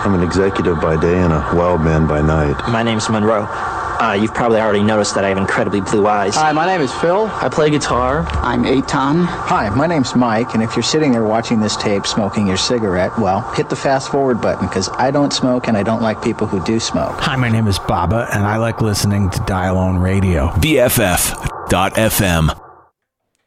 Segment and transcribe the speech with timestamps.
[0.00, 2.56] Hi, I'm I'm an executive by day and a wild man by night.
[2.68, 3.44] My name's Monroe.
[3.46, 6.34] Uh, you've probably already noticed that I have incredibly blue eyes.
[6.36, 7.26] Hi, my name is Phil.
[7.26, 8.26] I play guitar.
[8.42, 9.26] I'm Eitan.
[9.26, 13.12] Hi, my name's Mike, and if you're sitting there watching this tape smoking your cigarette,
[13.18, 16.46] well, hit the fast forward button because I don't smoke and I don't like people
[16.46, 17.20] who do smoke.
[17.20, 20.48] Hi, my name is Baba, and I like listening to Die Alone Radio.
[20.48, 22.58] BFF.FM.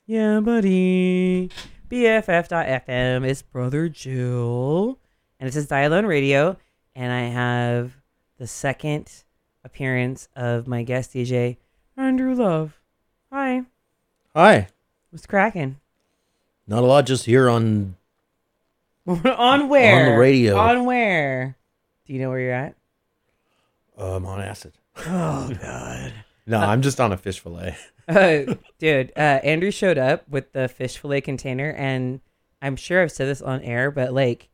[0.05, 1.49] Yeah, buddy.
[1.89, 4.99] BFF.FM is Brother Jill.
[5.43, 6.55] And this is Die Alone Radio.
[6.95, 7.97] And I have
[8.37, 9.11] the second
[9.65, 11.57] appearance of my guest DJ,
[11.97, 12.79] Andrew Love.
[13.29, 13.63] Hi.
[14.33, 14.69] Hi.
[15.09, 15.81] What's cracking?
[16.65, 17.97] Not a lot, just here on.
[19.05, 20.05] on where?
[20.05, 20.55] On the radio.
[20.55, 21.57] On where?
[22.05, 22.77] Do you know where you're at?
[23.97, 24.71] I'm on acid.
[24.95, 26.13] Oh, God.
[26.47, 27.75] No, I'm just on a fish fillet.
[28.07, 32.21] uh, dude, uh, Andrew showed up with the fish fillet container, and
[32.61, 34.47] I'm sure I've said this on air, but like,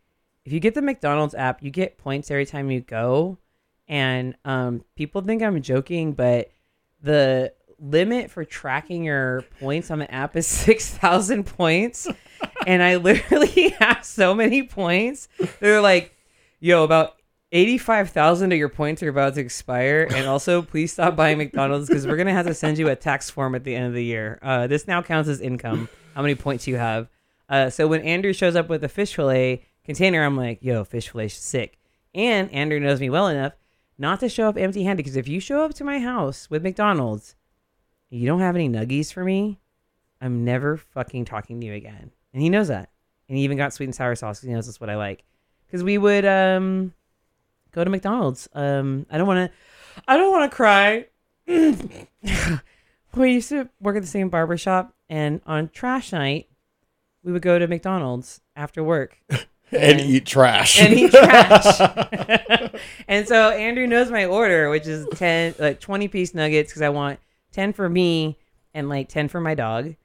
[0.49, 3.37] if you get the McDonald's app, you get points every time you go,
[3.87, 6.49] and um, people think I'm joking, but
[7.03, 12.07] the limit for tracking your points on the app is six thousand points,
[12.65, 15.27] and I literally have so many points.
[15.59, 16.17] They're like,
[16.59, 17.17] yo, about
[17.51, 20.07] 85,000 of your points are about to expire.
[20.09, 22.95] And also, please stop buying McDonald's because we're going to have to send you a
[22.95, 24.39] tax form at the end of the year.
[24.41, 27.07] Uh, this now counts as income, how many points you have.
[27.49, 31.09] Uh, so when Andrew shows up with a fish fillet container, I'm like, yo, fish
[31.09, 31.79] fillet's sick.
[32.13, 33.53] And Andrew knows me well enough
[33.97, 36.61] not to show up empty handed because if you show up to my house with
[36.61, 37.35] McDonald's,
[38.11, 39.59] you don't have any nuggies for me,
[40.21, 42.11] I'm never fucking talking to you again.
[42.33, 42.91] And he knows that.
[43.27, 45.23] And he even got sweet and sour sauce 'cause he knows that's what I like.
[45.65, 46.93] Because we would, um,
[47.71, 48.47] go to McDonald's.
[48.53, 49.57] Um, I don't want to.
[50.07, 51.07] I don't want to cry.
[53.15, 56.47] we used to work at the same barber shop, and on trash night,
[57.23, 59.17] we would go to McDonald's after work
[59.71, 60.81] And eat trash.
[60.81, 61.79] and eat trash.
[63.07, 66.89] and so Andrew knows my order, which is ten, like twenty piece nuggets, because I
[66.89, 67.19] want
[67.51, 68.37] ten for me
[68.73, 69.95] and like ten for my dog,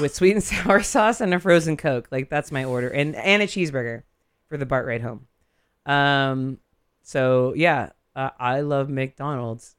[0.00, 2.08] with sweet and sour sauce and a frozen coke.
[2.10, 4.02] Like that's my order, and and a cheeseburger
[4.48, 5.26] for the BART ride home.
[5.86, 6.58] Um,
[7.02, 9.74] so yeah, uh, I love McDonald's.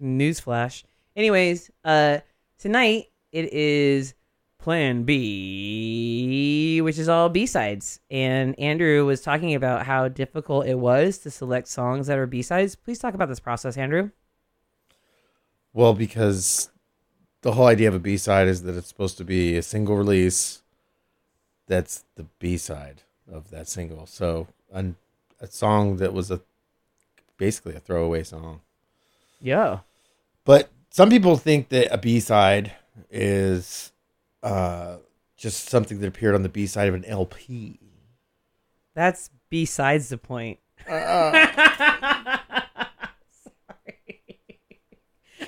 [0.00, 0.84] Newsflash.
[1.16, 2.18] Anyways, uh,
[2.58, 4.14] tonight it is
[4.58, 8.00] Plan B, which is all B sides.
[8.10, 12.42] And Andrew was talking about how difficult it was to select songs that are B
[12.42, 12.74] sides.
[12.74, 14.10] Please talk about this process, Andrew.
[15.72, 16.70] well, because
[17.42, 19.96] the whole idea of a B side is that it's supposed to be a single
[19.96, 20.62] release
[21.66, 24.06] that's the B side of that single.
[24.06, 24.96] So, an,
[25.40, 26.40] a song that was a
[27.36, 28.60] basically a throwaway song.
[29.40, 29.80] Yeah.
[30.44, 32.72] But some people think that a B side
[33.10, 33.92] is
[34.42, 34.96] uh,
[35.36, 37.80] just something that appeared on the B side of an LP.
[38.94, 40.58] That's besides the point.
[40.88, 41.04] Sorry.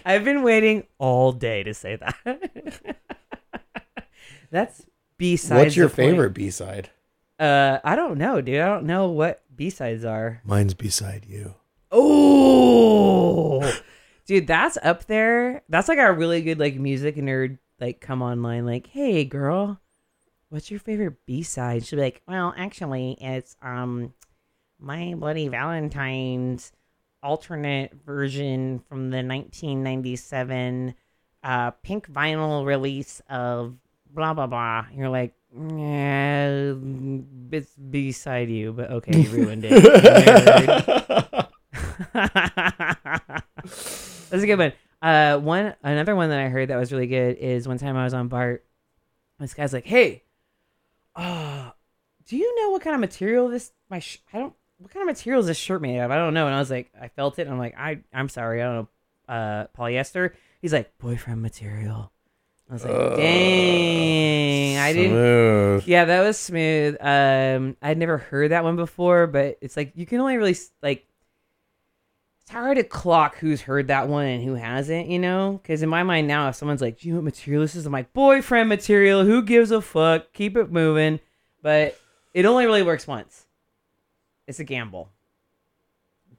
[0.04, 2.16] I've been waiting all day to say that.
[4.50, 4.86] That's
[5.18, 5.64] besides.
[5.64, 6.90] What's your the favorite B side?
[7.38, 8.60] Uh, I don't know, dude.
[8.60, 10.42] I don't know what B sides are.
[10.44, 11.54] Mine's beside you.
[11.90, 13.72] Oh,
[14.26, 15.62] dude, that's up there.
[15.68, 19.80] That's like a really good like music nerd like come online like, hey girl,
[20.48, 21.84] what's your favorite B side?
[21.84, 24.12] She'll be like, well, actually, it's um,
[24.78, 26.72] my Bloody Valentine's
[27.22, 30.94] alternate version from the 1997
[31.42, 33.74] uh pink vinyl release of
[34.12, 34.86] blah blah blah.
[34.94, 36.74] You're like, yeah,
[37.50, 39.72] it's beside you, but okay, you ruined it.
[44.30, 44.72] That's a good one.
[45.02, 48.04] Uh, one another one that I heard that was really good is one time I
[48.04, 48.64] was on BART.
[49.38, 50.24] This guy's like, "Hey,
[51.16, 51.70] uh,
[52.26, 55.14] do you know what kind of material this my sh- I don't what kind of
[55.16, 56.10] material is this shirt made of?
[56.10, 57.42] I don't know." And I was like, I felt it.
[57.42, 58.88] And I'm like, I I'm sorry, I don't know.
[59.34, 60.32] Uh, polyester.
[60.60, 62.12] He's like, boyfriend material.
[62.68, 65.10] I was like, dang, I didn't.
[65.12, 65.88] Smooth.
[65.88, 66.96] Yeah, that was smooth.
[67.00, 71.06] Um, I'd never heard that one before, but it's like you can only really like.
[72.50, 75.60] It's hard to clock who's heard that one and who hasn't, you know?
[75.62, 77.86] Because in my mind now, if someone's like, "Do you know what material this is?"
[77.86, 80.32] I'm like, "Boyfriend material." Who gives a fuck?
[80.32, 81.20] Keep it moving.
[81.62, 81.96] But
[82.34, 83.46] it only really works once.
[84.48, 85.10] It's a gamble.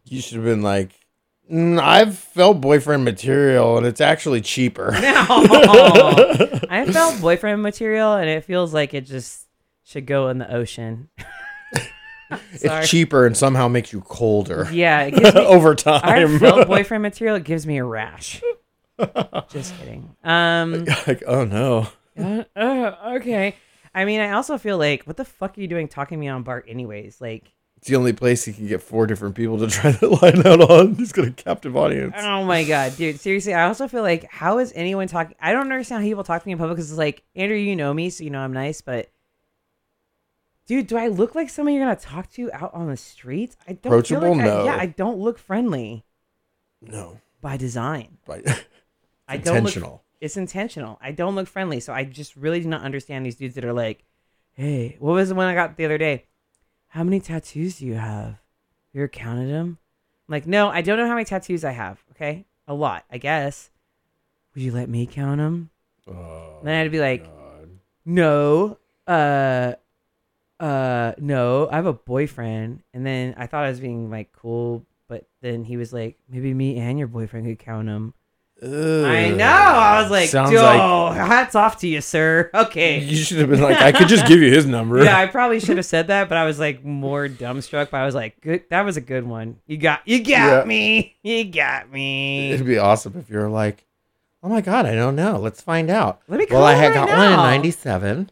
[0.04, 0.92] You should have been like,
[1.50, 4.92] "Mm, I've felt boyfriend material, and it's actually cheaper.
[5.02, 5.26] No,
[6.70, 9.48] I felt boyfriend material, and it feels like it just
[9.86, 11.08] should go in the ocean.
[12.54, 14.68] It's cheaper and somehow makes you colder.
[14.72, 16.40] Yeah, it gives me, over time.
[16.40, 17.36] felt boyfriend material.
[17.38, 18.42] It gives me a rash.
[19.50, 20.16] Just kidding.
[20.24, 20.86] Um.
[21.08, 21.88] like, oh no.
[22.18, 23.56] uh, uh, okay.
[23.94, 26.28] I mean, I also feel like, what the fuck are you doing talking to me
[26.30, 27.20] on BART, anyways?
[27.20, 30.46] Like, It's the only place he can get four different people to try to line
[30.48, 30.96] out on.
[30.96, 32.14] He's got a captive audience.
[32.18, 33.20] oh my god, dude.
[33.20, 35.36] Seriously, I also feel like, how is anyone talking?
[35.42, 37.76] I don't understand how people talk to me in public because it's like, Andrew, you
[37.76, 39.10] know me, so you know I'm nice, but.
[40.68, 43.58] Dude, do I look like someone you're gonna talk to out on the streets?
[43.68, 44.36] I don't feel Approachable?
[44.38, 44.66] like I- No.
[44.66, 46.06] yeah, I don't look friendly
[46.82, 48.18] No, by design.
[48.26, 48.46] but
[49.28, 50.04] I don't look intentional.
[50.22, 50.98] it's intentional.
[51.02, 53.74] I don't look friendly, so I just really do not understand these dudes that are
[53.74, 54.04] like,
[54.54, 56.26] "Hey, what was the one I got the other day?
[56.90, 58.40] How many tattoos do you have?
[58.94, 59.78] You ever counted them?"
[60.28, 62.04] I'm like, no, I don't know how many tattoos I have.
[62.12, 63.70] Okay, a lot, I guess.
[64.54, 65.70] Would you let me count them?
[66.08, 67.70] Oh, then I'd be like, God.
[68.06, 68.78] no,
[69.08, 69.74] uh,
[70.62, 72.84] uh, no, I have a boyfriend.
[72.94, 76.54] And then I thought I was being like cool, but then he was like, maybe
[76.54, 78.14] me and your boyfriend could count them.
[78.64, 79.44] I know.
[79.46, 82.52] I was like, Sounds "Yo, like hats off to you, sir.
[82.54, 83.00] Okay.
[83.00, 85.04] you should have been like, I could just give you his number.
[85.04, 87.90] Yeah, I probably should have said that, but I was like more dumbstruck.
[87.90, 88.64] But I was like, good.
[88.70, 89.58] That was a good one.
[89.66, 90.64] You got, you got Yeah.
[90.66, 91.16] me.
[91.24, 92.52] You got me.
[92.52, 93.84] It'd be awesome if you're like,
[94.44, 95.38] oh my god, I don't know.
[95.40, 96.22] Let's find out.
[96.28, 97.44] Let me well, I him had right got one in now.
[97.44, 98.30] '97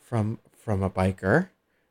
[0.00, 1.48] from from a biker,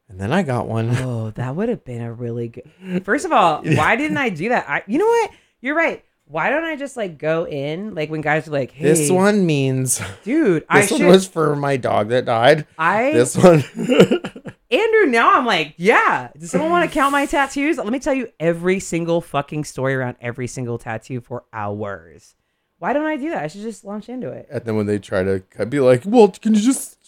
[0.10, 0.90] and then I got one.
[1.00, 3.06] Oh, that would have been a really good.
[3.06, 4.68] First of all, why didn't I do that?
[4.68, 5.32] I, you know what?
[5.62, 6.04] You're right.
[6.26, 9.46] Why don't I just like go in like when guys are like, "Hey, This one
[9.48, 12.68] means dude, I this one should." was for my dog that died.
[12.78, 13.64] I This one,
[14.72, 16.30] Andrew, now I'm like, yeah.
[16.38, 17.78] Does someone want to count my tattoos?
[17.78, 22.36] Let me tell you every single fucking story around every single tattoo for hours.
[22.78, 23.44] Why don't I do that?
[23.44, 24.48] I should just launch into it.
[24.52, 26.99] and then when they try to I'd be like, well, can you just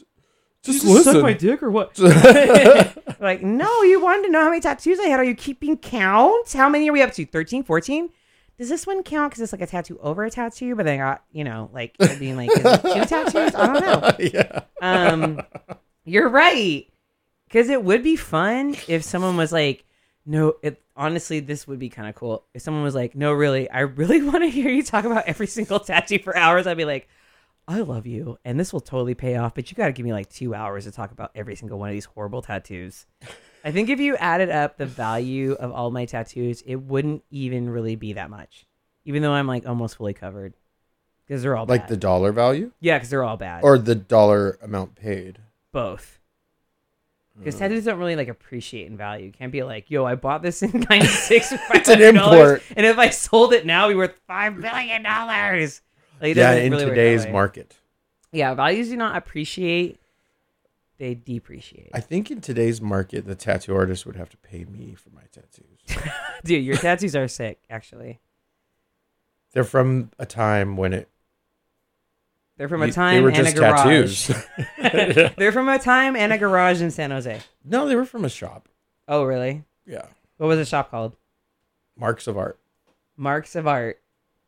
[0.63, 1.13] just, you listen?
[1.13, 1.97] suck my dick or what?
[3.19, 5.19] like, no, you wanted to know how many tattoos I had.
[5.19, 6.51] Are you keeping count?
[6.51, 7.25] How many are we up to?
[7.25, 8.09] 13, 14?
[8.57, 10.75] Does this one count because it's like a tattoo over a tattoo?
[10.75, 13.55] But then I got, you know, like being like two tattoos?
[13.55, 14.11] I don't know.
[14.19, 14.61] yeah.
[14.81, 15.41] Um,
[16.05, 16.87] you're right.
[17.47, 19.83] Because it would be fun if someone was like,
[20.27, 22.45] no, it honestly, this would be kind of cool.
[22.53, 25.47] If someone was like, no, really, I really want to hear you talk about every
[25.47, 27.09] single tattoo for hours, I'd be like,
[27.71, 30.11] I love you, and this will totally pay off, but you got to give me
[30.11, 33.05] like two hours to talk about every single one of these horrible tattoos.
[33.63, 37.69] I think if you added up the value of all my tattoos, it wouldn't even
[37.69, 38.65] really be that much,
[39.05, 40.53] even though I'm like almost fully covered
[41.25, 41.89] because they're all Like bad.
[41.91, 45.39] the dollar value yeah, because they're all bad or the dollar amount paid.
[45.71, 46.19] both.
[47.37, 47.59] Because hmm.
[47.59, 49.27] tattoos don't really like appreciate in value.
[49.27, 52.63] You can't be like, yo, I bought this in '96 for five It's an import.
[52.75, 55.81] and if I sold it now, it'd be worth five billion dollars.
[56.21, 57.75] Like, Yeah, in really today's market.
[58.31, 59.99] yeah, values do not appreciate;
[60.97, 61.89] they depreciate.
[61.93, 65.23] I think in today's market, the tattoo artist would have to pay me for my
[65.31, 66.11] tattoos.
[66.43, 67.59] Dude, your tattoos are sick.
[67.69, 68.19] Actually,
[69.53, 71.09] They're from a time when it
[72.57, 74.27] they're from a time they were and just a garage.
[74.27, 75.31] tattoos.
[75.37, 77.39] they're from a time and a garage in San Jose.
[77.65, 78.69] no, they were from a shop.
[79.07, 79.63] Oh, really?
[79.87, 80.05] Yeah,
[80.37, 81.15] What was the shop called?
[81.97, 82.59] marks of art.
[83.17, 83.99] Marks of Art.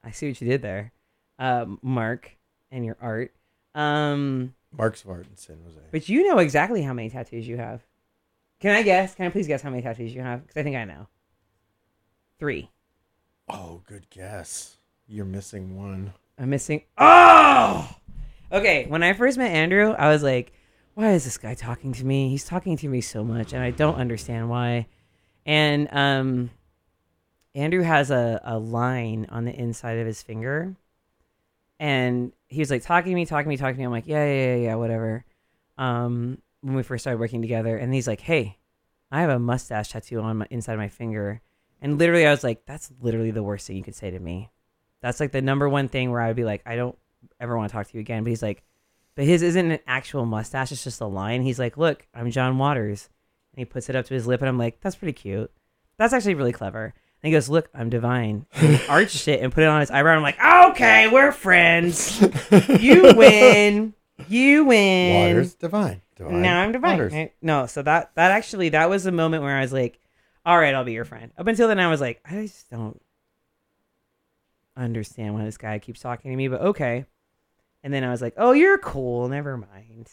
[0.03, 0.91] I see what you did there,
[1.39, 2.37] um, Mark,
[2.71, 3.33] and your art.
[3.75, 5.79] Um, Marks of art in San Jose.
[5.91, 7.81] but you know exactly how many tattoos you have.
[8.59, 9.13] Can I guess?
[9.15, 10.41] Can I please guess how many tattoos you have?
[10.41, 11.07] Because I think I know.
[12.39, 12.69] Three.
[13.49, 14.77] Oh, good guess.
[15.07, 16.13] You're missing one.
[16.39, 16.83] I'm missing.
[16.97, 17.89] Oh.
[18.51, 18.85] Okay.
[18.87, 20.53] When I first met Andrew, I was like,
[20.93, 22.29] "Why is this guy talking to me?
[22.29, 24.87] He's talking to me so much, and I don't understand why."
[25.45, 26.49] And um,
[27.53, 30.75] Andrew has a a line on the inside of his finger,
[31.83, 33.83] and he was like talking to me, talking to me, talking to me.
[33.83, 35.25] I'm like, "Yeah, yeah, yeah, yeah, whatever."
[35.77, 38.57] Um, when we first started working together, and he's like, "Hey,
[39.11, 41.41] I have a mustache tattoo on my inside of my finger,"
[41.81, 44.49] and literally, I was like, "That's literally the worst thing you could say to me."
[45.01, 46.97] That's like the number one thing where I would be like, I don't
[47.41, 48.23] ever want to talk to you again.
[48.23, 48.63] But he's like,
[49.15, 51.41] but his isn't an actual mustache; it's just a line.
[51.41, 53.09] He's like, look, I'm John Waters,
[53.53, 55.51] and he puts it up to his lip, and I'm like, that's pretty cute.
[55.97, 56.93] That's actually really clever.
[57.23, 58.45] And he goes, look, I'm divine.
[58.53, 60.13] And he arched it and put it on his eyebrow.
[60.15, 60.37] I'm like,
[60.71, 62.21] okay, we're friends.
[62.81, 63.93] You win.
[64.27, 65.35] You win.
[65.35, 66.01] Waters divine.
[66.17, 66.41] divine.
[66.41, 66.97] Now I'm divine.
[66.97, 67.29] Waters.
[67.41, 69.99] No, so that that actually that was the moment where I was like,
[70.45, 71.31] all right, I'll be your friend.
[71.37, 73.01] Up until then, I was like, I just don't
[74.75, 77.05] understand why this guy keeps talking to me, but okay.
[77.83, 79.29] And then I was like, oh, you're cool.
[79.29, 80.09] Never mind.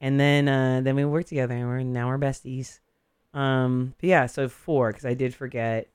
[0.00, 2.80] And then uh, then we worked together, and we're now we're besties.
[3.32, 5.88] Um, but yeah, so four because I did forget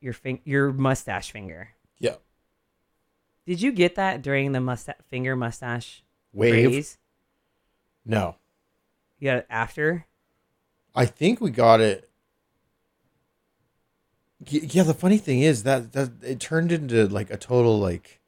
[0.00, 1.70] your fing- your mustache finger.
[1.98, 2.16] Yeah.
[3.46, 6.70] Did you get that during the mustache finger mustache Wave.
[6.70, 6.98] craze?
[8.04, 8.36] No.
[9.18, 10.06] You got it after?
[10.94, 12.08] I think we got it.
[14.48, 18.20] Yeah, the funny thing is that, that it turned into like a total like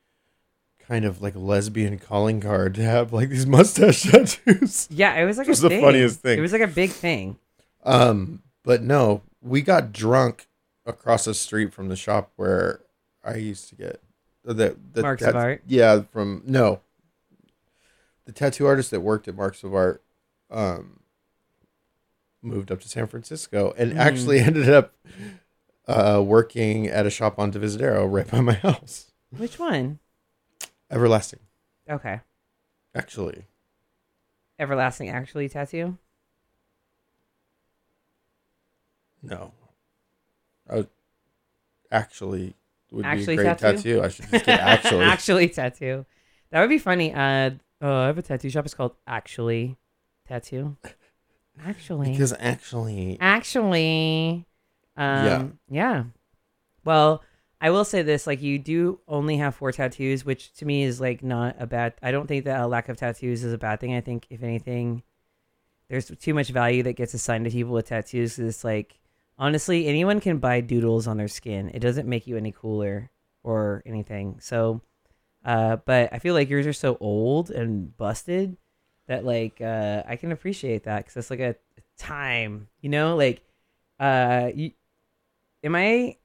[0.80, 4.88] kind of like lesbian calling card to have like these mustache tattoos.
[4.90, 5.82] Yeah, it was like Which was a the thing.
[5.84, 6.38] funniest thing.
[6.38, 7.38] It was like a big thing.
[7.84, 10.46] Um, but no, we got drunk
[10.86, 12.80] across the street from the shop where
[13.24, 14.02] I used to get
[14.44, 15.62] the the Marks tat- of Art?
[15.66, 16.80] Yeah, from no,
[18.24, 20.02] the tattoo artist that worked at Marks of Art,
[20.50, 21.00] um,
[22.42, 23.96] moved up to San Francisco and Mm.
[23.98, 24.94] actually ended up
[25.88, 29.10] uh working at a shop on Divisadero right by my house.
[29.36, 29.98] Which one?
[30.90, 31.40] Everlasting,
[31.88, 32.20] Okay.
[32.94, 33.44] actually.
[34.58, 35.98] Everlasting actually tattoo?
[39.22, 39.52] No,
[40.70, 40.86] I
[41.90, 42.54] actually
[42.92, 43.76] would Actually be a great tattoo?
[43.82, 44.02] tattoo.
[44.02, 45.04] I should just get actually.
[45.14, 46.06] actually tattoo.
[46.50, 47.12] That would be funny.
[47.14, 48.64] Uh, oh, I have a tattoo shop.
[48.64, 49.76] It's called Actually
[50.26, 50.76] Tattoo.
[51.64, 52.10] Actually.
[52.12, 54.46] Because actually, Actually.
[54.96, 55.46] Um, Yeah.
[55.68, 56.04] yeah.
[56.84, 57.22] Well,
[57.60, 61.00] I will say this: like, you do only have four tattoos, which to me is
[61.00, 61.94] like not a bad.
[62.02, 63.94] I don't think that a lack of tattoos is a bad thing.
[63.94, 65.02] I think if anything,
[65.88, 68.38] there's too much value that gets assigned to people with tattoos.
[68.38, 68.98] it's like
[69.40, 71.70] honestly, anyone can buy doodles on their skin.
[71.74, 73.10] It doesn't make you any cooler
[73.42, 74.38] or anything.
[74.40, 74.82] So,
[75.44, 78.58] uh, but I feel like yours are so old and busted
[79.08, 81.56] that like uh, I can appreciate that because it's like a
[81.98, 83.42] time, you know, like
[83.98, 84.72] uh, you,
[85.64, 86.16] am I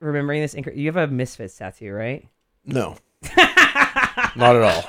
[0.00, 0.54] remembering this?
[0.54, 2.28] Inc- you have a Misfits tattoo, right?
[2.64, 2.96] no,
[4.36, 4.84] not at all.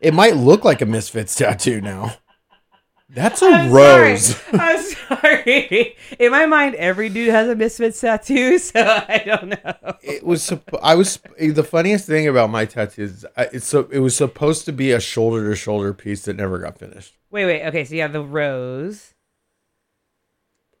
[0.00, 2.14] It might look like a Misfits tattoo now.
[3.10, 4.40] That's a I'm rose.
[5.10, 5.96] Sorry.
[6.18, 9.94] In my mind, every dude has a Misfits tattoo, so I don't know.
[10.02, 10.52] It was.
[10.82, 11.18] I was.
[11.38, 13.88] The funniest thing about my tattoos, I- it's so.
[13.90, 17.16] It was supposed to be a shoulder to shoulder piece that never got finished.
[17.30, 17.66] Wait, wait.
[17.66, 19.14] Okay, so you have the rose.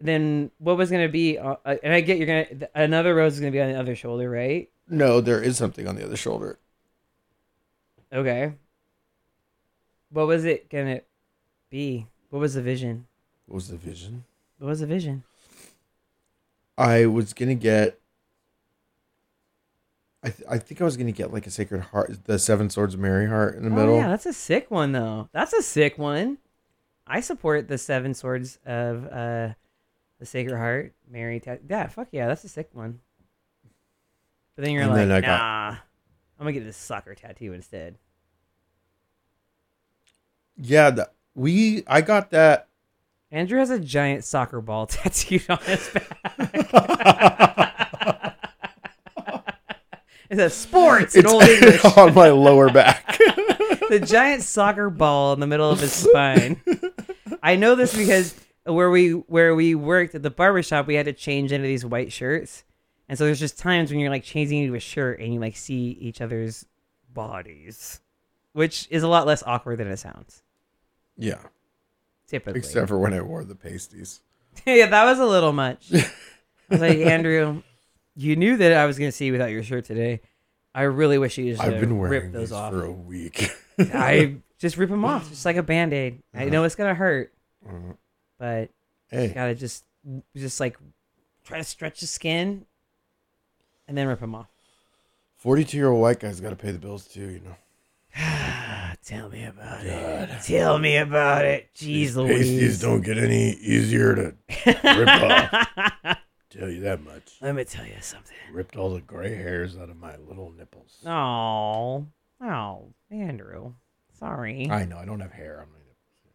[0.00, 1.36] Then what was gonna be?
[1.38, 3.94] Uh, uh, and I get you're gonna another rose is gonna be on the other
[3.96, 4.70] shoulder, right?
[4.88, 6.58] No, there is something on the other shoulder.
[8.12, 8.54] Okay.
[10.10, 11.02] What was it gonna
[11.68, 12.06] be?
[12.30, 13.06] What was the vision?
[13.50, 14.22] What was the vision?
[14.58, 15.24] What was the vision?
[16.78, 17.98] I was gonna get.
[20.22, 22.94] I th- I think I was gonna get like a Sacred Heart, the Seven Swords
[22.94, 23.96] of Mary Heart in the Oh middle.
[23.96, 25.28] yeah, that's a sick one though.
[25.32, 26.38] That's a sick one.
[27.08, 29.48] I support the seven swords of uh
[30.20, 31.40] the Sacred Heart, Mary.
[31.40, 33.00] Ta- yeah, fuck yeah, that's a sick one.
[34.54, 35.72] But then you're And like, then nah, got-
[36.38, 37.98] I'm gonna get this soccer tattoo instead.
[40.56, 42.68] Yeah, the, we I got that.
[43.32, 46.18] Andrew has a giant soccer ball tattooed on his back.
[50.30, 51.84] it says sports in It's old English.
[51.84, 53.06] on my lower back.
[53.88, 56.60] the giant soccer ball in the middle of his spine.
[57.42, 61.12] I know this because where we where we worked at the barbershop, we had to
[61.12, 62.64] change into these white shirts.
[63.08, 65.56] And so there's just times when you're like changing into a shirt and you like
[65.56, 66.64] see each other's
[67.12, 68.00] bodies,
[68.52, 70.42] which is a lot less awkward than it sounds.
[71.16, 71.38] yeah,
[72.30, 72.58] Typically.
[72.58, 74.20] except for when I wore the pasties.
[74.66, 75.88] yeah, that was a little much.
[75.92, 76.04] I
[76.70, 77.62] was like, Andrew,
[78.14, 80.20] you knew that I was going to see you without your shirt today.
[80.72, 82.72] I really wish you just I've been wearing rip those off.
[82.72, 83.50] for a week.
[83.78, 86.22] I just rip them off, just like a band aid.
[86.32, 87.32] I know it's gonna hurt,
[87.68, 87.94] Uh,
[88.38, 88.70] but
[89.10, 89.84] hey, you gotta just,
[90.36, 90.78] just like
[91.44, 92.66] try to stretch the skin,
[93.88, 94.46] and then rip them off.
[95.38, 97.28] forty-two-year-old white guy's got to pay the bills too.
[97.30, 97.56] You know,
[99.04, 100.28] Tell me about it.
[100.44, 101.70] Tell me about it.
[101.74, 102.80] Jeez pasties Louise.
[102.80, 104.34] don't get any easier to
[104.66, 106.18] rip off.
[106.50, 107.36] Tell you that much.
[107.40, 108.36] Let me tell you something.
[108.52, 110.98] Ripped all the gray hairs out of my little nipples.
[111.06, 112.06] Oh,
[112.42, 113.74] oh, Andrew.
[114.18, 114.68] Sorry.
[114.68, 116.34] I know I don't have hair on my nipples.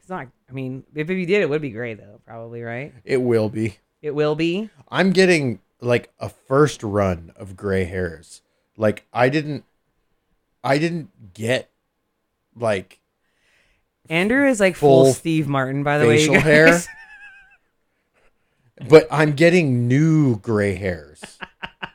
[0.00, 0.26] It's not.
[0.50, 2.20] I mean, if, if you did, it would be gray though.
[2.26, 2.92] Probably right.
[3.04, 3.78] It will be.
[4.02, 4.68] It will be.
[4.88, 8.42] I'm getting like a first run of gray hairs.
[8.76, 9.64] Like I didn't
[10.62, 11.70] I didn't get
[12.56, 13.00] like
[14.08, 16.24] Andrew is like full, Full Steve Martin, by the way.
[16.24, 16.80] You hair.
[18.88, 21.22] but I'm getting new gray hairs.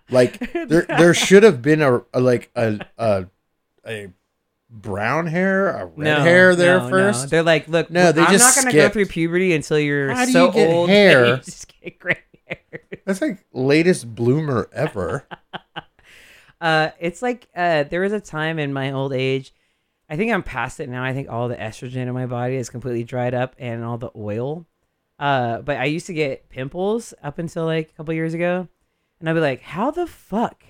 [0.09, 3.25] Like there there should have been a, a like a a
[3.85, 4.09] a
[4.69, 6.89] brown hair, a red hair there no, no.
[6.89, 7.29] first.
[7.29, 10.13] They're like, look, No, they I'm just not going to go through puberty until you're
[10.13, 11.27] How do so you get old hair?
[11.27, 12.81] you just get gray hair.
[13.05, 15.27] That's like latest bloomer ever.
[16.59, 19.51] Uh, it's like uh, there was a time in my old age.
[20.11, 21.05] I think I'm past it now.
[21.05, 24.11] I think all the estrogen in my body is completely dried up and all the
[24.13, 24.65] oil.
[25.17, 28.67] Uh, but I used to get pimples up until like a couple years ago,
[29.19, 30.63] and I'd be like, "How the fuck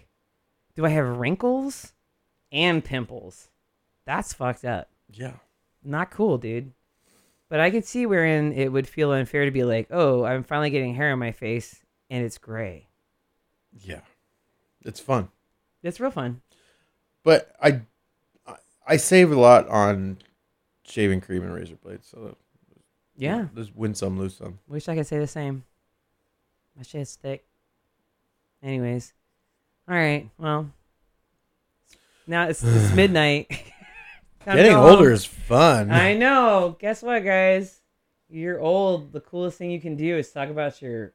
[0.75, 1.93] do I have wrinkles
[2.51, 3.49] and pimples?
[4.05, 5.33] That's fucked up." yeah.
[5.83, 6.73] not cool, dude.
[7.49, 10.69] But I could see wherein it would feel unfair to be like, oh, I'm finally
[10.69, 12.87] getting hair on my face and it's gray.
[13.83, 14.01] Yeah.
[14.85, 15.29] It's fun.
[15.83, 16.41] It's real fun.
[17.23, 17.81] but I,
[18.87, 20.17] I- save a lot on
[20.83, 22.07] shaving cream and razor blades.
[22.07, 22.35] So
[23.15, 23.47] Yeah.
[23.55, 24.59] just win some, lose some.
[24.67, 25.63] Wish I could say the same.
[26.75, 27.45] My shit's thick.
[28.63, 29.13] Anyways.
[29.87, 30.29] All right.
[30.37, 30.71] Well.
[32.27, 33.47] Now it's, it's midnight.
[34.45, 35.91] Getting older is fun.
[35.91, 36.75] I know.
[36.79, 37.79] Guess what, guys?
[38.29, 39.11] You're old.
[39.11, 41.13] The coolest thing you can do is talk about your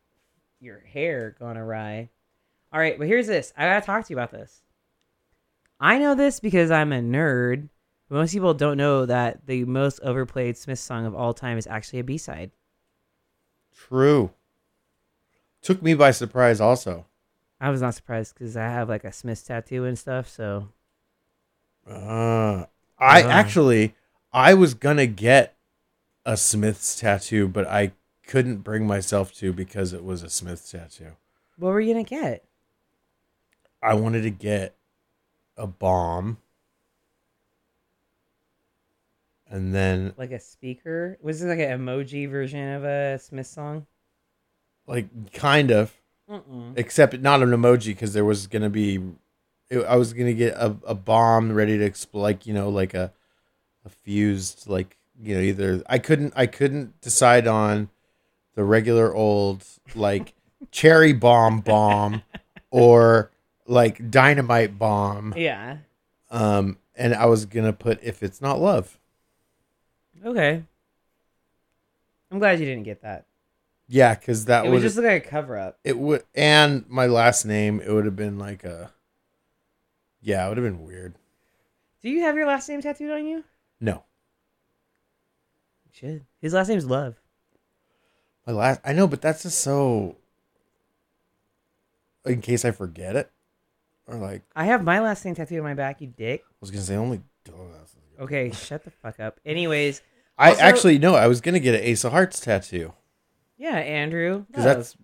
[0.60, 2.10] your hair going awry.
[2.72, 3.52] All right, but here's this.
[3.56, 4.62] I gotta talk to you about this.
[5.80, 7.68] I know this because I'm a nerd.
[8.08, 11.98] Most people don't know that the most overplayed Smith song of all time is actually
[11.98, 12.50] a B side.
[13.76, 14.30] True.
[15.62, 16.60] Took me by surprise.
[16.60, 17.06] Also,
[17.60, 20.28] I was not surprised because I have like a Smith tattoo and stuff.
[20.28, 20.68] So
[21.88, 22.66] uh,
[22.98, 23.28] I Uh.
[23.28, 23.94] actually
[24.32, 25.56] I was gonna get
[26.24, 27.92] a Smith's tattoo, but I
[28.26, 31.12] couldn't bring myself to because it was a Smith's tattoo.
[31.56, 32.44] what were you gonna get?
[33.82, 34.74] I wanted to get
[35.56, 36.38] a bomb.
[39.48, 41.18] And then Like a speaker?
[41.22, 43.86] Was this like an emoji version of a Smith song?
[44.88, 45.92] like kind of
[46.30, 46.72] Mm-mm.
[46.76, 49.00] except not an emoji because there was gonna be
[49.68, 52.94] it, i was gonna get a, a bomb ready to explode like you know like
[52.94, 53.12] a
[53.84, 57.88] a fused like you know either i couldn't i couldn't decide on
[58.54, 59.64] the regular old
[59.96, 60.34] like
[60.70, 62.22] cherry bomb bomb
[62.70, 63.32] or
[63.66, 65.78] like dynamite bomb Yeah.
[66.30, 68.98] um and i was gonna put if it's not love
[70.24, 70.62] Okay.
[72.30, 73.26] I'm glad you didn't get that.
[73.88, 75.78] yeah because that It would just look like a cover up.
[75.84, 78.92] it would and my last name it would have been like a
[80.20, 81.14] yeah it would have been weird
[82.02, 83.44] Do you have your last name tattooed on you?
[83.80, 84.04] no
[85.84, 86.26] You should.
[86.40, 87.16] His last name's Love.
[88.46, 90.16] My last, I know, but that's just so.
[92.24, 93.30] In case I forget it,
[94.06, 96.42] or like I have my last name tattooed on my back, you dick.
[96.46, 97.96] I was gonna say, only dumbasses.
[98.20, 99.40] Okay, shut the fuck up.
[99.44, 100.00] Anyways,
[100.38, 102.92] I Also- actually no, I was gonna get an Ace of Hearts tattoo
[103.58, 104.44] yeah, Andrew.
[104.48, 104.76] because Love.
[104.76, 104.96] that's,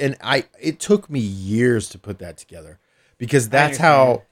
[0.00, 2.78] and I it took me years to put that together
[3.18, 4.22] because that's how,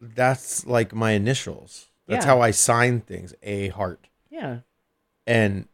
[0.00, 1.88] that's like my initials.
[2.06, 2.32] That's Yeah.
[2.32, 3.34] how I sign things.
[3.42, 4.58] A heart, yeah.
[5.26, 5.68] and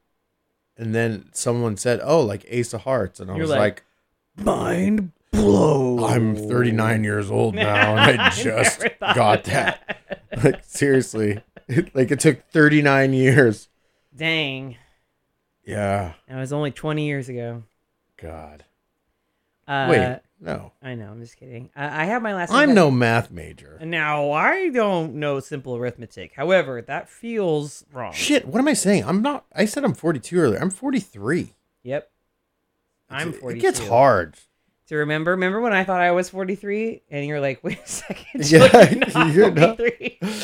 [0.77, 3.85] and then someone said, "Oh, like Ace of Hearts," and I You're was like, like
[4.47, 6.05] Mind blow.
[6.07, 9.99] I'm 39 years old now, and I just thought got of that.
[10.43, 11.43] Like seriously,
[11.95, 13.69] like it took 39 years.
[14.14, 14.77] Dang.
[15.64, 17.62] Yeah, That was only 20 years ago.
[18.16, 18.64] God.
[19.69, 21.11] Uh, Wait, no, I know.
[21.12, 21.71] I'm just kidding.
[21.77, 22.51] I, I have my last.
[22.51, 23.79] I'm no math major.
[23.85, 26.33] Now I don't know simple arithmetic.
[26.35, 28.12] However, that feels wrong.
[28.12, 29.05] Shit, what am I saying?
[29.05, 29.45] I'm not.
[29.55, 30.59] I said I'm 42 earlier.
[30.61, 31.53] I'm 43.
[31.85, 32.11] Yep.
[33.09, 33.59] I'm 42.
[33.59, 34.37] It gets hard.
[34.90, 35.31] To remember.
[35.33, 39.07] Remember when I thought I was 43, and you're like, "Wait a second, Yeah, you're
[39.14, 39.79] not you're not-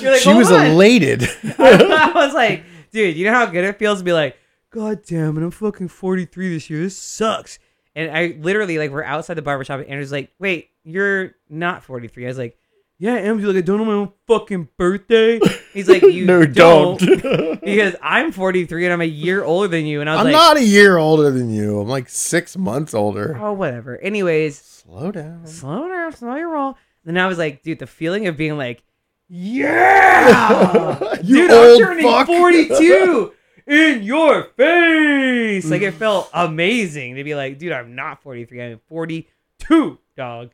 [0.01, 1.23] You're like, she was on." elated.
[1.59, 4.37] I was like, "Dude, you know how good it feels to be like,
[4.71, 6.81] God damn it, I'm fucking 43 this year.
[6.81, 7.59] This sucks."
[7.95, 12.25] And I literally like we're outside the barbershop, and Andrew's like, "Wait, you're not 43."
[12.25, 12.59] I was like,
[12.99, 15.41] "Yeah, I am." He's like, "I don't know my own fucking birthday."
[15.73, 17.61] He's like, "You no, don't." don't.
[17.65, 20.01] because I'm 43 and I'm a year older than you.
[20.01, 21.81] And I was like, I'm like, not a year older than you.
[21.81, 23.39] I'm like six months older.
[23.41, 23.99] oh, whatever.
[23.99, 25.47] Anyways, Slow down.
[25.47, 26.77] slow down, slow your roll.
[27.05, 28.83] Then I was like, dude, the feeling of being like,
[29.29, 32.27] yeah, You dude, I'm turning fuck.
[32.27, 33.33] 42
[33.67, 35.69] in your face.
[35.69, 35.99] Like it mm.
[35.99, 38.63] felt amazing to be like, dude, I'm not 43.
[38.63, 40.53] I'm 42, dog.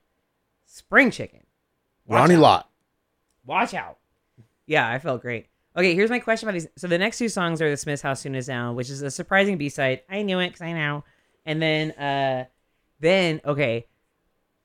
[0.64, 1.40] Spring chicken.
[2.12, 2.40] Watch Ronnie out.
[2.40, 2.70] Lott.
[3.46, 3.98] Watch out.
[4.66, 5.46] Yeah, I felt great.
[5.77, 6.68] Okay, here's my question about these.
[6.77, 9.11] So the next two songs are the Smiths' "How Soon Is Now," which is a
[9.11, 10.03] surprising B-side.
[10.09, 11.05] I knew it because I know.
[11.46, 12.44] And then, uh,
[13.01, 13.87] then okay,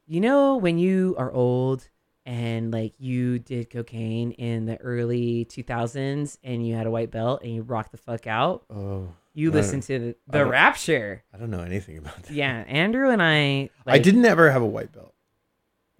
[0.05, 1.87] you know when you are old
[2.25, 7.41] and like you did cocaine in the early 2000s and you had a white belt
[7.41, 8.65] and you rocked the fuck out.
[8.69, 11.23] Oh, You I listened to the, I the don't- Rapture.
[11.33, 12.31] I don't know anything about that.
[12.33, 13.69] Yeah, Andrew and I.
[13.87, 15.13] I didn't ever have a white belt.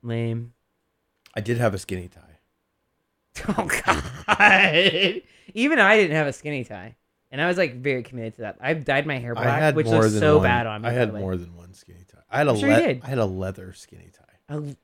[0.04, 0.54] lame.
[1.38, 2.22] I did have a skinny tie.
[3.50, 5.22] Oh God!
[5.54, 6.96] Even I didn't have a skinny tie,
[7.30, 8.58] and I was like very committed to that.
[8.60, 10.90] I dyed my hair black, which looks so one, bad on me.
[10.90, 12.24] I had more than one skinny tie.
[12.32, 13.02] I had a sure le- did.
[13.04, 14.56] I had a leather skinny tie.
[14.56, 14.76] A-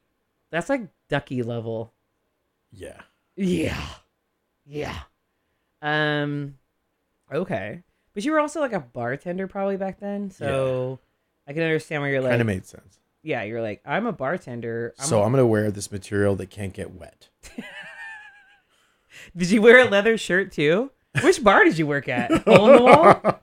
[0.51, 1.93] that's like ducky level.
[2.71, 3.01] Yeah.
[3.35, 3.83] Yeah,
[4.67, 4.99] yeah.
[5.81, 6.59] Um,
[7.33, 7.81] okay,
[8.13, 10.99] but you were also like a bartender probably back then, so
[11.47, 12.99] I can understand where you're like, kind of made sense.
[13.23, 14.93] Yeah, you're like, I'm a bartender.
[14.99, 17.29] I'm so a- I'm gonna wear this material that can't get wet.
[19.35, 20.91] did you wear a leather shirt too?
[21.21, 22.31] Which bar did you work at?
[22.43, 23.39] Hole in the wall.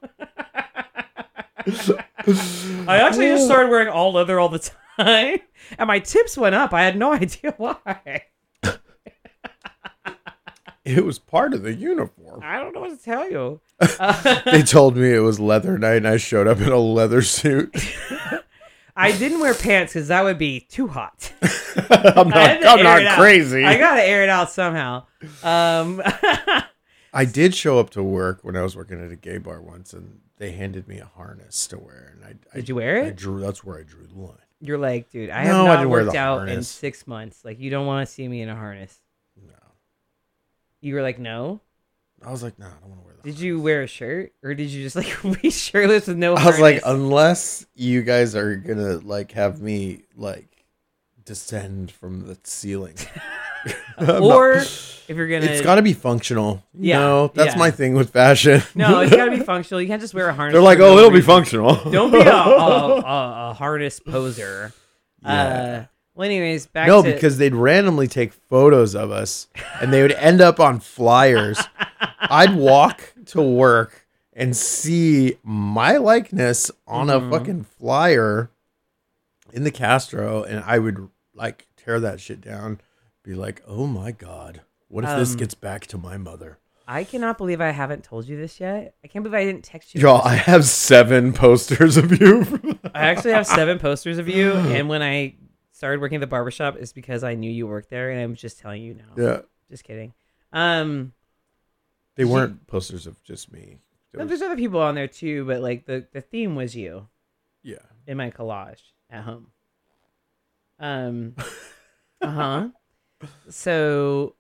[2.88, 5.38] I actually just started wearing all leather all the time,
[5.78, 6.72] and my tips went up.
[6.72, 8.22] I had no idea why.
[10.84, 12.40] It was part of the uniform.
[12.42, 13.60] I don't know what to tell you.
[14.50, 17.72] They told me it was leather night, and I showed up in a leather suit.
[18.96, 21.32] I didn't wear pants because that would be too hot.
[21.90, 23.18] I'm not, I'm not out.
[23.18, 23.64] crazy.
[23.64, 25.04] I gotta air it out somehow.
[25.42, 26.02] Um,
[27.12, 29.92] I did show up to work when I was working at a gay bar once,
[29.92, 32.14] and they handed me a harness to wear.
[32.14, 33.06] And I Did you wear it?
[33.06, 33.40] I drew.
[33.40, 34.36] That's where I drew the line.
[34.60, 37.44] you're like, dude, I No, have I not didn't worked out in six months.
[37.44, 39.00] Like, you don't want to see me in a harness.
[39.40, 39.54] No,
[40.80, 41.60] You were like, no.
[42.24, 43.22] I was like, no, I don't want to wear that.
[43.22, 46.34] Did you wear a shirt or did you just like be shirtless with no?
[46.34, 50.46] I was like, unless you guys are gonna like have me like
[51.24, 52.94] descend from the ceiling,
[53.98, 56.62] I'm not- or if you're gonna, it's got to be functional.
[56.72, 57.58] Yeah, Yeah, no, that's yeah.
[57.58, 58.62] my thing with fashion.
[58.74, 59.80] no, it's gotta be functional.
[59.82, 60.52] You can't just wear a harness.
[60.54, 61.74] They're like, oh, no it'll be functional.
[61.90, 64.72] Don't be a, a, a, a harness poser.
[65.24, 65.86] Uh, Yeah.
[66.14, 69.48] Well, anyways, back no, to because they'd randomly take photos of us,
[69.80, 71.58] and they would end up on flyers.
[72.20, 77.28] I'd walk to work and see my likeness on Mhm.
[77.28, 78.50] a fucking flyer
[79.52, 82.80] in the Castro, and I would like tear that shit down.
[83.22, 86.58] Be like, oh my god, what if this Um, gets back to my mother?
[86.88, 88.94] I cannot believe I haven't told you this yet.
[89.04, 90.00] I can't believe I didn't text you.
[90.00, 92.44] Y'all, I have seven posters of you.
[92.94, 95.34] I actually have seven posters of you, and when I
[95.80, 98.58] started working at the barbershop, is because I knew you worked there, and I'm just
[98.58, 99.14] telling you now.
[99.16, 99.40] yeah,
[99.70, 100.12] Just kidding.
[100.52, 101.14] Um,
[102.16, 103.78] they weren't posters of just me.
[104.12, 107.08] No, was- there's other people on there too, but like the the theme was you
[107.62, 109.46] yeah, in my collage at home.
[110.78, 111.34] Um,
[112.20, 112.68] uh huh.
[113.48, 114.34] So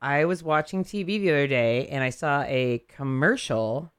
[0.00, 3.92] I was watching TV the other day, and I saw a commercial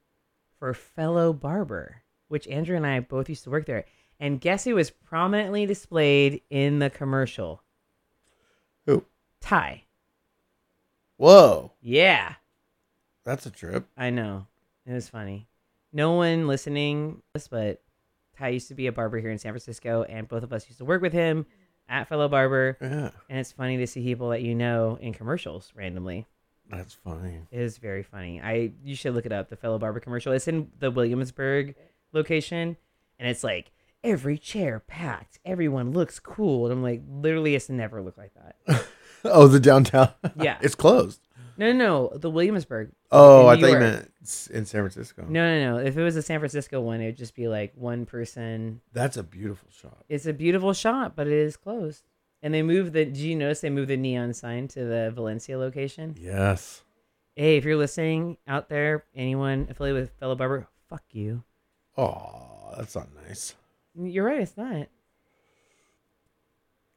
[0.60, 3.84] for Fellow Barber, which Andrew and I both used to work there.
[4.20, 7.62] And guess who was prominently displayed in the commercial?
[8.86, 9.04] Who?
[9.42, 9.84] Ty.
[11.18, 12.36] Whoa, Yeah,
[13.24, 13.88] that's a trip.
[13.98, 14.48] I know.
[14.86, 15.48] It was funny.
[15.94, 17.82] No one listening, but
[18.38, 20.80] Ty used to be a barber here in San Francisco, and both of us used
[20.80, 21.46] to work with him
[21.88, 22.78] at Fellow Barber.
[22.82, 26.26] Yeah, And it's funny to see people that you know in commercials randomly.
[26.70, 27.40] that's funny.
[27.50, 28.42] It is very funny.
[28.42, 29.50] I you should look it up.
[29.50, 30.34] The Fellow Barber commercial.
[30.34, 31.76] It's in the Williamsburg
[32.12, 32.76] location,
[33.20, 33.72] and it's like
[34.06, 35.40] every chair packed.
[35.44, 36.66] Everyone looks cool.
[36.66, 38.86] And I'm like, literally, it's never looked like that.
[39.28, 40.10] Oh, the downtown.
[40.40, 40.60] Yeah.
[40.62, 41.20] it's closed.
[41.58, 41.78] No, no,
[42.12, 42.18] no.
[42.18, 42.92] The Williamsburg.
[43.12, 44.12] Oh, I thought you meant
[44.52, 45.26] in San Francisco.
[45.28, 45.84] No, no, no.
[45.84, 48.82] If it was a San Francisco one, it would just be like one person.
[48.94, 50.04] That's a beautiful shot.
[50.10, 52.04] It's a beautiful shot, but it is closed.
[52.44, 53.06] And they moved the.
[53.06, 56.16] Did you notice they moved the neon sign to the Valencia location?
[56.20, 56.84] Yes.
[57.36, 61.44] Hey, if you're listening out there, anyone affiliated with Fellow Barber, fuck you.
[61.98, 63.56] Oh, that's not nice.
[63.98, 64.42] You're right.
[64.42, 64.88] It's not.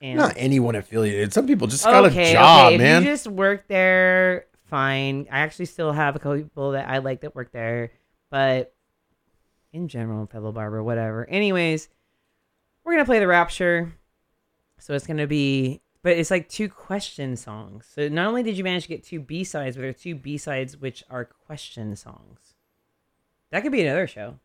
[0.00, 1.32] And Not anyone affiliated.
[1.32, 2.74] Some people just got okay, a job, okay.
[2.76, 3.02] If man.
[3.02, 5.26] you just work there, fine.
[5.30, 7.90] I actually still have a couple people that I like that work there,
[8.30, 8.72] but
[9.72, 11.28] in general, fellow barber, whatever.
[11.28, 11.88] Anyways,
[12.84, 13.92] we're gonna play the Rapture,
[14.78, 17.86] so it's gonna be, but it's like two question songs.
[17.92, 20.14] So not only did you manage to get two B sides, but there are two
[20.14, 22.54] B sides which are question songs.
[23.50, 24.38] That could be another show.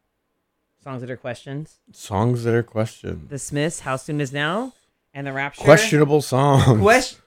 [0.84, 1.80] Songs that are questions.
[1.94, 3.30] Songs that are questions.
[3.30, 4.74] The Smiths, How Soon Is Now,
[5.14, 5.64] and the Rapture.
[5.64, 6.82] Questionable songs.
[6.82, 7.20] Question.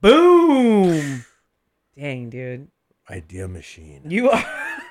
[0.00, 1.24] Boom.
[1.98, 2.68] Dang, dude.
[3.10, 4.00] Idea machine.
[4.06, 4.44] You are.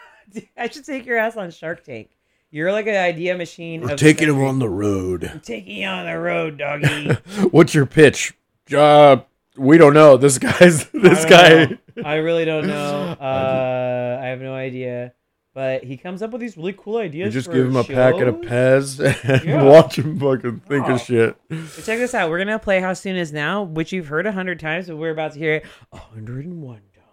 [0.57, 2.09] I should take your ass on Shark Tank.
[2.51, 3.81] You're like an idea machine.
[3.81, 5.23] We're taking him on the road.
[5.25, 7.09] I'm taking you on the road, doggy.
[7.51, 8.33] What's your pitch?
[8.75, 9.17] Uh,
[9.57, 10.15] we don't know.
[10.17, 11.65] This guy's this I guy.
[11.65, 12.03] know.
[12.03, 13.15] I really don't know.
[13.19, 15.13] Uh, I have no idea.
[15.55, 17.33] But he comes up with these really cool You ideas.
[17.33, 18.35] just for give him a packet of.
[18.41, 19.63] Pez and Yeah.
[19.63, 20.95] watch him fucking think Oh.
[20.95, 21.37] of shit.
[21.69, 22.29] So check this out.
[22.29, 25.11] We're gonna play "How Soon Is Now," which you've heard a hundred times, but we're
[25.11, 27.05] about to hear it a hundred and one times.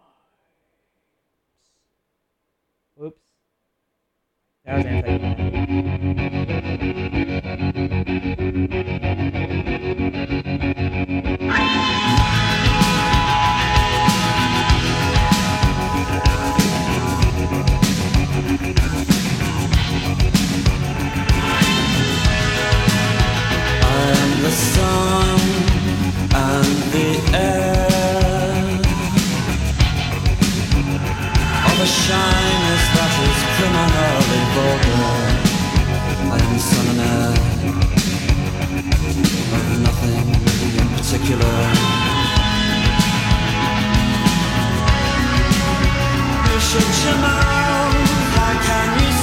[3.00, 3.20] Oops.
[4.64, 6.22] That was anti.
[41.12, 41.46] particular.
[46.48, 48.08] You shut your mouth.
[48.34, 49.21] How can you?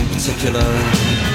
[0.00, 1.29] In particular.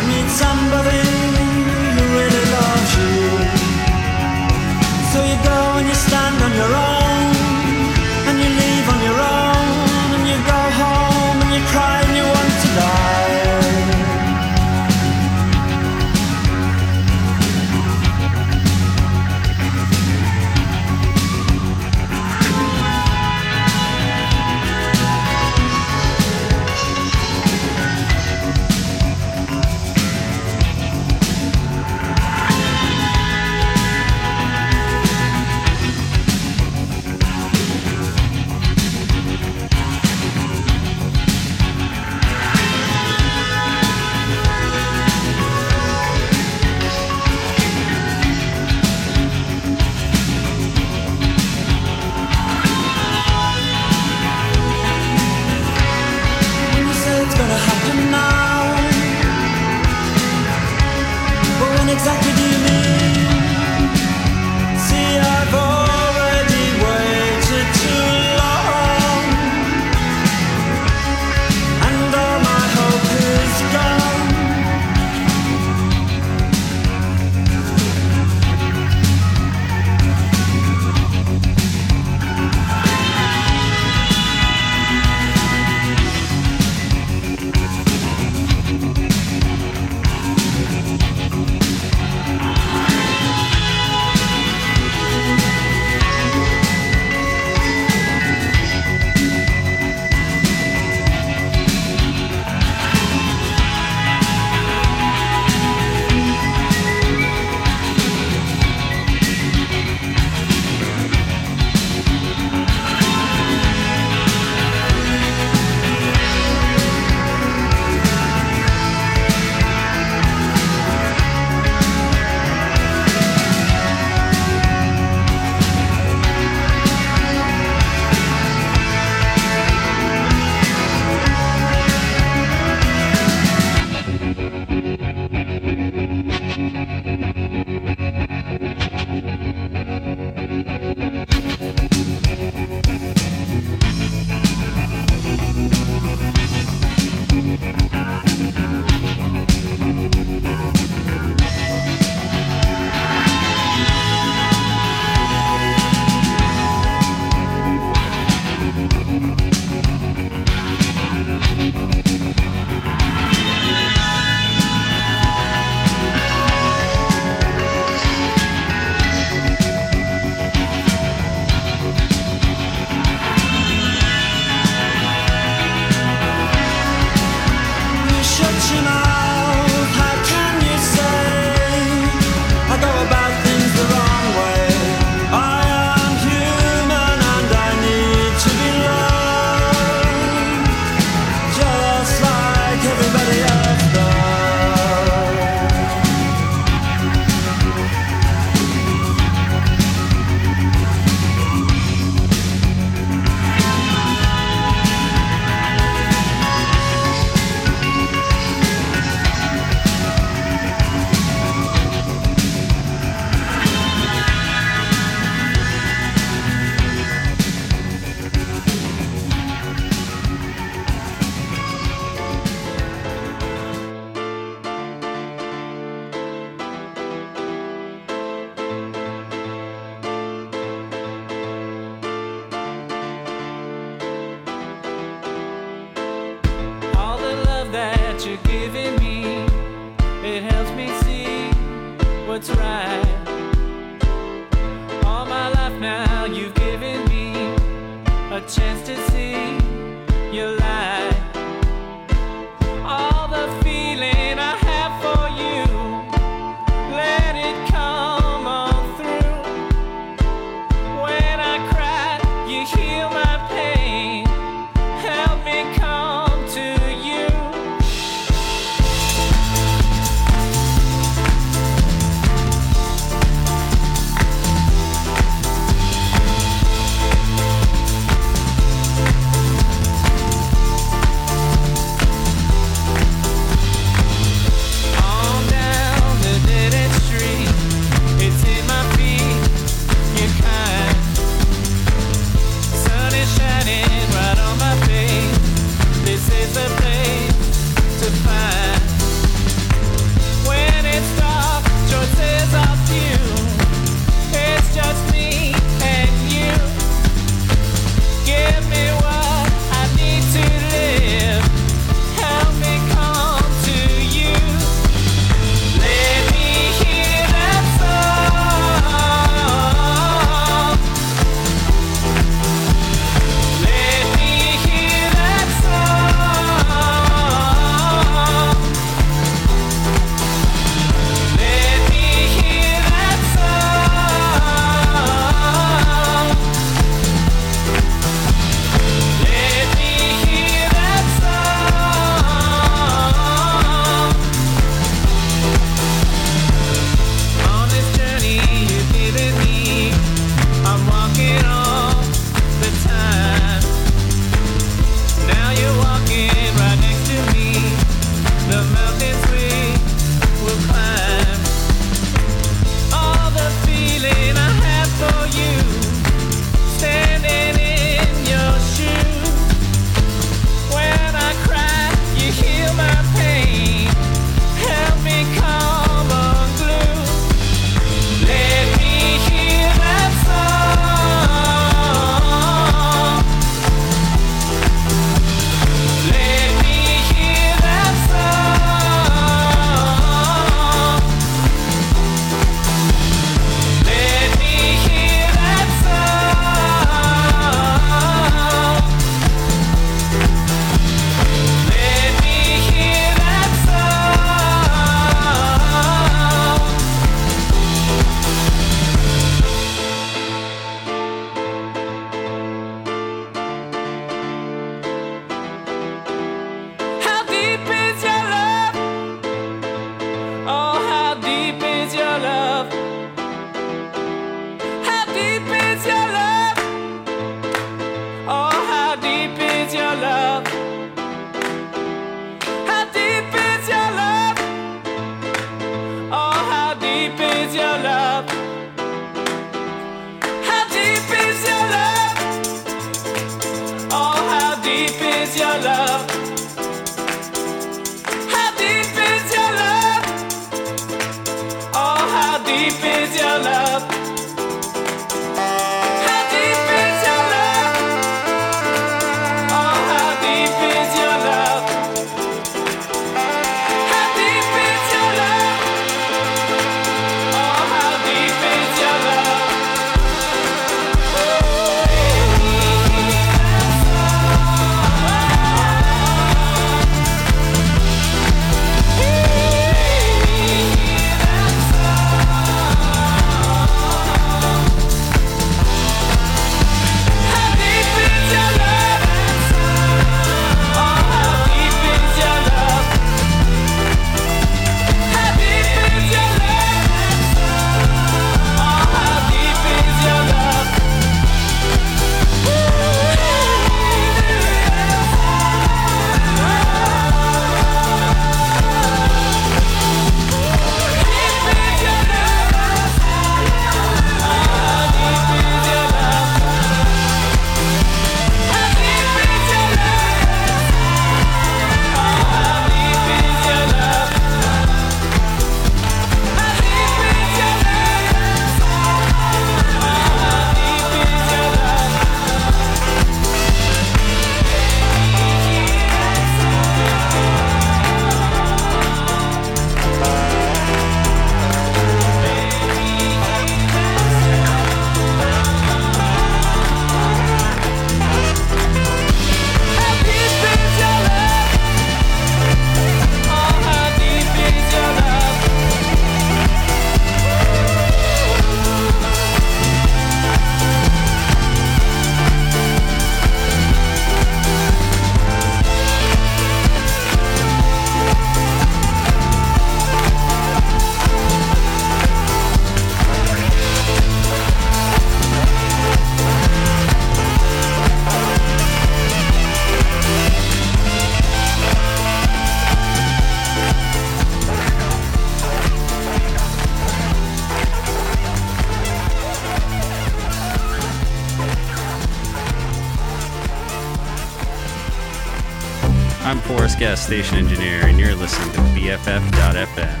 [596.82, 600.00] Guest, station engineer, and you're listening to BFF.FM.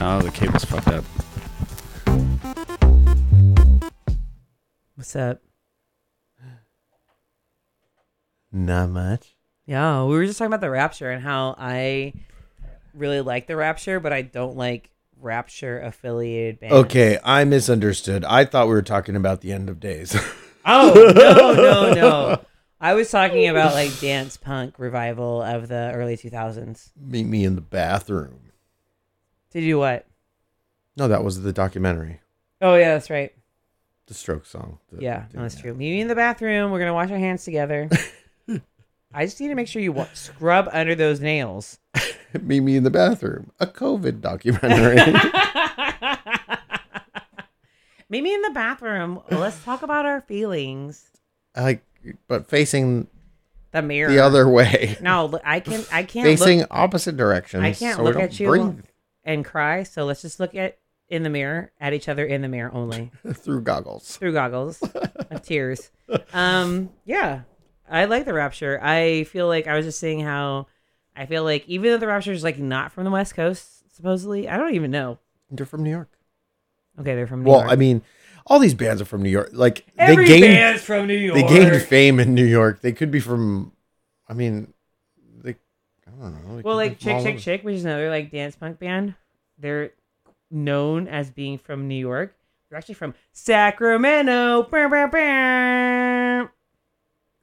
[0.00, 1.04] Oh, the cable's fucked up.
[4.96, 5.42] What's up?
[8.50, 9.36] Not much.
[9.64, 12.12] Yeah, we were just talking about the Rapture and how I
[12.92, 14.90] really like the Rapture, but I don't like
[15.20, 16.74] Rapture affiliated bands.
[16.74, 18.24] Okay, I misunderstood.
[18.24, 20.16] I thought we were talking about the end of days.
[20.64, 22.40] Oh no no no!
[22.80, 26.92] I was talking about like dance punk revival of the early two thousands.
[27.00, 28.40] Meet me in the bathroom.
[29.52, 30.06] To do what?
[30.96, 32.20] No, that was the documentary,
[32.60, 33.32] Oh yeah, that's right.
[34.06, 34.78] the Stroke song.
[34.92, 35.72] The- Yeah, no, that's true.
[35.74, 36.70] Meet me in the bathroom.
[36.70, 37.88] We're gonna wash our hands together.
[39.14, 41.78] I just need to make sure you wa- scrub under those nails.
[42.40, 43.50] Meet me in the bathroom.
[43.60, 44.96] A COVID documentary.
[48.08, 49.20] Meet me in the bathroom.
[49.30, 51.10] Let's talk about our feelings.
[51.56, 51.82] like,
[52.28, 53.06] but facing
[53.72, 54.10] The mirror.
[54.10, 55.84] the other way, No, I can.
[55.92, 57.62] I can't facing look opposite directions.
[57.64, 58.84] I can't so look at you breathe
[59.24, 59.82] and cry.
[59.82, 60.78] So let's just look at
[61.08, 64.16] in the mirror at each other in the mirror only through goggles.
[64.16, 64.82] through goggles
[65.30, 65.90] of tears.
[66.32, 67.42] Um, yeah,
[67.88, 68.80] I like the Rapture.
[68.82, 70.66] I feel like I was just saying how
[71.16, 74.48] I feel like even though the Rapture is like not from the West Coast, supposedly,
[74.48, 75.18] I don't even know.
[75.50, 76.10] They're from New York.
[76.98, 77.72] Okay, they're from New Well, York.
[77.72, 78.02] I mean,
[78.46, 79.50] all these bands are from New York.
[79.52, 81.34] Like Every they gained band's from New York.
[81.34, 82.80] they gained fame in New York.
[82.80, 83.72] They could be from.
[84.28, 84.72] I mean,
[85.42, 85.56] they.
[86.06, 86.62] I don't know.
[86.64, 87.38] well, like Chick Chick.
[87.38, 89.14] Chick, which is another like dance punk band.
[89.58, 89.92] They're
[90.50, 92.34] known as being from New York.
[92.68, 94.64] They're actually from Sacramento.
[94.64, 96.05] Brr, brr, brr.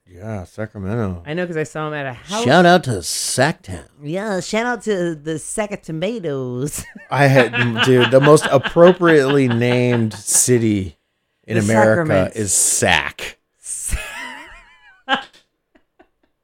[0.06, 1.24] Yeah, Sacramento.
[1.26, 2.44] I know because I saw him at a house.
[2.44, 3.86] Shout out to Sacktown.
[4.02, 6.84] Yeah, shout out to the sack of tomatoes.
[7.10, 10.98] I had, dude, the most appropriately named city
[11.46, 12.36] in The America Sacraments.
[12.36, 13.40] is Sac.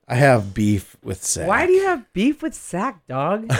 [0.07, 1.47] I have beef with Sac.
[1.47, 3.51] Why do you have beef with sack, dog?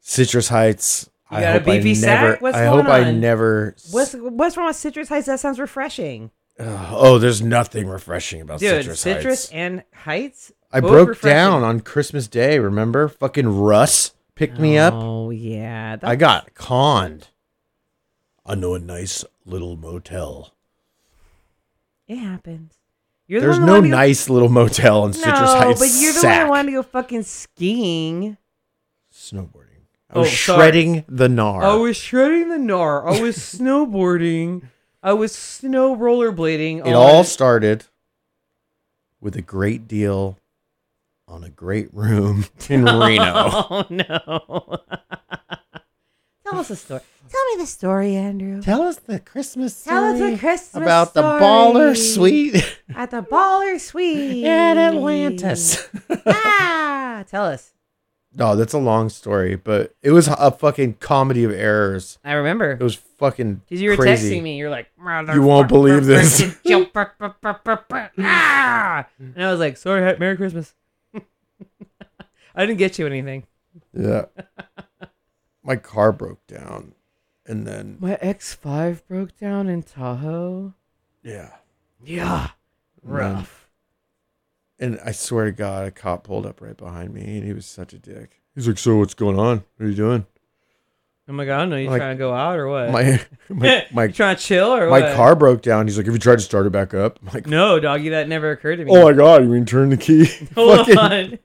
[0.00, 1.10] Citrus Heights?
[1.30, 2.32] You I got a hope I beefy never.
[2.34, 2.42] Sac?
[2.42, 3.74] What's I going hope I never.
[3.90, 5.26] What's what's wrong with Citrus Heights?
[5.26, 6.30] That sounds refreshing,
[6.62, 8.82] Oh, there's nothing refreshing about dude.
[8.82, 9.52] Citrus, Citrus, Heights.
[9.52, 10.52] and Heights.
[10.72, 11.36] I broke refreshing.
[11.36, 12.58] down on Christmas Day.
[12.58, 14.92] Remember, fucking Russ picked me up.
[14.94, 17.28] Oh yeah, I got conned.
[18.44, 20.54] I know a nice little motel.
[22.06, 22.74] it happens.
[23.26, 25.78] You're There's the no go- nice little motel in Citrus Heights.
[25.80, 28.36] but you're the one who wanted to go fucking skiing.
[29.12, 29.66] snowboarding.
[30.10, 30.58] I Oh, was sorry.
[30.58, 31.62] shredding the gnar.
[31.62, 33.06] I was shredding the gnar.
[33.06, 34.62] I was snowboarding.
[35.02, 36.80] I was snow rollerblading.
[36.80, 37.84] it on- all started
[39.20, 40.36] with a great deal
[41.28, 43.50] on a great room in Reno.
[43.70, 44.78] Oh no!
[46.46, 47.00] Tell us a story.
[47.28, 48.60] Tell me the story, Andrew.
[48.60, 51.40] Tell us the Christmas Tell us story a Christmas about the story.
[51.40, 55.88] baller suite at the Baller Suite in Atlantis.
[56.26, 57.72] ah, tell us.
[58.34, 62.18] No, that's a long story, but it was a fucking comedy of errors.
[62.24, 64.38] I remember It was fucking because you were crazy.
[64.38, 64.56] texting me.
[64.56, 64.88] You're like,
[65.34, 66.40] You won't believe this.
[68.18, 69.06] ah!
[69.18, 70.74] and I was like, sorry, Merry Christmas.
[72.54, 73.46] I didn't get you anything.
[73.92, 74.26] Yeah.
[75.62, 76.94] My car broke down,
[77.46, 80.74] and then My X5 broke down in Tahoe.
[81.22, 81.50] yeah,
[82.02, 82.48] Yeah,
[83.02, 83.59] rough.
[84.80, 87.66] And I swear to God, a cop pulled up right behind me, and he was
[87.66, 88.40] such a dick.
[88.54, 89.62] He's like, "So what's going on?
[89.76, 90.26] What are you doing?"
[91.28, 91.76] Oh my god, I don't know.
[91.76, 92.90] You Like, trying to go out or what?
[92.90, 95.14] My my my, you trying to chill or my what?
[95.14, 95.86] car broke down.
[95.86, 98.26] He's like, "Have you tried to start it back up?" I'm like, No, doggy, that
[98.26, 98.90] never occurred to me.
[98.90, 100.24] "Oh my God, you mean turn the key?"
[100.54, 101.38] Hold Fucking- on.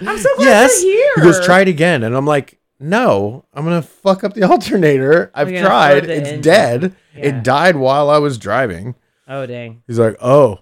[0.00, 0.82] I'm so glad yes.
[0.84, 1.12] you're here.
[1.16, 5.30] He goes, "Try it again," and I'm like, "No, I'm gonna fuck up the alternator.
[5.34, 6.04] I've tried.
[6.10, 6.94] It's engine." dead.
[7.16, 7.26] Yeah.
[7.26, 8.94] It died while I was driving."
[9.26, 9.82] Oh dang.
[9.86, 10.58] He's like, "Oh,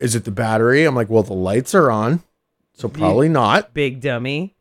[0.00, 2.22] is it the battery?" I'm like, "Well, the lights are on,
[2.74, 4.54] so probably not." Big dummy.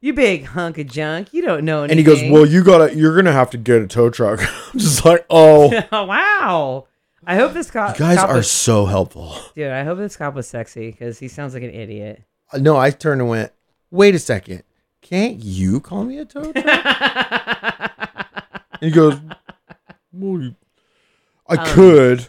[0.00, 1.32] You big hunk of junk.
[1.32, 1.90] You don't know anything.
[1.92, 4.40] And he goes, "Well, you gotta, you're gonna have to get a tow truck."
[4.74, 6.86] I'm just like, "Oh, wow.
[7.26, 7.96] I hope this cop.
[7.96, 9.70] guys cop are was, so helpful." dude.
[9.70, 12.22] I hope this cop was sexy because he sounds like an idiot.
[12.52, 13.52] No, I turned and went,
[13.90, 14.62] "Wait a second,
[15.00, 16.66] can't you call me a tow truck?"
[18.72, 19.18] and he goes,
[20.12, 20.54] well,
[21.48, 22.28] "I Um, could."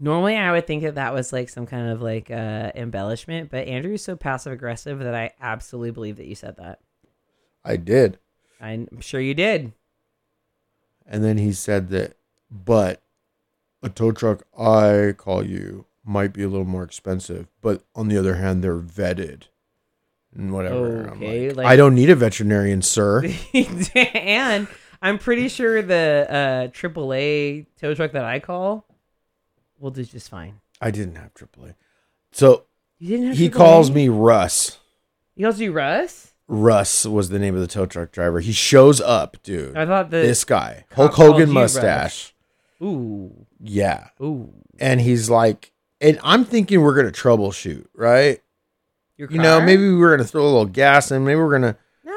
[0.00, 3.68] Normally, I would think that that was like some kind of like uh, embellishment, but
[3.68, 6.80] Andrew's so passive aggressive that I absolutely believe that you said that.
[7.64, 8.18] I did.
[8.60, 9.72] I'm sure you did.
[11.06, 12.16] And then he said that,
[12.50, 13.02] but
[13.82, 18.18] a tow truck I call you might be a little more expensive, but on the
[18.18, 19.44] other hand, they're vetted
[20.34, 21.10] and whatever.
[21.10, 23.22] Okay, like, like- I don't need a veterinarian, sir.
[23.54, 24.66] and
[25.00, 28.86] I'm pretty sure the uh, AAA tow truck that I call
[29.78, 30.60] will do just fine.
[30.80, 31.74] I didn't have AAA.
[32.32, 32.64] So
[32.98, 34.78] You didn't have He go calls me Russ.
[35.36, 35.74] He calls you Russ.
[35.94, 36.30] He calls me Russ.
[36.46, 37.04] He calls you Russ.
[37.06, 38.40] Russ was the name of the tow truck driver.
[38.40, 39.76] He shows up, dude.
[39.78, 42.34] I thought this guy, Hulk Hogan mustache.
[42.82, 44.08] Ooh, Yeah.
[44.20, 44.52] ooh.
[44.78, 45.72] And he's like,
[46.02, 48.42] and I'm thinking we're gonna troubleshoot, right?
[49.16, 51.24] You know, maybe we were gonna throw a little gas in.
[51.24, 51.76] Maybe we're gonna.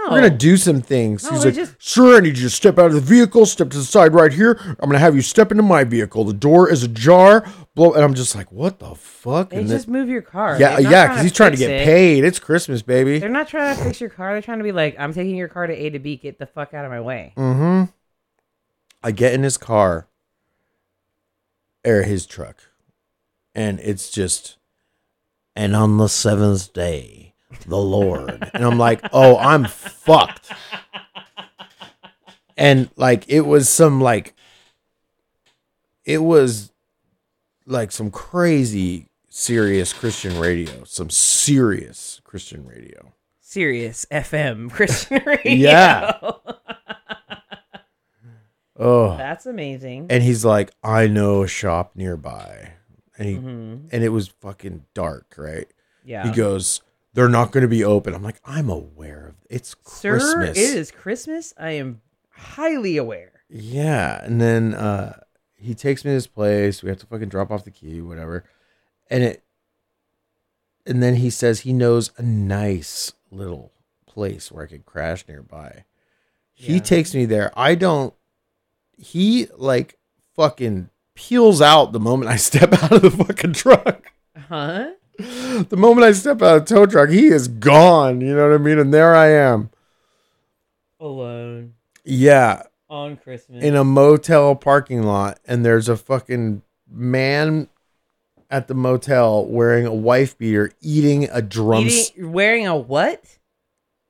[0.10, 1.24] We're gonna do some things.
[1.24, 3.70] No, he's like, just- sure, I need you to step out of the vehicle, step
[3.72, 4.58] to the side right here.
[4.80, 6.24] I'm gonna have you step into my vehicle.
[6.24, 7.46] The door is ajar.
[7.76, 9.52] Blow, and I'm just like, what the fuck?
[9.52, 10.58] They And just then- move your car.
[10.60, 11.86] yeah, They're not yeah, because he's trying to fix get it.
[11.86, 12.24] paid.
[12.24, 13.20] It's Christmas, baby.
[13.20, 14.34] They're not trying to fix your car.
[14.34, 16.16] They're trying to be like, I'm taking your car to A to B.
[16.16, 17.34] Get the fuck out of my way.
[17.38, 17.92] Mm-hmm.
[19.04, 20.08] I get in his car,
[21.86, 22.58] or his truck,
[23.54, 24.58] and it's just,
[25.56, 27.27] and on the seventh day,
[27.68, 30.52] the Lord, and I'm like, oh, I'm fucked.
[32.58, 34.34] And like it was some like,
[36.06, 36.72] it was
[37.66, 43.14] like some crazy serious Christian radio, some serious Christian radio.
[43.42, 45.42] Serious FM Christian Radio.
[45.54, 46.20] Yeah.
[48.80, 50.06] Oh, That's amazing.
[50.12, 52.74] and he's like, I know a shop nearby,
[53.18, 53.90] and he Mhm.
[53.92, 55.68] and it was fucking dark, right?
[56.06, 56.28] Yeah.
[56.30, 56.82] He goes,
[57.18, 58.14] they're not going to be open.
[58.14, 60.56] I'm like, I'm aware of it's Sir, Christmas.
[60.56, 61.52] it is Christmas.
[61.58, 63.32] I am highly aware.
[63.50, 65.22] Yeah, and then uh
[65.56, 66.84] he takes me to this place.
[66.84, 68.44] We have to fucking drop off the key, whatever.
[69.10, 69.44] And it
[70.86, 73.72] and then he says he knows a nice little
[74.06, 75.86] place where I could crash nearby.
[76.54, 77.52] He takes me there.
[77.58, 78.14] I don't
[78.96, 79.98] he like
[80.36, 84.12] fucking peels out the moment I step out of the fucking truck.
[84.38, 84.92] Huh?
[85.70, 88.22] The moment I step out of the tow truck, he is gone.
[88.22, 88.78] You know what I mean?
[88.78, 89.70] And there I am.
[91.00, 92.64] Alone Yeah.
[92.90, 93.64] on Christmas.
[93.64, 97.68] in a motel parking lot and there's a fucking man
[98.50, 103.38] at the motel wearing a wife beater eating a drum Eating, wearing a what?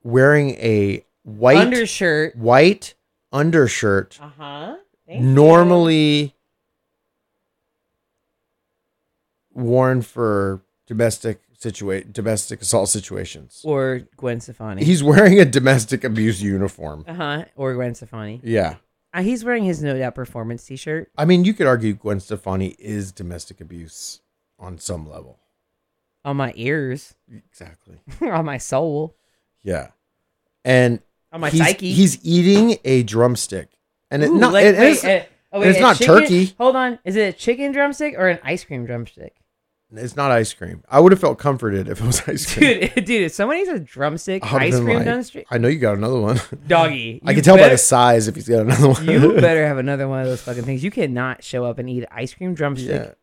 [0.04, 2.36] wearing a white Undershirt.
[2.36, 2.94] white
[3.32, 4.76] undershirt Uh huh.
[5.08, 6.34] normally
[9.52, 14.82] worn for domestic situa- domestic assault situations Or Gwen Stefani.
[14.84, 17.44] he's wearing a domestic abuse uniform uh huh.
[17.54, 18.40] Or Gwen Stefani.
[18.42, 18.76] yeah
[19.14, 21.10] Uh, he's wearing his No Doubt Performance T-shirt.
[21.16, 24.20] i mean you could argue gwen stefani is domestic abuse
[24.58, 25.38] on some level
[26.24, 29.14] on my ears, exactly on my soul,
[29.62, 29.88] Yeah.
[30.64, 31.00] And
[31.32, 31.92] on my he's, psyche.
[31.92, 33.68] he's eating a drumstick.
[34.10, 36.54] And it, Ooh, not, like, it wait, is- uh, oh, it's not chicken- turkey.
[36.58, 39.36] Hold on, is it a chicken drumstick or an ice cream drumstick?
[39.92, 40.82] It's not ice cream.
[40.88, 42.80] I would have felt comforted if it was ice cream.
[42.80, 45.58] Dude, dude, if someone eats a drumstick I would've ice been cream like, drumstick, I
[45.58, 46.40] know you got another one.
[46.66, 49.08] doggy, I you can tell by better- the size if he's got another one.
[49.08, 50.84] You better have another one of those fucking things.
[50.84, 53.16] You cannot show up and eat ice cream drumstick.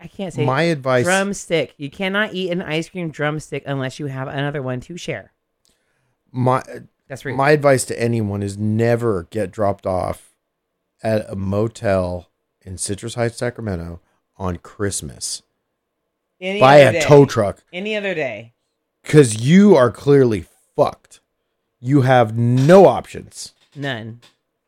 [0.00, 1.74] I can't say My advice drumstick.
[1.78, 5.32] You cannot eat an ice cream drumstick unless you have another one to share.
[6.30, 6.62] my
[7.08, 7.36] That's rude.
[7.36, 10.34] my advice to anyone is never get dropped off
[11.02, 12.28] at a motel
[12.60, 14.00] in Citrus Heights, Sacramento
[14.36, 15.42] on Christmas
[16.40, 17.00] Any by a day.
[17.00, 17.62] tow truck.
[17.72, 18.52] Any other day.
[19.04, 20.44] Cause you are clearly
[20.76, 21.20] fucked.
[21.80, 23.54] You have no options.
[23.74, 24.20] None.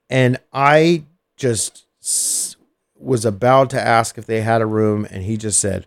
[0.08, 1.04] and I
[1.36, 2.56] just s-
[2.98, 5.86] was about to ask if they had a room, and he just said,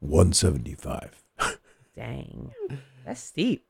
[0.00, 1.22] 175.
[1.94, 2.52] Dang.
[3.04, 3.64] That's steep.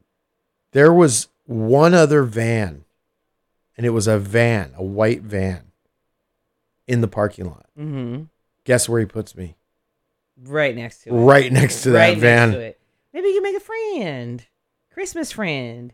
[0.73, 2.85] There was one other van,
[3.77, 5.73] and it was a van, a white van,
[6.87, 7.67] in the parking lot.
[7.79, 8.25] Mm-hmm.
[8.65, 9.56] Guess where he puts me?
[10.43, 11.13] Right next to it.
[11.13, 12.51] Right next to that right van.
[12.51, 12.81] Next to it.
[13.13, 14.45] Maybe you can make a friend.
[14.93, 15.93] Christmas friend.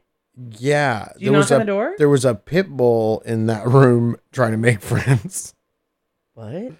[0.58, 1.94] Yeah, Do you knock was on a the door?
[1.98, 5.54] there was a pit bull in that room trying to make friends.
[6.34, 6.72] What?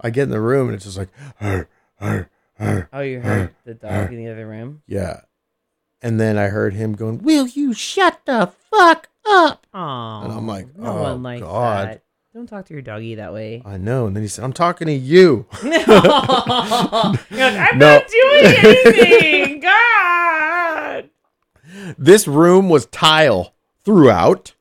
[0.00, 1.08] I get in the room and it's just like,
[1.40, 1.68] "Arr,
[2.00, 2.28] arr,
[2.58, 4.82] arr." Oh, you heard the dog in the other room?
[4.86, 5.20] yeah.
[6.00, 10.20] And then I heard him going, "Will you shut the fuck up?" Oh.
[10.24, 12.02] And I'm like, no "Oh, likes God." that.
[12.38, 13.62] Don't talk to your doggy that way.
[13.64, 14.06] I know.
[14.06, 15.98] And then he said, "I'm talking to you." You're like,
[17.32, 17.98] I'm No.
[17.98, 19.58] not doing anything.
[19.60, 21.10] God.
[21.98, 24.54] This room was tile throughout.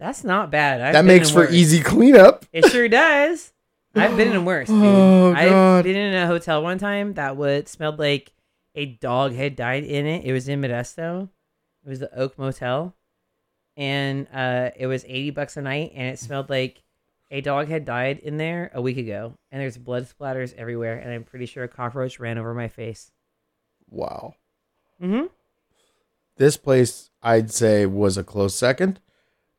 [0.00, 0.80] That's not bad.
[0.80, 1.52] I've that makes for worse.
[1.52, 2.46] easy cleanup.
[2.52, 3.52] It sure does.
[3.94, 4.66] I've been in worse.
[4.66, 4.82] Dude.
[4.82, 8.32] Oh, I've been in a hotel one time that would smelled like
[8.74, 10.24] a dog had died in it.
[10.24, 11.28] It was in Modesto.
[11.86, 12.92] It was the Oak Motel,
[13.76, 16.82] and uh, it was eighty bucks a night, and it smelled like
[17.30, 21.12] a dog had died in there a week ago, and there's blood splatters everywhere, and
[21.12, 23.10] I'm pretty sure a cockroach ran over my face.
[23.88, 24.34] Wow.
[25.02, 25.26] Mm-hmm.
[26.36, 29.00] This place, I'd say, was a close second.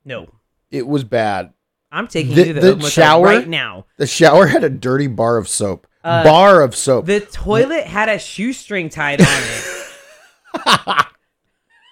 [0.04, 0.28] No,
[0.72, 1.54] It was bad.
[1.92, 3.26] I'm taking The- you to the, the shower?
[3.26, 3.86] right now.
[3.98, 5.88] The shower had a dirty bar of soap.
[6.04, 7.06] Uh, bar of soap.
[7.06, 11.06] The toilet had a shoestring tied on it.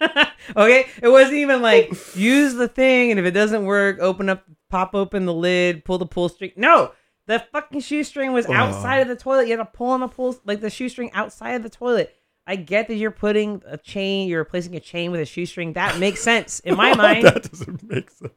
[0.56, 4.44] okay, it wasn't even like use the thing, and if it doesn't work, open up,
[4.70, 6.52] pop open the lid, pull the pull string.
[6.56, 6.92] No,
[7.26, 9.48] the fucking shoestring was outside of the toilet.
[9.48, 12.16] You had to pull on the pull, like the shoestring outside of the toilet.
[12.48, 15.74] I get that you're putting a chain, you're replacing a chain with a shoestring.
[15.74, 17.26] That makes sense in my mind.
[17.26, 18.34] that doesn't make sense.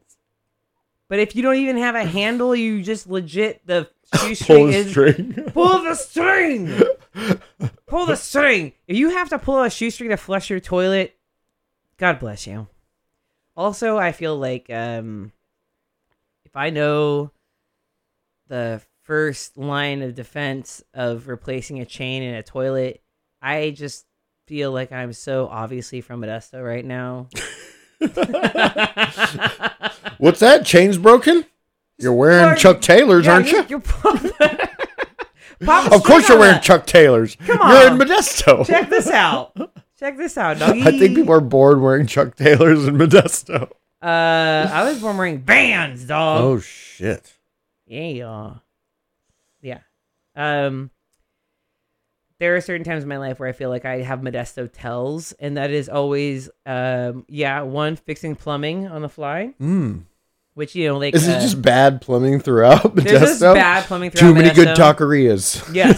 [1.09, 4.73] But if you don't even have a handle, you just legit the Pull shoestring the
[4.73, 5.33] is string.
[5.53, 6.79] pull the string.
[7.87, 8.73] pull the string.
[8.87, 11.15] If you have to pull a shoestring to flush your toilet,
[11.97, 12.67] God bless you.
[13.55, 15.31] Also, I feel like um,
[16.45, 17.31] if I know
[18.47, 23.01] the first line of defense of replacing a chain in a toilet,
[23.41, 24.05] I just
[24.47, 27.27] feel like I'm so obviously from Modesto right now.
[30.17, 30.65] What's that?
[30.65, 31.45] Chains broken?
[31.97, 33.65] You're wearing Chuck Taylors, Yeah, aren't you?
[33.69, 34.69] You're a
[35.93, 36.59] Of course, you're wearing.
[36.61, 37.37] Chuck Taylors.
[37.45, 37.97] Come on, You're in.
[37.97, 38.65] Modesto.
[38.65, 39.55] Check this out.
[40.03, 40.81] Check this out, doggy.
[40.85, 43.71] I think people are bored wearing Chuck Taylors in Modesto.
[44.01, 46.41] Uh, I was born wearing bands, dog.
[46.41, 47.37] Oh shit!
[47.85, 48.55] Yeah.
[49.61, 49.79] Yeah.
[50.35, 50.91] Um
[52.39, 55.31] there are certain times in my life where I feel like I have Modesto tells,
[55.33, 59.53] and that is always um yeah, one fixing plumbing on the fly.
[59.61, 60.03] Mm.
[60.55, 63.03] Which you know, like this Is uh, it just bad plumbing throughout Modesto?
[63.03, 64.93] there's just bad plumbing throughout Too many good Modesto.
[64.95, 65.73] taquerias.
[65.73, 65.97] Yes.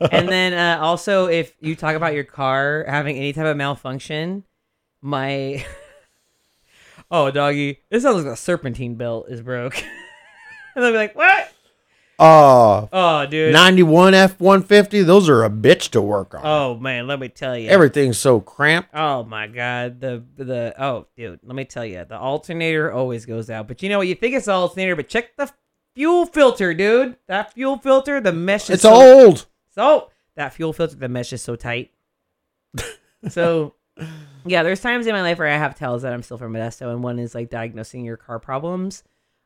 [0.12, 4.44] and then uh, also, if you talk about your car having any type of malfunction,
[5.00, 5.64] my
[7.10, 9.82] oh doggy, this sounds like a serpentine belt is broke.
[10.74, 11.52] and they'll be like, "What?
[12.18, 13.52] Oh, Oh, dude.
[13.52, 15.02] 91 F one fifty.
[15.02, 16.40] Those are a bitch to work on.
[16.44, 17.68] oh man, let me tell you.
[17.68, 18.88] Everything's so cramped.
[18.94, 23.50] Oh my god, the the oh dude, let me tell you, the alternator always goes
[23.50, 23.68] out.
[23.68, 24.06] But you know what?
[24.08, 25.50] You think it's the alternator, but check the
[25.94, 27.16] fuel filter, dude.
[27.28, 29.46] That fuel filter, the mesh is It's so old.
[29.74, 31.90] So that fuel filter, the mesh is so tight.
[33.28, 33.74] so
[34.46, 36.90] yeah, there's times in my life where I have tells that I'm still from Modesto,
[36.92, 39.02] and one is like diagnosing your car problems,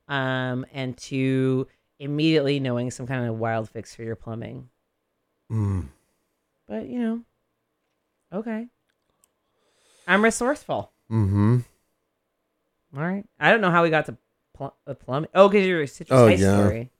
[0.08, 1.66] um, and two
[2.00, 4.68] immediately knowing some kind of wild fix for your plumbing.
[5.52, 5.86] Mm.
[6.66, 7.20] But you know,
[8.32, 8.66] okay,
[10.08, 10.90] I'm resourceful.
[11.12, 11.58] Mm-hmm.
[12.96, 14.16] All right, I don't know how we got to
[14.54, 15.30] pl- uh, plumbing.
[15.34, 16.56] Oh, because you're a citrus Oh, ice yeah.
[16.56, 16.90] story.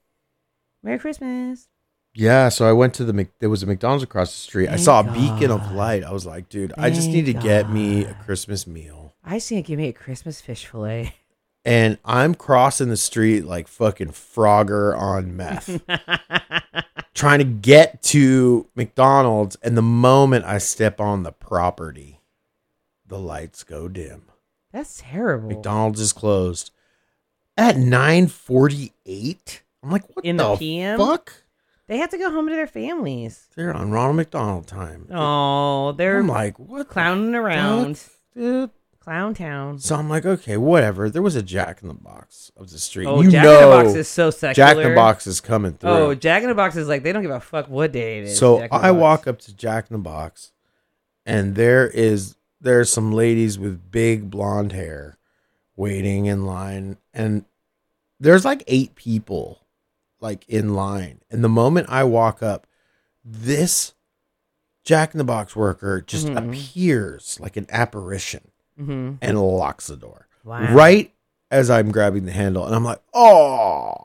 [0.83, 1.67] Merry Christmas.
[2.13, 4.67] Yeah, so I went to the Mc- there was a McDonald's across the street.
[4.67, 6.03] I Thank saw a beacon of light.
[6.03, 9.15] I was like, dude, I just need to Thank get me a Christmas meal.
[9.23, 11.13] I just need to give me a Christmas fish fillet.
[11.63, 15.81] And I'm crossing the street like fucking Frogger on meth.
[17.13, 22.19] trying to get to McDonald's, and the moment I step on the property,
[23.05, 24.23] the lights go dim.
[24.71, 25.49] That's terrible.
[25.49, 26.71] McDonald's is closed
[27.57, 29.59] at 9:48.
[29.83, 30.97] I'm like, what In the, the PM?
[30.99, 31.33] fuck?
[31.87, 33.47] They have to go home to their families.
[33.55, 35.07] They're on Ronald McDonald time.
[35.11, 37.97] Oh, they're I'm like, what clowning around.
[37.97, 38.69] fuck, dude?
[39.01, 39.79] Clown town.
[39.79, 41.09] So I'm like, okay, whatever.
[41.09, 43.07] There was a Jack in the Box of the street.
[43.07, 44.53] Oh, you Jack in the Box is so secular.
[44.53, 45.89] Jack in the Box is coming through.
[45.89, 48.25] Oh, Jack in the Box is like they don't give a fuck what day it
[48.25, 48.37] is.
[48.37, 50.51] So Jack in the I walk up to Jack in the Box,
[51.25, 55.17] and there is there's some ladies with big blonde hair
[55.75, 57.45] waiting in line, and
[58.19, 59.65] there's like eight people
[60.19, 61.21] like in line.
[61.31, 62.67] And the moment I walk up,
[63.25, 63.95] this
[64.83, 66.49] Jack in the Box worker just Mhm.
[66.49, 69.17] appears like an apparition Mhm.
[69.21, 70.73] and locks the door Wow.
[70.73, 71.13] right
[71.51, 73.95] as I'm grabbing the handle, and I'm like, oh,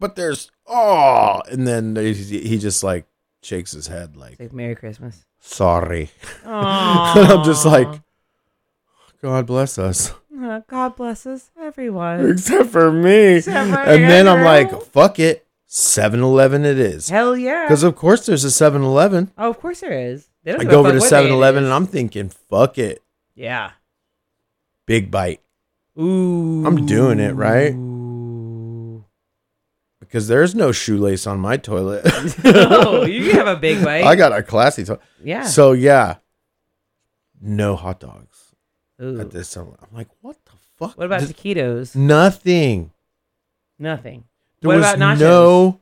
[0.00, 3.06] but there's oh, and then he just like
[3.42, 5.24] shakes his head like, like Merry Christmas.
[5.40, 6.10] sorry.
[6.44, 6.52] And
[7.28, 8.00] I'm just like,
[9.20, 12.30] God bless us, Uh, God bless us, everyone.
[12.30, 13.36] except for me.
[13.36, 17.66] Except for and then I'm like, fuck it, 7-Eleven it is, Hell yeah.
[17.66, 19.30] because of course there's a 7-Eleven.
[19.38, 20.28] oh, of course there is.
[20.44, 23.02] I go over to what 7-Eleven and I'm thinking, fuck it,
[23.36, 23.72] yeah.
[24.86, 25.40] Big bite,
[25.98, 26.64] Ooh.
[26.66, 27.74] I'm doing it, right?
[30.00, 32.02] Because there's no shoelace on my toilet.
[32.44, 34.04] oh, you can have a big bite.
[34.04, 35.00] I got a classy toilet.
[35.22, 35.44] yeah.
[35.44, 36.16] So yeah,
[37.40, 38.54] no hot dogs
[39.00, 39.20] Ooh.
[39.20, 39.74] at this time.
[39.80, 40.98] I'm like, what the fuck?
[40.98, 41.96] What about Just taquitos?
[41.96, 42.90] nothing?
[43.78, 44.24] Nothing.
[44.60, 45.20] There what was about nachos?
[45.20, 45.80] no.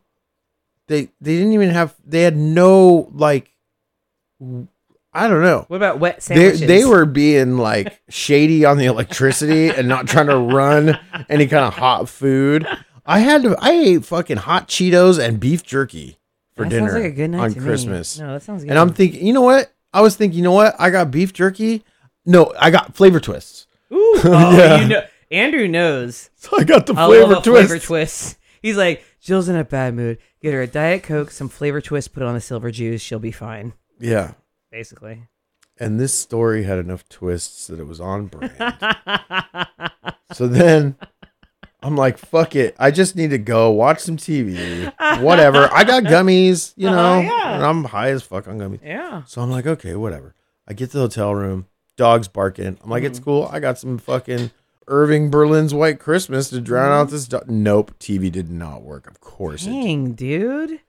[0.86, 1.94] They they didn't even have.
[2.04, 3.50] They had no like.
[5.12, 5.64] I don't know.
[5.68, 6.60] What about wet They sandwiches?
[6.60, 10.98] they were being like shady on the electricity and not trying to run
[11.28, 12.66] any kind of hot food.
[13.04, 13.56] I had to.
[13.58, 16.18] I ate fucking hot Cheetos and beef jerky
[16.54, 17.64] for that dinner Sounds like a good night on to me.
[17.66, 18.18] Christmas.
[18.20, 18.70] No, that sounds good.
[18.70, 19.72] And I'm thinking, you know what?
[19.92, 20.76] I was thinking, you know what?
[20.78, 21.82] I got beef jerky.
[22.24, 23.66] No, I got flavor twists.
[23.92, 24.80] Ooh, oh, Yeah.
[24.82, 25.02] you know,
[25.32, 26.30] Andrew knows.
[26.36, 27.68] So I got the flavor love a twist.
[27.68, 28.36] flavor twist.
[28.62, 30.18] He's like, Jill's in a bad mood.
[30.40, 33.00] Get her a diet coke, some flavor twist, put it on the silver juice.
[33.02, 33.72] She'll be fine.
[33.98, 34.32] Yeah.
[34.70, 35.24] Basically.
[35.78, 38.76] And this story had enough twists that it was on brand.
[40.32, 40.96] so then
[41.82, 42.76] I'm like, fuck it.
[42.78, 44.92] I just need to go watch some TV.
[45.22, 45.68] Whatever.
[45.72, 47.54] I got gummies, you know, Uh-huh, yeah.
[47.54, 48.80] and I'm high as fuck on gummies.
[48.84, 49.22] Yeah.
[49.26, 50.34] So I'm like, okay, whatever.
[50.68, 51.66] I get to the hotel room,
[51.96, 52.78] dogs barking.
[52.82, 53.24] I'm like, it's Mm-hmm.
[53.24, 53.48] cool.
[53.50, 54.50] I got some fucking
[54.86, 57.00] Irving Berlin's White Christmas to drown Mm-hmm.
[57.00, 57.26] out this.
[57.26, 59.06] Do- nope, TV did not work.
[59.10, 60.80] Of course, it, Dang, dude.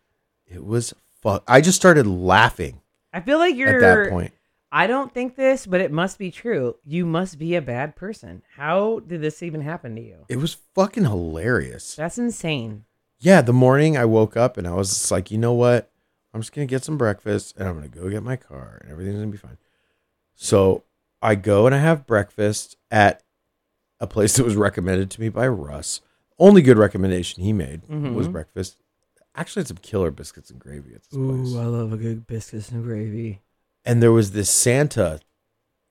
[0.48, 1.44] it was fuck.
[1.48, 2.82] I just started laughing
[3.14, 4.34] I feel like you're at that point.
[4.72, 6.78] I don't think this, but it must be true.
[6.86, 8.42] You must be a bad person.
[8.56, 10.26] How did this even happen to you?
[10.30, 11.96] It was fucking hilarious.
[11.96, 12.86] That's insane.
[13.20, 15.92] Yeah, the morning I woke up and I was just like, you know what?
[16.34, 19.18] I'm just gonna get some breakfast and I'm gonna go get my car and everything's
[19.18, 19.58] gonna be fine.
[20.36, 20.84] So
[21.22, 23.22] I go and I have breakfast at
[24.00, 26.00] a place that was recommended to me by Russ.
[26.40, 28.32] Only good recommendation he made was Mhm.
[28.32, 28.78] breakfast.
[29.36, 31.56] Actually, had some killer biscuits and gravy at this place.
[31.56, 33.42] I love a good biscuits and gravy.
[33.86, 35.20] and there was this Santa uh-huh.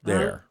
[0.03, 0.45] there.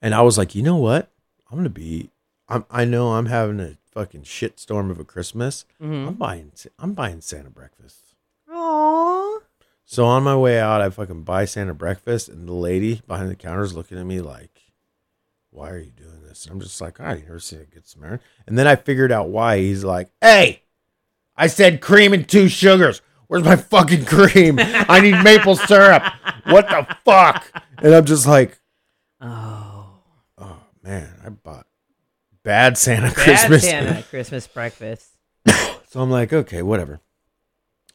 [0.00, 1.10] And I was like, you know what?
[1.50, 2.10] I'm gonna be.
[2.48, 2.64] I'm.
[2.70, 5.64] I know I'm having a fucking shit storm of a Christmas.
[5.82, 6.08] Mm-hmm.
[6.08, 6.52] I'm buying.
[6.78, 8.14] I'm buying Santa breakfast.
[8.48, 9.40] Aww.
[9.84, 13.34] So on my way out, I fucking buy Santa breakfast, and the lady behind the
[13.34, 14.72] counter is looking at me like,
[15.50, 18.20] "Why are you doing this?" And I'm just like, "I never seen a good Samaritan."
[18.46, 19.58] And then I figured out why.
[19.58, 20.62] He's like, "Hey,
[21.38, 23.00] I said cream and two sugars.
[23.28, 24.56] Where's my fucking cream?
[24.58, 26.02] I need maple syrup.
[26.44, 28.58] What the fuck?" And I'm just like,
[29.20, 29.86] Oh.
[30.36, 31.66] "Oh man, I bought
[32.42, 35.10] bad Santa Bad Christmas." Santa Christmas breakfast.
[35.90, 37.00] So I'm like, okay, whatever.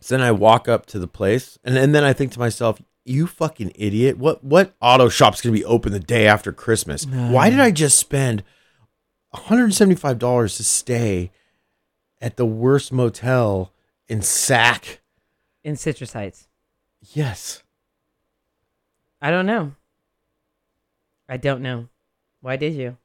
[0.02, 2.82] So then I walk up to the place, and, and then I think to myself,
[3.06, 4.18] you fucking idiot.
[4.18, 7.06] What what auto shop's gonna be open the day after Christmas?
[7.06, 8.44] Why did I just spend
[9.36, 11.32] $175 to stay
[12.24, 13.74] at the worst motel
[14.08, 15.02] in Sac?
[15.62, 16.48] In Citrus Heights.
[17.14, 17.64] Yes.
[19.22, 19.74] I don't know.
[21.28, 21.90] I don't know.
[22.40, 22.98] Why did you?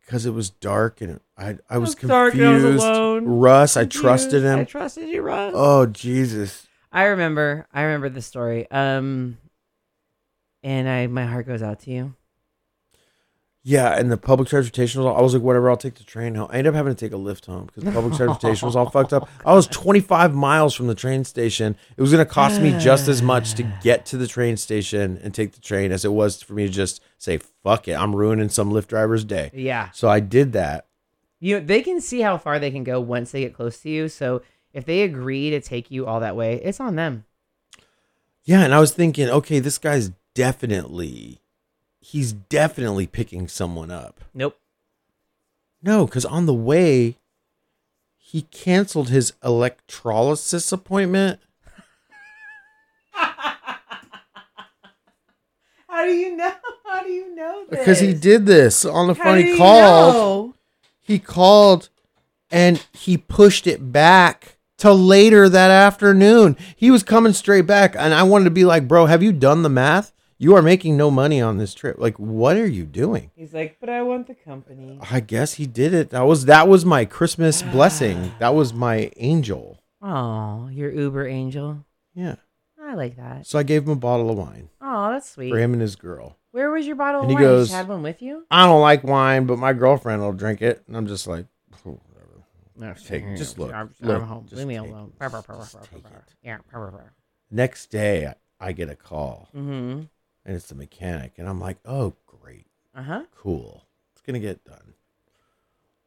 [0.00, 2.84] Because it was dark and I I was was dark and I was confused.
[2.84, 3.24] alone.
[3.26, 4.60] Russ, I trusted him.
[4.60, 5.52] I trusted you, Russ.
[5.56, 6.66] Oh Jesus.
[6.92, 7.66] I remember.
[7.72, 8.70] I remember the story.
[8.70, 9.36] Um,
[10.62, 12.14] and I my heart goes out to you.
[13.68, 16.36] Yeah, and the public transportation was all, I was like, whatever, I'll take the train
[16.36, 16.48] home.
[16.50, 18.88] I ended up having to take a Lyft home because the public transportation was all
[18.88, 19.28] fucked up.
[19.44, 21.76] I was 25 miles from the train station.
[21.94, 25.20] It was going to cost me just as much to get to the train station
[25.22, 28.16] and take the train as it was for me to just say, fuck it, I'm
[28.16, 29.50] ruining some Lyft driver's day.
[29.52, 29.90] Yeah.
[29.90, 30.86] So I did that.
[31.38, 33.90] You know, they can see how far they can go once they get close to
[33.90, 34.08] you.
[34.08, 34.40] So
[34.72, 37.26] if they agree to take you all that way, it's on them.
[38.44, 41.42] Yeah, and I was thinking, okay, this guy's definitely,
[42.08, 44.24] he's definitely picking someone up.
[44.32, 44.58] Nope.
[45.82, 47.18] No, because on the way,
[48.16, 51.38] he canceled his electrolysis appointment.
[53.12, 53.66] How
[56.04, 56.54] do you know?
[56.86, 57.78] How do you know this?
[57.78, 59.38] Because he did this on the How phone.
[59.38, 60.14] He called.
[60.14, 60.54] know?
[61.00, 61.90] He called
[62.50, 66.56] and he pushed it back to later that afternoon.
[66.74, 67.94] He was coming straight back.
[67.96, 70.12] And I wanted to be like, bro, have you done the math?
[70.40, 71.96] You are making no money on this trip.
[71.98, 73.32] Like, what are you doing?
[73.34, 74.98] He's like, but I want the company.
[75.10, 76.10] I guess he did it.
[76.10, 78.32] That was that was my Christmas blessing.
[78.38, 79.80] That was my angel.
[80.00, 81.84] Oh, your Uber angel.
[82.14, 82.36] Yeah.
[82.80, 83.46] I like that.
[83.46, 85.50] So I gave him a bottle of wine Oh, that's sweet.
[85.50, 86.36] for him and his girl.
[86.52, 87.42] Where was your bottle And of he wine?
[87.42, 88.46] You goes- just had one with you?
[88.50, 90.82] I don't like wine, but my girlfriend will drink it.
[90.86, 91.46] And I'm just like,
[91.84, 92.00] "Oh,
[92.74, 92.98] whatever.
[93.00, 94.44] Take- just look, I'm, look, I'm home.
[94.46, 95.12] just Leave me take it, alone.
[95.20, 96.12] just take it.
[96.42, 96.58] Yeah.
[97.50, 98.26] Next day,
[98.60, 100.02] I, I get a call Mm-hmm.
[100.48, 101.34] And it's the mechanic.
[101.36, 102.64] And I'm like, oh, great.
[102.94, 103.22] Uh huh.
[103.36, 103.84] Cool.
[104.12, 104.94] It's going to get done.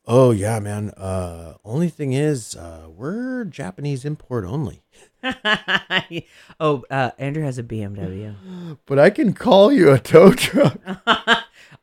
[0.07, 0.89] Oh, yeah, man.
[0.97, 4.81] Uh, only thing is, uh, we're Japanese import only.
[6.59, 8.35] oh, uh, Andrew has a BMW.
[8.87, 10.79] But I can call you a tow truck.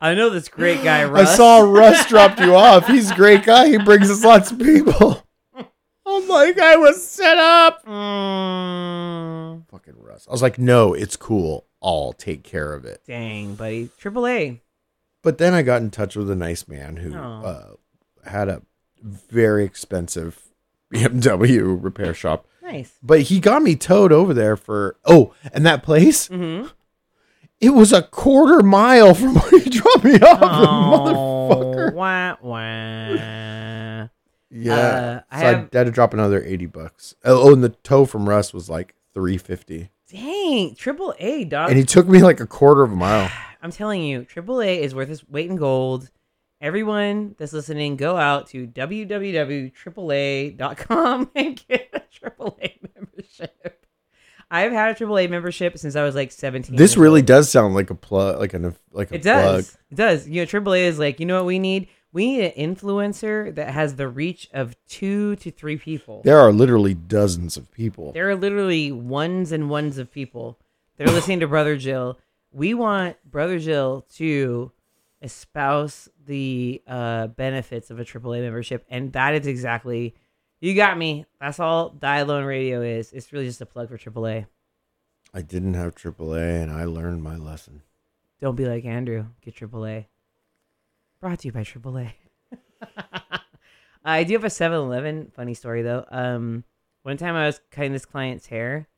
[0.01, 2.89] I know this great guy, I saw Russ dropped you off.
[2.89, 3.69] He's a great guy.
[3.69, 5.25] He brings us lots of people.
[5.55, 7.85] I'm like, I was set up.
[7.87, 10.27] Mm, Fucking Russ.
[10.27, 11.68] I was like, no, it's cool.
[11.83, 13.03] I'll take care of it.
[13.07, 13.91] dang, buddy.
[13.99, 14.61] Triple A.
[15.23, 17.43] But then I got in touch with a nice man who Aw.
[17.43, 17.71] uh,
[18.25, 18.63] had a
[19.03, 20.49] very expensive
[20.93, 22.47] BMW repair shop.
[22.63, 22.93] Nice.
[23.03, 26.69] But he got me towed over there for oh, and that place, Mm-hmm.
[27.61, 31.95] it was a quarter mile from where he dropped me off, Oh, motherfucker.
[31.95, 34.09] wah, wah.
[34.51, 37.15] Yeah, Uh, I so I, have- had to drop another eighty bucks.
[37.25, 41.69] Oh, and the tow from Russ was like three fifty, Dang, Triple A, dog.
[41.71, 43.31] and he took me like a quarter of a mile.
[43.63, 46.11] I'm telling you, Triple A is worth its weight in gold.
[46.61, 49.71] everyone that's listening, go out to www.aaa.com
[51.35, 52.01] and get a
[52.31, 53.87] AAA membership.
[54.51, 56.75] I've had a AAA membership since I was like 17.
[56.75, 57.27] This really old.
[57.27, 59.21] does sound like a plug, like an like a plug.
[59.21, 59.71] It does.
[59.71, 59.81] plug.
[59.91, 60.29] It does.
[60.29, 61.89] You know, AAA is like, you know what we need?
[62.13, 66.23] We need an influencer that has the reach of two to three people.
[66.25, 68.13] There are literally dozens of people.
[68.13, 70.59] There are literally ones and ones of people
[70.97, 72.19] that are listening to Brother Jill.
[72.51, 74.73] We want Brother Jill to
[75.21, 80.15] espouse the uh, benefits of a AAA membership, and that is exactly
[80.61, 81.25] you got me.
[81.41, 83.13] That's all Die Alone Radio is.
[83.13, 84.47] It's really just a plug for AAA.
[85.33, 87.83] I didn't have AAA, and I learned my lesson.
[88.41, 89.27] Don't be like Andrew.
[89.43, 90.07] Get AAA.
[91.21, 92.13] Brought to you by AAA.
[94.05, 96.05] I do have a 7-Eleven funny story though.
[96.11, 96.65] Um,
[97.03, 98.89] one time I was cutting this client's hair,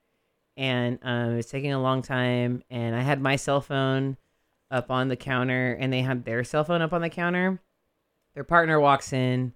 [0.56, 4.18] and um, it was taking a long time, and I had my cell phone
[4.70, 7.58] up on the counter, and they had their cell phone up on the counter.
[8.34, 9.54] Their partner walks in,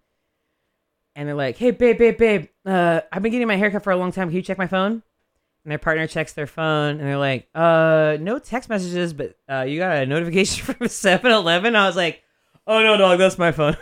[1.14, 3.96] and they're like, "Hey, babe, babe, babe, uh, I've been getting my haircut for a
[3.96, 4.28] long time.
[4.28, 5.02] Can you check my phone?"
[5.64, 9.66] And their partner checks their phone, and they're like, "Uh, no text messages, but uh,
[9.68, 12.23] you got a notification from 7-Eleven." I was like,
[12.66, 13.76] "Oh no, dog, that's my phone."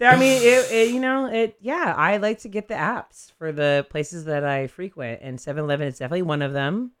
[0.00, 1.56] I mean, it, it, you know, it.
[1.60, 5.86] Yeah, I like to get the apps for the places that I frequent, and 7-Eleven
[5.88, 6.92] is definitely one of them.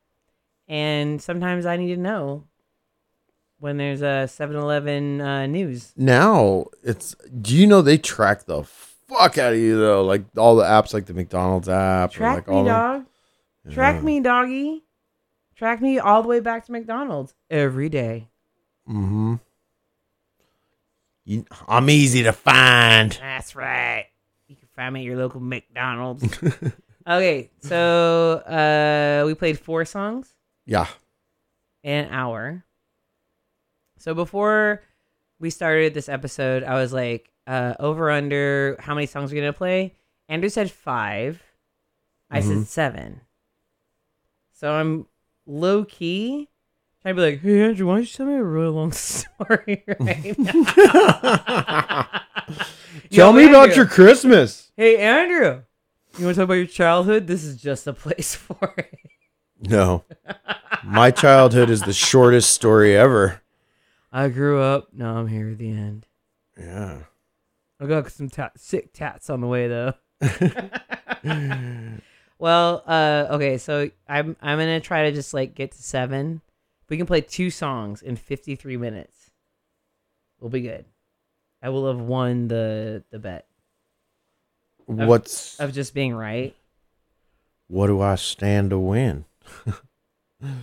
[0.68, 2.44] And sometimes I need to know
[3.58, 5.92] when there's a 7-Eleven uh, news.
[5.96, 7.14] Now it's.
[7.42, 10.02] Do you know they track the fuck out of you though?
[10.04, 12.10] Like all the apps, like the McDonald's app.
[12.10, 13.04] or, Track like me, all the- dog.
[13.70, 14.00] Track Yeah.
[14.02, 14.84] me, doggy.
[15.56, 18.28] Track me all the way back to McDonald's every day.
[18.88, 19.34] Mm-hmm.
[21.24, 23.12] You, I'm easy to find.
[23.12, 24.06] That's right.
[24.46, 26.24] You can find me at your local McDonald's.
[27.08, 30.34] okay, so uh, we played four songs.
[30.66, 30.86] Yeah.
[31.82, 32.64] in an hour.
[33.98, 34.82] So before
[35.38, 39.40] we started this episode, I was like, uh, over under how many songs are we
[39.40, 39.94] gonna play?
[40.28, 41.42] Andrew said five.
[42.30, 42.48] I Mm-hmm.
[42.60, 43.20] said seven.
[44.54, 45.06] So I'm
[45.46, 46.48] low key
[47.06, 50.36] I'd be like, hey Andrew, why don't you tell me a really long story right?
[53.10, 54.70] Tell Yo, me about your Christmas.
[54.76, 55.62] Hey Andrew,
[56.18, 57.26] you want to talk about your childhood?
[57.26, 58.98] This is just a place for it.
[59.60, 60.04] No.
[60.82, 63.42] My childhood is the shortest story ever.
[64.12, 64.88] I grew up.
[64.92, 66.06] Now I'm here at the end.
[66.58, 67.00] Yeah.
[67.80, 69.94] I got some sick tats on the way though.
[72.44, 76.42] Well, uh, okay, so I'm I'm gonna try to just like get to seven.
[76.82, 79.30] If we can play two songs in 53 minutes,
[80.38, 80.84] we'll be good.
[81.62, 83.46] I will have won the the bet
[84.84, 86.54] What's of just being right.
[87.68, 89.24] what do I stand to win?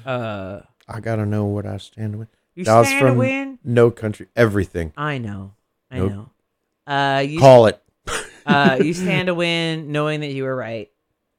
[0.06, 2.28] Uh, I gotta know what I stand to win.
[2.54, 3.58] you That stand to win.
[3.64, 4.94] No country, everything.
[4.96, 5.56] I know,
[5.90, 6.12] I Nope.
[6.12, 6.30] know.
[6.86, 7.82] Uh, you Call it.
[8.46, 10.91] uh, you stand to win knowing that you were right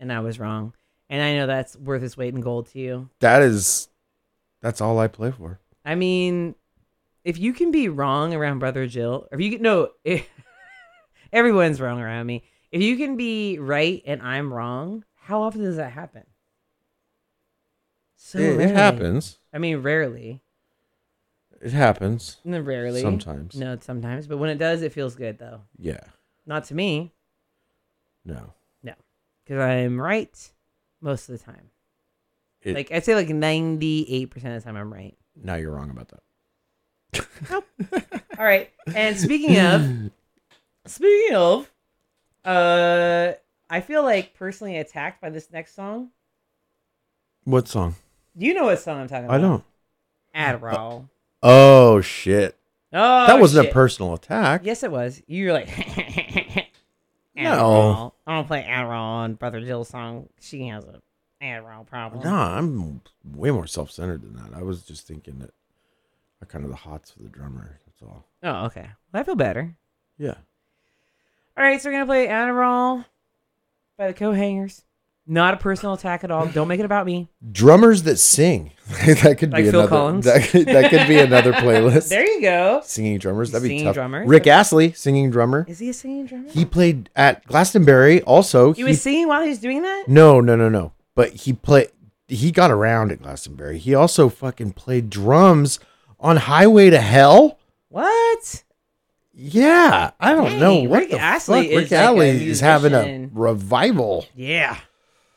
[0.02, 0.74] and I was wrong,
[1.08, 3.08] and I know that's worth its weight in gold to you.
[3.20, 3.88] That is,
[4.60, 5.60] that's all I play for.
[5.84, 6.56] I mean,
[7.24, 9.90] if you can be wrong around Brother Jill, or if you can, no,
[11.32, 12.42] everyone's wrong around me.
[12.72, 16.24] If you can be right and I'm wrong, how often does that happen?
[18.16, 19.38] So it, it happens.
[19.52, 20.42] I mean, rarely.
[21.60, 22.38] It happens.
[22.44, 23.02] No, rarely.
[23.02, 23.54] Sometimes.
[23.54, 24.26] No, sometimes.
[24.26, 25.60] But when it does, it feels good though.
[25.78, 26.00] Yeah.
[26.44, 27.12] Not to me,
[28.24, 28.54] No.
[29.44, 30.50] Because I'm right
[31.00, 31.70] most of the time.
[32.62, 35.16] It- like I'd say, like ninety eight percent of the time, I'm right.
[35.34, 37.62] Now you're wrong about that.
[38.38, 38.70] All right.
[38.94, 40.10] And speaking of,
[40.86, 41.70] speaking of,
[42.44, 43.32] uh,
[43.68, 46.10] I feel like personally attacked by this next song.
[47.44, 47.96] What song?
[48.36, 49.34] You know what song I'm talking about?
[49.34, 49.64] I don't.
[50.34, 51.08] Adderall.
[51.42, 52.56] Oh shit.
[52.92, 53.72] Oh, that wasn't shit.
[53.72, 54.62] a personal attack.
[54.64, 55.22] Yes, it was.
[55.26, 55.68] You were like,
[57.34, 58.11] No.
[58.26, 60.28] I don't play Adderall on Brother Jill's song.
[60.40, 61.00] She has a
[61.42, 62.22] Adderall problem.
[62.22, 64.56] No, I'm way more self-centered than that.
[64.56, 65.50] I was just thinking that
[66.40, 67.80] I kind of the hots for the drummer.
[67.84, 68.24] That's all.
[68.42, 68.88] Oh, okay.
[69.12, 69.76] Well, I feel better.
[70.18, 70.36] Yeah.
[71.56, 73.04] All right, so we're gonna play Adderall
[73.98, 74.82] by the Coathangers.
[75.26, 76.46] Not a personal attack at all.
[76.48, 77.28] Don't make it about me.
[77.52, 78.72] Drummers that sing.
[79.06, 79.88] that could Like be Phil another.
[79.88, 80.24] Collins?
[80.24, 82.08] That could, that could be another playlist.
[82.10, 82.80] There you go.
[82.84, 83.52] Singing drummers.
[83.52, 83.94] That'd be Singing tough.
[83.94, 84.28] drummers?
[84.28, 85.64] Rick Astley, singing drummer.
[85.68, 86.48] Is he a singing drummer?
[86.50, 88.20] He played at Glastonbury.
[88.22, 90.04] Also, He was singing while he was doing that.
[90.08, 90.92] No, no, no, no.
[91.14, 91.88] But he played.
[92.26, 93.78] He got around at Glastonbury.
[93.78, 95.78] He also fucking played drums
[96.18, 97.58] on Highway to Hell.
[97.90, 98.64] What?
[99.34, 101.76] Yeah, I don't Dang, know what Rick the Astley fuck.
[101.76, 103.30] Rick is like a Astley is having a musician.
[103.34, 104.26] revival.
[104.34, 104.76] Yeah,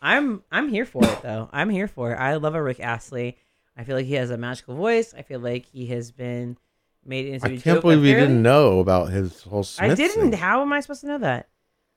[0.05, 1.49] I'm I'm here for it though.
[1.51, 2.17] I'm here for it.
[2.17, 3.37] I love a Rick Astley.
[3.75, 5.15] I feel like he has a magical voice.
[5.17, 6.57] I feel like he has been
[7.03, 7.47] made into.
[7.47, 10.29] I a can't joke believe you didn't know about his whole Smith I didn't.
[10.29, 10.39] thing.
[10.39, 11.49] How am I supposed to know that?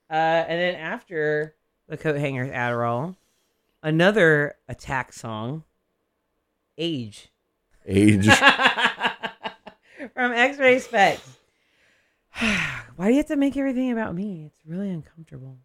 [0.09, 1.55] Uh, and then after
[1.87, 3.15] the Coathangers Adderall,
[3.83, 5.63] another attack song,
[6.79, 7.31] "Age"
[7.85, 8.25] Age.
[10.13, 11.19] from X-Ray Spex.
[12.95, 14.45] Why do you have to make everything about me?
[14.47, 15.59] It's really uncomfortable.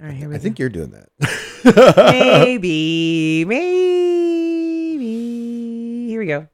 [0.00, 0.42] All right, here we I go.
[0.42, 1.08] think you're doing that.
[2.12, 5.06] maybe, maybe.
[6.08, 6.48] Here we go.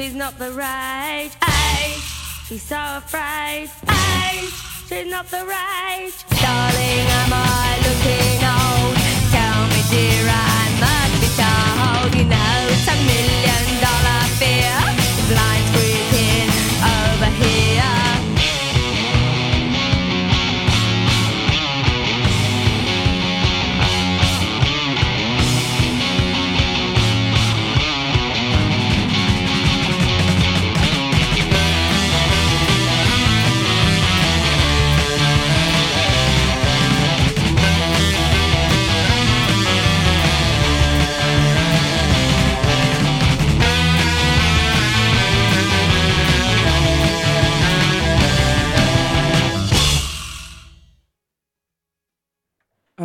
[0.00, 2.00] She's not the right age.
[2.46, 3.68] She's so afraid.
[3.86, 4.54] Age,
[4.88, 6.10] she's not the right.
[6.40, 8.96] Darling, am I looking old?
[9.34, 12.08] Tell me, dear, I must be told.
[12.16, 13.89] You know it's a million dollar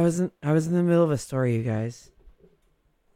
[0.06, 2.10] was in, I was in the middle of a story, you guys.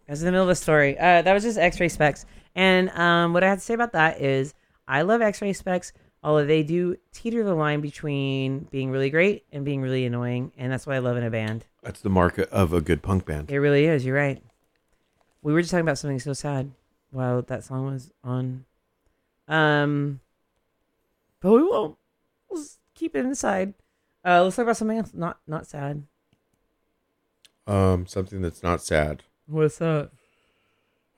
[0.07, 0.97] I was in the middle of a story.
[0.97, 2.25] Uh, that was just X-Ray Spex,
[2.55, 4.53] and um, what I had to say about that is
[4.87, 5.91] I love X-Ray Spex,
[6.23, 10.71] although they do teeter the line between being really great and being really annoying, and
[10.71, 11.65] that's what I love in a band.
[11.83, 13.51] That's the mark of a good punk band.
[13.51, 14.03] It really is.
[14.03, 14.43] You're right.
[15.41, 16.71] We were just talking about something so sad
[17.11, 18.65] while that song was on.
[19.47, 20.19] Um,
[21.39, 21.97] but we won't.
[22.49, 23.73] Let's keep it inside.
[24.25, 25.11] Uh, let's talk about something else.
[25.13, 26.03] Not not sad.
[27.69, 29.23] Um, something that's not sad.
[29.47, 30.09] What's that?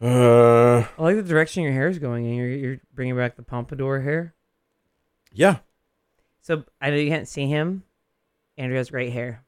[0.02, 2.36] Uh, I like the direction your hair is going in.
[2.36, 4.34] You're, you're bringing back the pompadour hair.
[5.32, 5.58] yeah.
[6.44, 7.84] So I know you can't see him.
[8.58, 9.44] Andrew has great hair.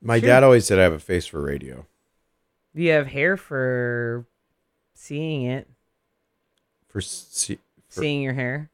[0.00, 0.28] My Sure.
[0.28, 1.84] dad always said I have a face for radio.
[2.74, 4.24] You have hair for
[4.94, 5.68] seeing it,
[6.86, 7.56] For, for
[7.88, 8.70] seeing your hair,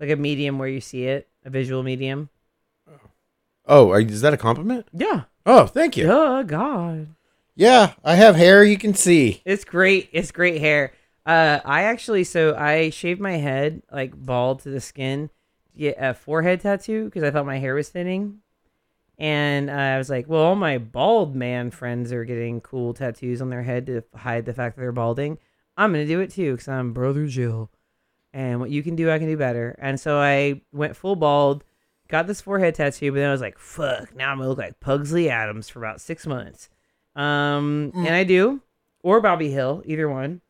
[0.00, 2.30] like a medium where you see it, a visual medium.
[3.66, 4.86] oh, are, is that a compliment?
[4.92, 5.24] Yeah.
[5.44, 6.10] Oh, thank you.
[6.10, 7.08] Oh God.
[7.54, 9.42] Yeah, I have hair you can see.
[9.44, 10.08] It's great.
[10.12, 10.92] It's great hair.
[11.24, 15.30] Uh, I actually so I shaved my head like bald to the skin,
[15.72, 18.38] to get a forehead tattoo because I thought my hair was thinning,
[19.18, 23.42] and uh, I was like, well, all my bald man friends are getting cool tattoos
[23.42, 25.38] on their head to hide the fact that they're balding.
[25.76, 27.70] I'm gonna do it too because I'm brother Jill,
[28.32, 29.76] and what you can do, I can do better.
[29.78, 31.64] And so I went full bald,
[32.12, 34.78] got this forehead tattoo, but then I was like, fuck, now I'm gonna look like
[34.80, 36.68] Pugsley Addams for about six months.
[37.16, 38.60] Um, and I do,
[39.02, 40.42] or Bobby Hill, either one.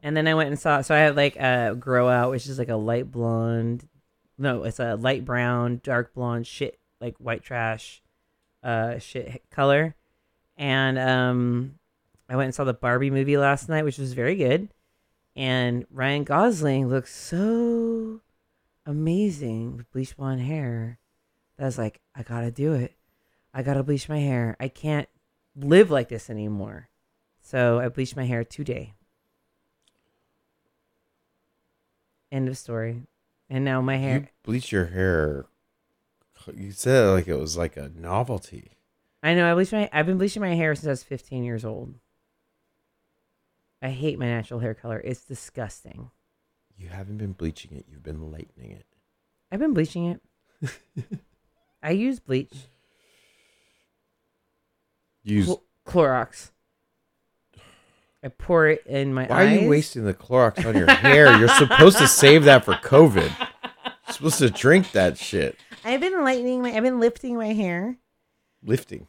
[0.00, 0.80] And then I went and saw.
[0.80, 3.88] So I had like a grow out, which is like a light blonde.
[4.38, 8.00] No, it's a light brown, dark blonde shit, like white trash,
[8.62, 9.96] uh, shit color.
[10.56, 11.74] And um,
[12.28, 14.68] I went and saw the Barbie movie last night, which was very good.
[15.34, 18.20] And Ryan Gosling looks so
[18.88, 20.98] amazing with bleach blonde hair.
[21.56, 22.94] That I was like, I gotta do it.
[23.52, 24.56] I gotta bleach my hair.
[24.58, 25.08] I can't
[25.54, 26.88] live like this anymore.
[27.40, 28.94] So I bleached my hair today.
[32.32, 33.02] End of story.
[33.48, 34.18] And now my hair.
[34.18, 35.46] You bleach your hair.
[36.54, 38.72] You said it like it was like a novelty.
[39.22, 39.50] I know.
[39.50, 39.88] I bleached my.
[39.92, 41.94] I've been bleaching my hair since I was 15 years old.
[43.82, 45.00] I hate my natural hair color.
[45.04, 46.10] It's disgusting.
[46.78, 47.86] You haven't been bleaching it.
[47.90, 48.86] You've been lightening it.
[49.50, 50.06] I've been bleaching
[50.62, 50.70] it.
[51.82, 52.54] I use bleach.
[55.22, 55.46] Use.
[55.46, 56.50] Cl- Clorox.
[58.22, 59.58] I pour it in my Why eyes.
[59.58, 61.36] are you wasting the Clorox on your hair?
[61.38, 63.30] You're supposed to save that for COVID.
[63.38, 65.56] You're supposed to drink that shit.
[65.84, 66.72] I've been lightening my.
[66.76, 67.96] I've been lifting my hair.
[68.62, 69.06] Lifting.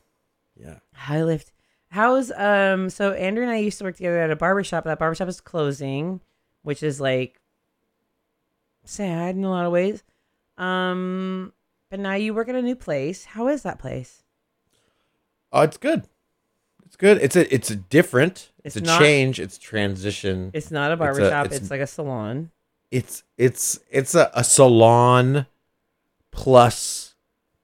[0.56, 0.76] Yeah.
[0.94, 1.52] High lift.
[1.90, 2.90] How's um?
[2.92, 4.84] So Andrew and I used to work together at a barbershop.
[4.84, 6.22] That barbershop is closing,
[6.62, 7.39] which is like
[8.90, 10.04] sad in a lot of ways.
[10.58, 11.54] Um,
[11.90, 13.26] but now you work at a new place.
[13.26, 14.24] How is that place?
[15.52, 16.04] Oh, it's good.
[16.86, 17.18] It's good.
[17.22, 18.52] It's a it's a different.
[18.64, 19.40] It's, It's a not- change.
[19.40, 20.52] It's transition.
[20.54, 21.46] It's not a It's a- barbershop.
[21.48, 22.52] It's, it's- like a salon.
[22.92, 25.46] It's it's it's a, a salon
[26.32, 27.14] plus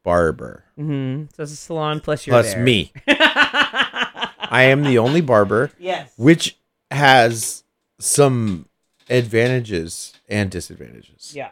[0.04, 0.64] barber.
[0.80, 1.26] Mm-hmm.
[1.36, 2.92] So it's a salon plus your plus me.
[3.08, 6.12] I am the only barber, Yes.
[6.18, 6.58] which
[6.92, 7.64] has
[8.00, 8.68] some
[9.10, 11.34] advantages and disadvantages.
[11.36, 11.52] Yeah.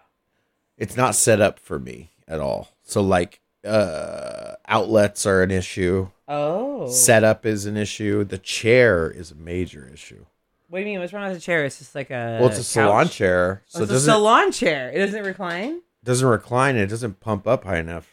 [0.78, 2.70] It's not set up for me at all.
[2.84, 6.10] So like uh outlets are an issue.
[6.28, 6.90] Oh.
[6.90, 8.24] Setup is an issue.
[8.24, 10.26] The chair is a major issue.
[10.70, 11.00] What do you mean?
[11.00, 11.66] What's wrong with the chair?
[11.66, 12.38] It's just like a.
[12.40, 14.90] well, it's a salon chair, Oh, so it's a doesn't salon chair.
[14.92, 15.82] It doesn't recline.
[16.04, 16.76] doesn't recline.
[16.78, 18.08] It doesn't pump up high enough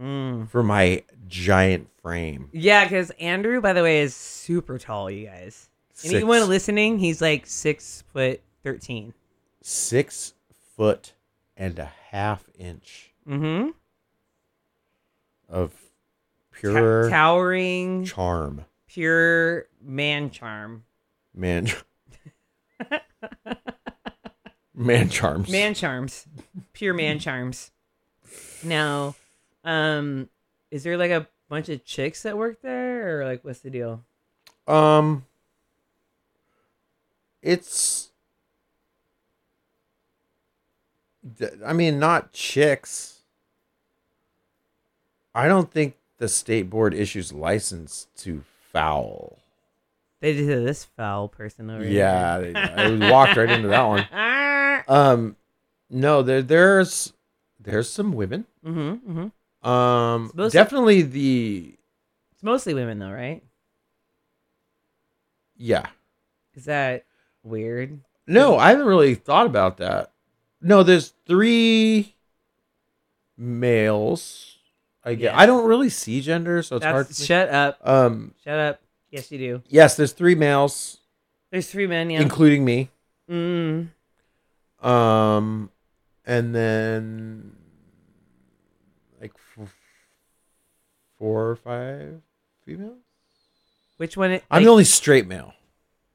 [0.00, 0.48] Mm.
[0.48, 2.48] for my giant frame.
[2.52, 5.10] Yeah, because Andrew, by the way, is super tall.
[5.10, 5.68] You guys.
[5.92, 6.14] Six.
[6.14, 6.98] Anyone listening?
[6.98, 9.14] He's like six foot thirteen.
[9.60, 10.34] Six
[10.76, 11.12] foot
[11.56, 13.70] and a half inch Mm-hmm.
[15.48, 15.72] of
[16.50, 20.82] pure towering, charm, pure man charm.
[21.34, 21.68] man.
[24.74, 25.48] man charms.
[25.50, 26.26] Man charms.
[26.72, 27.70] Pure man charms.
[28.64, 29.14] Now,
[29.64, 30.28] um,
[30.70, 34.02] is there like a bunch of chicks that work there, or like what's the deal?
[34.66, 35.24] Um,
[37.42, 38.08] it's.
[41.64, 43.20] I mean, not chicks.
[45.34, 48.42] I don't think the state board issues license to
[48.72, 49.38] foul.
[50.20, 52.52] They did this foul person over Yeah, here.
[52.52, 54.06] they- I walked right into that one.
[54.88, 55.36] Um,
[55.90, 57.12] no, there there's
[57.60, 58.46] there's some women.
[58.66, 59.10] Mm-hmm.
[59.20, 59.68] Mm-hmm.
[59.68, 61.74] Um, mostly- definitely the
[62.32, 63.42] It's mostly women though, right?
[65.56, 65.86] yeah.
[66.54, 67.04] Is that
[67.42, 68.00] weird?
[68.26, 70.11] No, I haven't really thought about that.
[70.62, 72.14] No, there's three
[73.36, 74.56] males.
[75.04, 75.22] I get.
[75.24, 75.34] Yes.
[75.36, 77.08] I don't really see gender, so it's hard.
[77.08, 77.78] To shut up.
[77.82, 78.34] um.
[78.44, 78.80] Shut up.
[79.10, 79.62] Yes, you do.
[79.68, 80.98] Yes, there's three males,
[81.50, 82.08] There's three men.
[82.10, 82.20] Yeah.
[82.22, 82.88] including me.
[83.28, 83.88] mm.
[84.82, 85.70] Um,
[86.24, 87.52] and then
[89.20, 89.74] like f-
[91.18, 92.20] four or five
[92.64, 92.98] females.
[93.98, 94.30] Which one?
[94.32, 95.52] It, I'm like- the only straight male.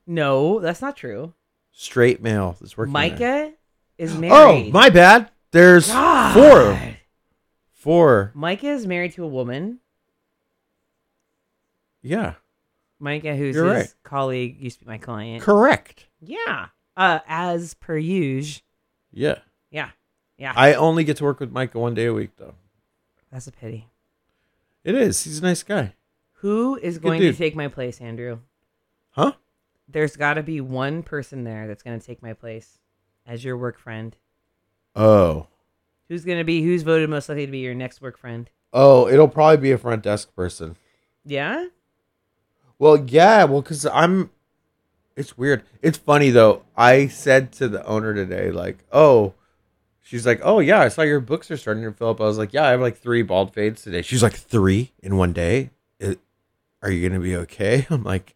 [0.08, 1.34] No, that's not true.
[1.72, 2.94] Straight male that's working.
[3.20, 3.52] there.
[3.98, 5.30] Is Oh, my bad.
[5.52, 6.34] There's God.
[6.34, 6.98] four.
[7.74, 8.32] Four.
[8.36, 9.80] Micah is married to a woman.
[12.02, 12.36] Yeah.
[13.00, 13.94] Micah, who's You're his right.
[14.04, 15.44] colleague, used to be my client.
[15.44, 16.06] Correct.
[16.22, 16.68] Yeah.
[16.96, 18.62] Uh, as per usual.
[19.12, 19.40] Yeah.
[19.72, 19.90] Yeah.
[20.38, 20.54] Yeah.
[20.56, 22.56] I only get to work with Micah one day a week, though.
[23.32, 23.88] That's a pity.
[24.84, 25.24] It is.
[25.24, 25.96] He's a nice guy.
[26.42, 28.40] Who is Good going to take my place, Andrew?
[29.12, 29.34] Huh?
[29.88, 32.78] There's got to be one person there that's going to take my place
[33.28, 34.16] as your work friend.
[34.96, 35.48] Oh.
[36.08, 38.50] Who's going to be, who's voted most likely to be your next work friend?
[38.74, 40.78] Oh, it'll probably be a front desk person.
[41.26, 41.68] Yeah?
[42.80, 43.44] Well, yeah.
[43.44, 44.32] Well, because I'm.
[45.16, 45.64] It's weird.
[45.82, 46.64] It's funny, though.
[46.76, 49.34] I said to the owner today, like, oh,
[50.02, 52.22] she's like, oh, yeah, I saw your books are starting to fill up.
[52.22, 54.04] I was like, yeah, I have like three bald fades today.
[54.04, 55.72] She's like, three in one day?
[56.00, 56.20] It,
[56.82, 57.88] are you going to be okay?
[57.90, 58.36] I'm like,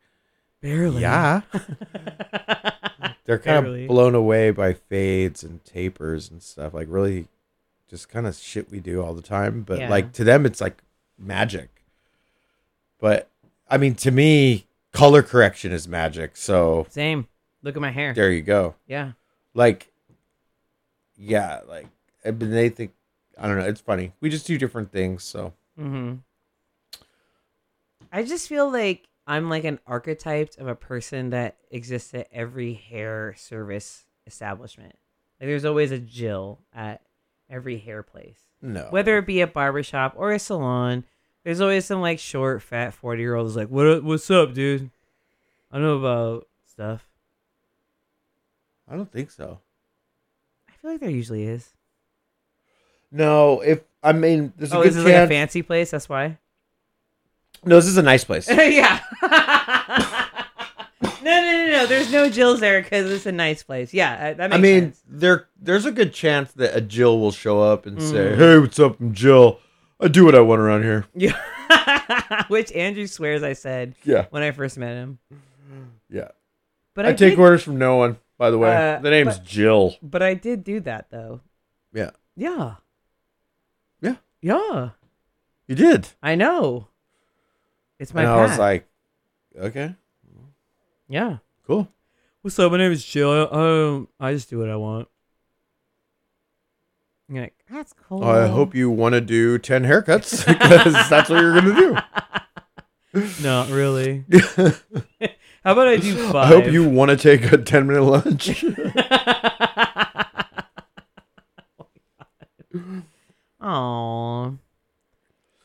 [0.61, 1.01] Barely.
[1.01, 1.41] Yeah.
[3.31, 3.83] They're kind Barely.
[3.83, 6.73] of blown away by fades and tapers and stuff.
[6.73, 7.29] Like really
[7.89, 9.61] just kind of shit we do all the time.
[9.61, 9.89] But Yeah.
[9.89, 10.83] like to them it's like
[11.17, 11.69] magic.
[12.99, 13.29] But
[13.69, 16.35] I mean to me, color correction is magic.
[16.35, 17.25] So Same.
[17.63, 18.13] Look at my hair.
[18.13, 18.75] there you go.
[18.85, 19.13] Yeah.
[19.53, 19.93] Like
[21.17, 21.87] yeah, like
[22.25, 22.91] I mean, they think
[23.37, 24.11] I don't know, it's funny.
[24.19, 26.15] We just do different things, so Mm-hmm.
[28.11, 32.73] I just feel like I'm like an archetype of a person that exists at every
[32.73, 34.93] hair service establishment.
[35.39, 37.01] Like there's always a Jill at
[37.49, 38.39] every hair place.
[38.61, 38.87] no.
[38.89, 41.03] Whether it be a barbershop or a salon,
[41.43, 44.89] there's always some like short, fat 40 year old who's like, what, what's up, dude?
[45.71, 47.07] I know about stuff.
[48.89, 49.59] I don't think so.
[50.67, 51.69] I feel like there usually is.
[53.11, 55.13] No, if I mean there's a Oh, good this is chance.
[55.19, 55.91] like a fancy place.
[55.91, 56.37] That's why.
[57.65, 58.49] No, this is a nice place.
[58.49, 58.99] yeah.
[59.21, 61.85] no, no, no, no.
[61.85, 63.93] There's no Jills there because it's a nice place.
[63.93, 65.03] Yeah, uh, that makes I mean, sense.
[65.07, 68.37] there there's a good chance that a Jill will show up and say, Mhm.
[68.37, 69.59] "Hey, what's up, I'm Jill?
[69.99, 72.43] I do what I want around here." Yeah.
[72.49, 75.19] Which Andrew swears I said Yeah, when I first met him.
[76.09, 76.27] yeah.
[76.93, 78.17] But I, I, take did, orders from no one.
[78.37, 79.95] By the way, Uh, the name's but- Jill.
[80.01, 81.39] But I did do that though.
[81.93, 82.75] Yeah, Yeah.
[84.01, 84.15] Yeah.
[84.41, 84.89] Yeah.
[85.67, 86.09] you did.
[86.21, 86.87] I know.
[88.01, 88.59] It's my and I was path.
[88.59, 88.87] like,
[89.55, 89.93] "Okay,
[91.07, 91.37] yeah.
[91.67, 91.87] cool."
[92.41, 92.71] What's up?
[92.71, 93.29] My name is Jill.
[93.31, 95.07] I, um, I just do what I want.
[97.27, 98.23] And You're like, that's cool.
[98.23, 101.75] I hope you want to do ten haircuts because that's what you're gonna
[103.13, 103.23] do.
[103.43, 104.25] Not really.
[105.63, 106.35] How about I do five?
[106.35, 108.65] I hope you want to take a ten minute lunch.
[113.61, 114.57] Aww.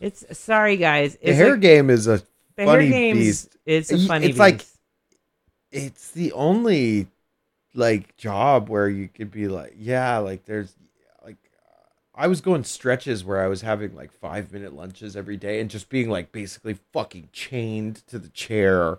[0.01, 1.17] It's sorry guys.
[1.23, 2.23] The hair like- game is a
[2.57, 3.57] The funny hair game's beast.
[3.65, 4.65] it's a funny It's like
[5.73, 7.09] it's the only
[7.75, 10.75] like job where you could be like, yeah, like there's
[11.25, 11.37] like
[12.15, 15.69] I was going stretches where I was having like five minute lunches every day and
[15.71, 18.99] just being like basically fucking chained to the chair,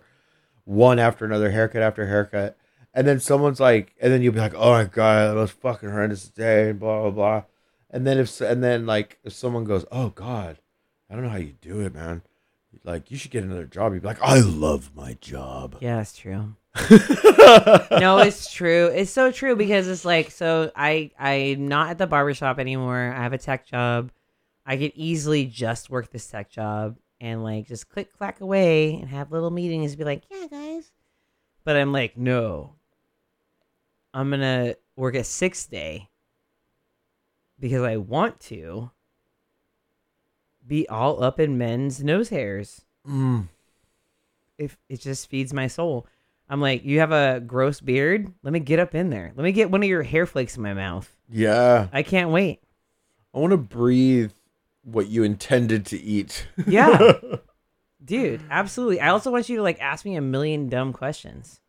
[0.64, 2.56] one after another, haircut after haircut.
[2.94, 5.88] And then someone's like, and then you'll be like, oh my god, that was fucking
[5.90, 7.42] horrendous day, blah blah blah.
[7.90, 10.58] And then if and then like if someone goes, oh god,
[11.10, 12.22] I don't know how you do it, man.
[12.84, 13.92] Like you should get another job.
[13.92, 15.76] You'd be like, I love my job.
[15.80, 16.54] Yeah, that's true.
[17.98, 18.86] no, it's true.
[18.86, 23.12] It's so true because it's like so I I'm not at the barbershop anymore.
[23.16, 24.10] I have a tech job.
[24.66, 29.08] I could easily just work this tech job and like just click clack away and
[29.08, 30.92] have little meetings and be like, yeah, guys.
[31.64, 32.74] But I'm like, no.
[34.12, 36.08] I'm gonna work a six day
[37.58, 38.90] because I want to
[40.68, 43.48] be all up in men's nose hairs Mm.
[44.58, 46.06] if it just feeds my soul.
[46.50, 48.32] I'm like, you have a gross beard?
[48.42, 49.32] Let me get up in there.
[49.34, 51.14] Let me get one of your hair flakes in my mouth.
[51.30, 51.88] Yeah.
[51.92, 52.60] I can't wait.
[53.34, 54.32] I want to breathe
[54.82, 56.46] what you intended to eat.
[56.66, 57.12] Yeah.
[58.04, 59.00] Dude, absolutely.
[59.00, 61.60] I also want you to like ask me a million dumb questions.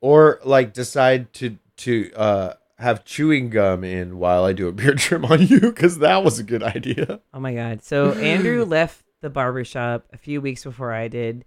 [0.00, 4.98] or like decide to to uh have chewing gum in while I do a beard
[4.98, 7.20] trim on you because that was a good idea.
[7.32, 7.82] Oh my god.
[7.82, 11.44] So Andrew left the barbershop a few weeks before I did.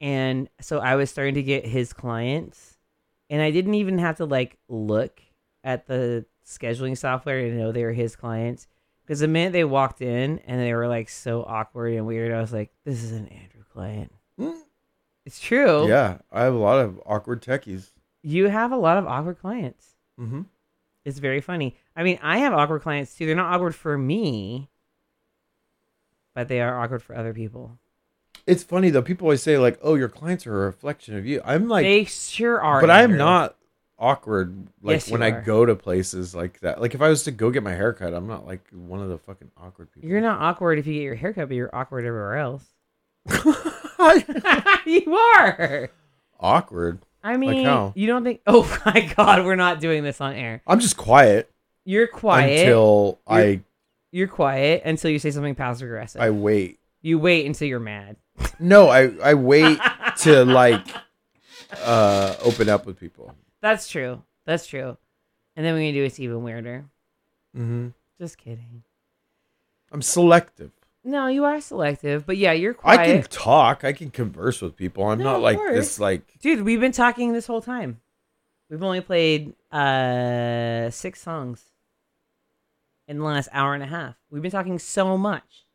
[0.00, 2.76] And so I was starting to get his clients.
[3.30, 5.22] And I didn't even have to like look
[5.62, 8.66] at the scheduling software to know they were his clients.
[9.04, 12.40] Because the minute they walked in and they were like so awkward and weird, I
[12.40, 14.12] was like, this is an Andrew client.
[15.26, 15.88] It's true.
[15.88, 17.90] Yeah, I have a lot of awkward techies.
[18.22, 19.94] You have a lot of awkward clients.
[20.20, 20.42] Mm-hmm.
[21.04, 21.76] It's very funny.
[21.94, 23.26] I mean, I have awkward clients too.
[23.26, 24.70] They're not awkward for me,
[26.34, 27.78] but they are awkward for other people.
[28.46, 29.02] It's funny though.
[29.02, 32.04] People always say like, "Oh, your clients are a reflection of you." I'm like, they
[32.04, 32.80] sure are.
[32.80, 33.56] but I'm not
[33.98, 34.68] awkward.
[34.82, 36.80] Like Yes, when you I go to places like that.
[36.80, 39.18] Like if I was to go get my haircut, I'm not like one of the
[39.18, 40.08] fucking awkward people.
[40.08, 42.64] You're not awkward if you get your haircut, but you're awkward everywhere else.
[44.86, 45.90] you are.
[46.38, 47.00] awkward.
[47.24, 47.92] I mean, how?
[47.96, 48.42] you don't think?
[48.46, 50.62] Oh my god, we're not doing this on air.
[50.66, 51.50] I'm just quiet
[51.84, 53.62] You're quiet until I
[54.12, 56.20] You're quiet until you say something passive aggressive.
[56.20, 56.78] I wait.
[57.00, 58.16] you wait until you're mad.
[58.60, 59.78] No, I I wait
[60.18, 60.86] to like
[61.82, 63.34] uh open up with people.
[63.62, 64.22] That's true.
[64.44, 64.98] That's true.
[65.56, 66.84] And then when you do, it's even weirder.
[67.56, 67.88] Mm-hmm.
[68.20, 68.82] Just kidding.
[69.90, 70.72] I'm selective.
[71.06, 73.84] No, you are selective, but yeah, you're I can talk.
[73.84, 75.06] I can converse with people.
[75.06, 75.74] I'm No, not of like course.
[75.76, 76.00] this.
[76.00, 78.00] Like Dude, we've been talking this whole time.
[78.70, 81.62] We've only played uh six songs
[83.06, 84.14] in the last hour and a half.
[84.30, 85.66] We've been talking so much.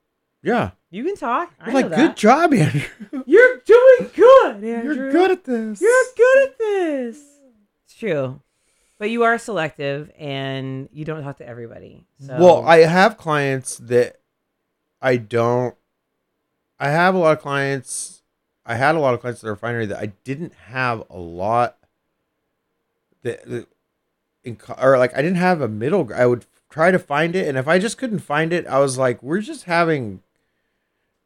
[0.41, 0.72] yeah.
[0.91, 1.53] You can talk.
[1.60, 1.97] I I'm know like that.
[1.97, 2.81] good job, Andrew.
[3.27, 4.95] You're doing good, Andrew.
[4.95, 5.80] You're good at this.
[5.80, 7.18] You're good at this.
[7.85, 8.41] It's true.
[8.97, 12.07] But you are selective and you don't talk to everybody.
[12.26, 14.18] So Well, I have clients that
[15.01, 15.76] I don't.
[16.80, 18.23] I have a lot of clients.
[18.65, 21.77] I had a lot of clients at the refinery that I didn't have a lot.
[23.23, 23.67] That, that
[24.43, 26.09] in, or like I didn't have a middle.
[26.13, 28.97] I would try to find it, and if I just couldn't find it, I was
[28.97, 30.21] like, "We're just having,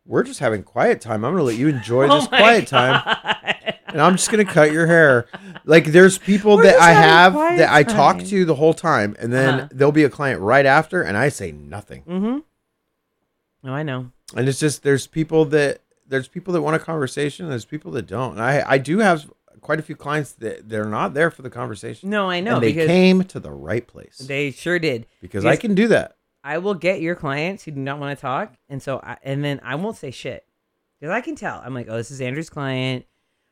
[0.06, 1.24] we're just having quiet time.
[1.24, 3.04] I'm gonna let you enjoy Oh this my quiet time."
[3.88, 5.28] And I'm just gonna cut your hair.
[5.66, 8.26] Like there's people We're that I have that I talk time.
[8.28, 9.68] to the whole time, and then Uh-huh.
[9.72, 12.02] there'll be a client right after, and I say nothing.
[12.04, 12.40] Mm-hmm.
[13.64, 14.11] No, I know.
[14.35, 18.06] And it's just there's people that there's people that want a conversation, there's people that
[18.06, 18.34] don't.
[18.34, 19.31] And I I do have
[19.61, 22.10] quite a few clients that they're not there for the conversation.
[22.10, 25.07] No, I know and they because came to the right place they sure did.
[25.22, 26.18] because I can do that.
[26.44, 29.44] I will get your clients who do not want to talk, and so I, and
[29.44, 30.45] then I won't say shit
[30.99, 31.61] because I can tell.
[31.64, 33.06] I'm like, oh, this is Andrew's client.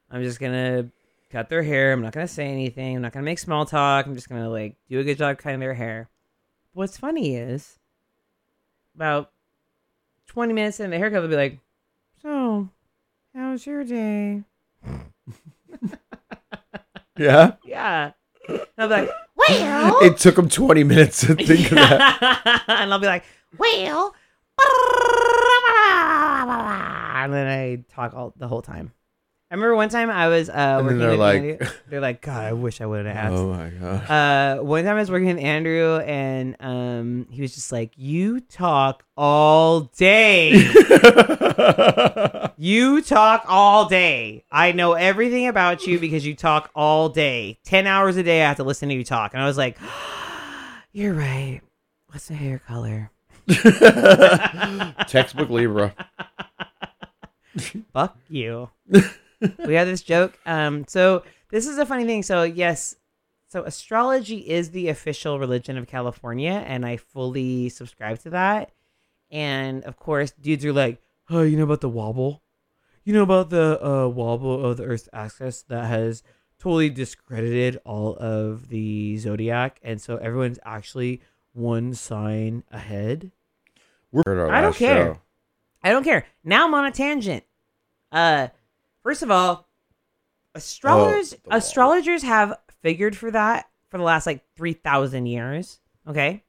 [0.09, 0.89] I'm just gonna
[1.29, 1.93] cut their hair.
[1.93, 2.97] I'm not gonna say anything.
[2.97, 4.05] I'm not gonna make small talk.
[4.05, 6.09] I'm just gonna like do a good job cutting their hair.
[6.73, 7.79] What's funny is
[8.95, 9.30] about
[10.31, 11.59] 20 minutes in the haircut, they'll be like,
[12.21, 12.69] so
[13.35, 14.43] how was your day?
[17.17, 18.11] Yeah, Yeah.
[18.47, 22.63] And I'll be like, well, it took them 20 minutes to think of that.
[22.67, 23.25] and I'll be like,
[23.57, 24.15] well,
[27.13, 28.93] and then I talk all the whole time.
[29.51, 31.67] I remember one time I was uh, And working they're with like- Andrew.
[31.89, 33.33] They're like, God, I wish I would have asked.
[33.33, 34.09] Oh my god.
[34.09, 38.39] Uh, one time I was working with Andrew, and um, he was just like, "You
[38.39, 40.51] talk all day.
[42.57, 44.45] you talk all day.
[44.49, 47.59] I know everything about you because you talk all day.
[47.65, 49.77] Ten hours a day, I have to listen to you talk." And I was like,
[50.93, 51.59] "You're right.
[52.07, 53.11] What's my hair color?"
[55.07, 55.93] Textbook Libra.
[57.93, 58.69] Fuck you.
[59.65, 60.37] We have this joke.
[60.45, 62.23] Um, so this is a funny thing.
[62.23, 62.95] So yes,
[63.47, 68.71] so astrology is the official religion of California, and I fully subscribe to that.
[69.29, 72.41] And of course, dudes are like, "Oh, you know about the wobble?
[73.03, 76.23] You know about the uh, wobble of the Earth's axis that has
[76.59, 81.21] totally discredited all of the zodiac, and so everyone's actually
[81.53, 83.31] one sign ahead."
[84.13, 85.05] Our I don't care.
[85.13, 85.19] show.
[85.83, 86.25] I don't care.
[86.43, 87.43] Now I'm on a tangent.
[88.11, 88.49] Uh,
[89.03, 89.67] first of all,
[90.55, 95.79] astrologers Oh, astrologers have figured for that for the last like three thousand years.
[96.07, 96.43] Okay,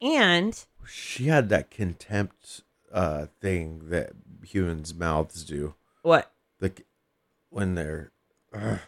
[0.00, 0.58] and
[0.88, 2.62] She had that contempt
[2.92, 4.12] uh, thing that
[4.44, 5.74] humans' mouths do.
[6.02, 6.30] what
[6.60, 6.86] Like
[7.50, 8.12] when they're
[8.54, 8.78] ugh,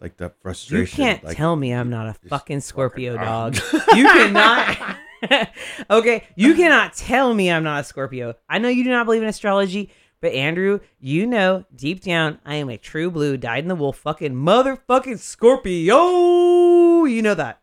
[0.00, 0.80] like the frustration.
[0.80, 3.56] you can't like, tell me I'm not a fucking Scorpio fucking- dog.
[3.96, 4.98] you cannot.
[5.90, 8.34] okay, you cannot tell me I'm not a Scorpio.
[8.48, 9.90] I know you do not believe in astrology,
[10.22, 13.92] but Andrew, you know deep down I am a true blue, dyed in the wool,
[13.92, 17.04] fucking motherfucking Scorpio.
[17.04, 17.60] You know that.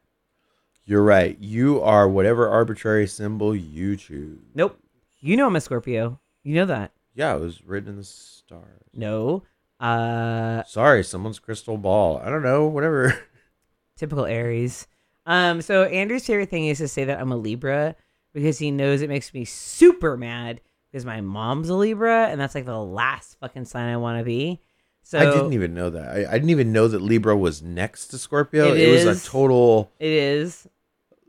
[0.84, 1.38] You're right.
[1.40, 4.42] You are whatever arbitrary symbol you choose.
[4.54, 4.78] Nope.
[5.22, 6.20] You know I'm a Scorpio.
[6.44, 6.92] You know that.
[7.16, 8.84] Yeah, it was written in the stars.
[8.94, 9.44] No.
[9.80, 12.18] Uh Sorry, someone's crystal ball.
[12.18, 12.68] I don't know.
[12.68, 13.18] Whatever.
[13.96, 14.86] typical Aries.
[15.26, 17.96] Um so Andrew's favorite thing is to say that I'm a Libra
[18.34, 20.60] because he knows it makes me super mad
[20.92, 24.24] because my mom's a Libra and that's like the last fucking sign I want to
[24.24, 24.60] be.
[25.04, 26.10] So I didn't even know that.
[26.10, 28.74] I, I didn't even know that Libra was next to Scorpio.
[28.74, 30.68] It It, was a total it is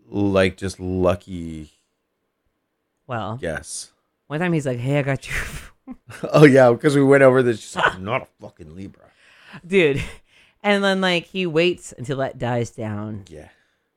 [0.09, 1.71] like just lucky
[3.07, 3.39] well.
[3.41, 3.93] yes.
[4.27, 5.35] One time he's like, "Hey, I got you."
[6.33, 7.59] Oh yeah, because we went over this.
[7.61, 9.11] She's like, not a fucking Libra.
[9.67, 10.03] Dude.
[10.63, 13.25] And then like he waits until that dies down.
[13.31, 13.49] Yeah.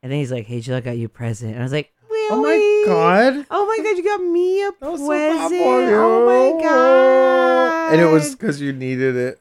[0.02, 1.91] And then he's like, "Hey, Jill, I got you a present." And I was like,
[2.31, 3.45] Oh my god.
[3.51, 5.39] Oh my god, you got me a That was so present.
[5.39, 5.95] thoughtful of you.
[5.95, 7.93] oh my god.
[7.93, 9.39] And it was because you needed it.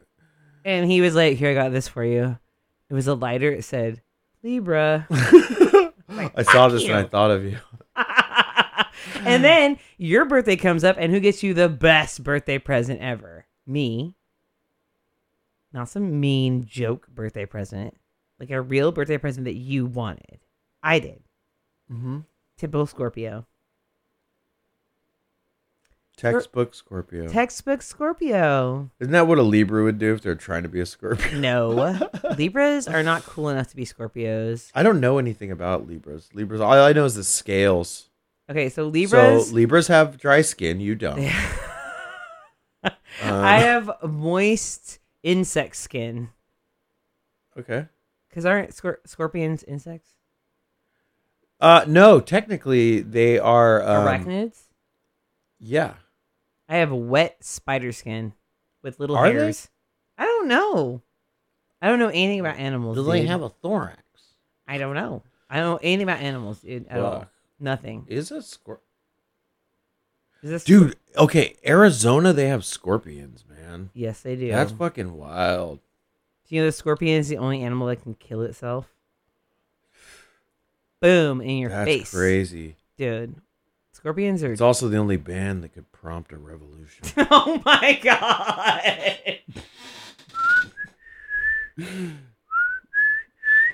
[0.64, 2.38] And he was like, Here, I got this for you.
[2.90, 3.50] It was a lighter.
[3.50, 4.02] It said
[4.42, 5.06] Libra.
[5.10, 7.58] I saw this and I thought of you.
[9.24, 13.46] and then your birthday comes up, and who gets you the best birthday present ever?
[13.66, 14.14] Me.
[15.72, 17.96] Not some mean joke birthday present.
[18.38, 20.40] Like a real birthday present that you wanted.
[20.82, 21.22] I did.
[21.90, 22.18] Mm-hmm.
[22.58, 23.46] Typical Scorpio.
[26.16, 27.26] Textbook Scorpio.
[27.28, 28.90] Textbook Scorpio.
[29.00, 31.38] Isn't that what a Libra would do if they're trying to be a Scorpio?
[31.38, 31.98] No.
[32.38, 34.70] Libras are not cool enough to be Scorpios.
[34.74, 36.28] I don't know anything about Libras.
[36.34, 36.60] Libras.
[36.60, 38.10] All I know is the scales.
[38.50, 39.48] Okay, so Libras.
[39.48, 40.80] So Libras have dry skin.
[40.80, 41.28] You don't.
[43.22, 46.30] Um, I have moist insect skin.
[47.56, 47.86] okay.
[48.28, 50.10] Because aren't scor- scorpions insects?
[51.62, 54.62] Uh, no, technically they are um, Arachnids?
[55.60, 55.94] Yeah.
[56.68, 58.32] I have wet spider skin
[58.82, 59.38] with little Are they?
[59.38, 59.70] hairs.
[60.18, 61.02] I don't know.
[61.80, 62.96] I don't know anything about animals.
[62.96, 64.02] Do they have a thorax?
[64.66, 65.22] I don't know.
[65.48, 67.26] I don't know anything about animals, dude, at all.
[67.60, 68.06] Nothing.
[68.08, 68.44] Is a Is
[70.42, 73.90] this Dude, okay, Arizona they have scorpions, man.
[73.94, 74.50] Yes, they do.
[74.50, 75.78] That's fucking wild.
[76.48, 78.92] do you know the scorpion is the only animal that can kill itself?
[81.02, 82.76] Boom in your That's face, crazy.
[82.96, 83.34] dude.
[83.92, 84.52] Scorpions are.
[84.52, 87.04] It's also the only band that could prompt a revolution.
[87.30, 89.40] oh my god!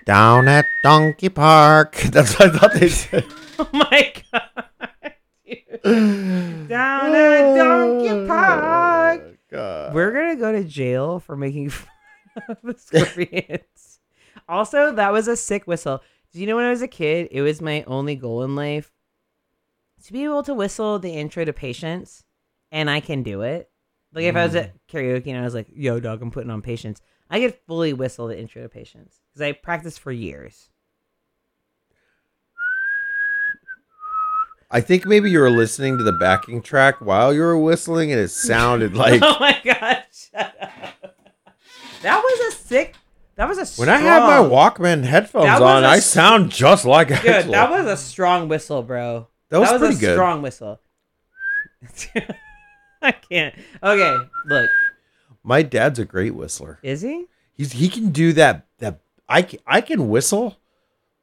[0.07, 1.97] Down at Donkey Park.
[2.11, 3.25] That's what I thought they said.
[3.61, 5.15] Oh my god!
[5.45, 6.69] dude.
[6.69, 9.23] Down at Donkey oh Park.
[9.25, 9.95] Oh, God.
[9.95, 11.89] We're gonna go to jail for making fun
[12.49, 13.99] of the scorpions.
[14.49, 16.01] also, that was a sick whistle.
[16.33, 18.93] Do you know when I was a kid, it was my only goal in life
[20.05, 22.25] to be able to whistle the intro to Patience,
[22.71, 23.71] and I can do it.
[24.13, 24.79] Like if I was at mm.
[24.91, 27.01] karaoke and I was like, "Yo, dog, I'm putting on Patience,"
[27.31, 30.71] I could fully whistle the intro to Patience because I practiced for years.
[34.71, 38.21] I think maybe you were listening to the backing track while you were whistling, and
[38.21, 40.05] it sounded like oh my god!
[40.13, 41.17] Shut up.
[42.03, 42.95] That was a sick.
[43.39, 45.97] That was a when I have my strong- Walkman headphones That was on, a I
[45.99, 47.51] s- sound just like Dude, Axl.
[47.53, 49.29] that was a strong whistle, bro.
[49.51, 50.15] That was a pretty good.
[50.15, 50.81] strong whistle.
[53.01, 53.55] I can't.
[53.83, 54.17] Okay,
[54.47, 54.71] look.
[55.45, 56.79] My dad's a great whistler.
[56.83, 57.27] Is he?
[57.55, 58.67] He's he can do that.
[58.79, 60.57] That I can, I can whistle,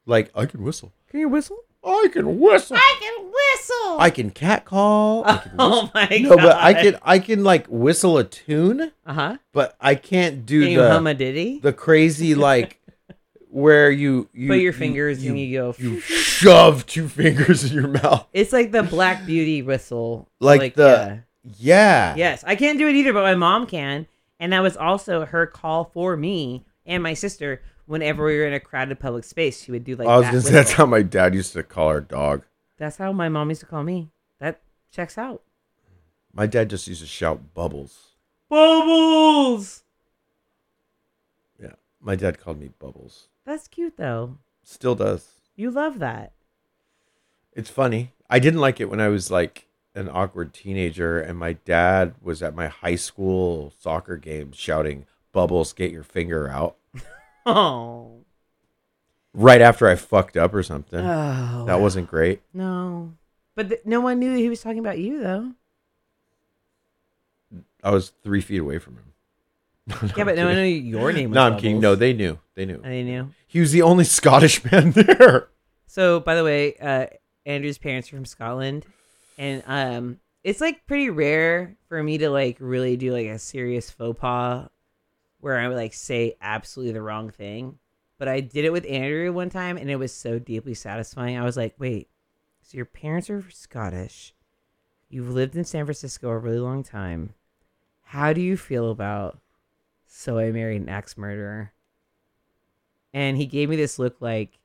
[0.06, 0.92] like I can whistle.
[1.10, 1.58] Can you whistle?
[1.84, 2.76] I can whistle.
[2.76, 3.26] I can
[3.68, 4.00] whistle.
[4.00, 5.24] I can cat call.
[5.26, 6.42] I can oh my no, god.
[6.42, 9.36] but I can I can like whistle a tune, Uh huh.
[9.52, 11.60] but I can't do Can you the hum a ditty?
[11.60, 12.80] the crazy like
[13.48, 15.74] where you you Put your fingers you, and you go.
[15.78, 20.28] you shove two fingers in your mouth It's like the Black Beauty whistle.
[20.40, 22.14] like, the yeah.
[22.14, 24.06] yeah Yes, I can't do it either, but my mom can,
[24.40, 28.52] and that was also her call for me and my sister whenever we were in
[28.52, 29.62] a crowded public space.
[29.64, 31.62] She would do like I was that gonna say that's how my dad used to
[31.62, 32.42] call our dog.
[32.78, 34.10] That's how my mom used to call me.
[34.38, 35.42] That checks out.
[36.32, 38.12] My dad just used to shout bubbles.
[38.48, 39.82] Bubbles.
[41.60, 43.28] Yeah, my dad called me bubbles.
[43.44, 44.38] That's cute though.
[44.62, 45.26] Still does.
[45.54, 46.32] You love that.
[47.52, 48.12] It's funny.
[48.28, 52.42] I didn't like it when I was like an awkward teenager, and my dad was
[52.42, 56.76] at my high school soccer game shouting, "Bubbles, get your finger out!"
[57.48, 58.25] Oh.
[59.36, 60.98] Right after I fucked up or something.
[60.98, 61.64] Oh.
[61.66, 62.40] that wasn't great.
[62.54, 63.12] No.
[63.54, 65.52] But th- no one knew he was talking about you though.
[67.84, 69.02] I was three feet away from him.
[69.88, 71.78] No, yeah, but no one knew your name was No, I'm kidding.
[71.78, 72.40] No, they knew.
[72.56, 72.80] They knew.
[72.82, 73.30] They knew.
[73.46, 75.48] He was the only Scottish man there.
[75.86, 77.06] So, by the way, uh,
[77.44, 78.84] Andrew's parents are from Scotland,
[79.38, 83.88] and um, it's like pretty rare for me to like really do like a serious
[83.88, 84.68] faux pas
[85.40, 87.78] where I would like say absolutely the wrong thing.
[88.18, 91.36] But I did it with Andrew one time, and it was so deeply satisfying.
[91.36, 92.08] I was like, "Wait,
[92.62, 94.32] so your parents are Scottish?
[95.10, 97.34] You've lived in San Francisco a really long time.
[98.02, 99.38] How do you feel about
[100.06, 101.72] so I married an axe murderer?"
[103.12, 104.58] And he gave me this look like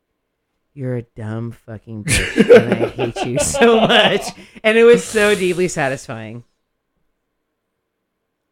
[0.74, 4.22] you're a dumb fucking bitch and I hate you so much.
[4.64, 6.44] And it was so deeply satisfying.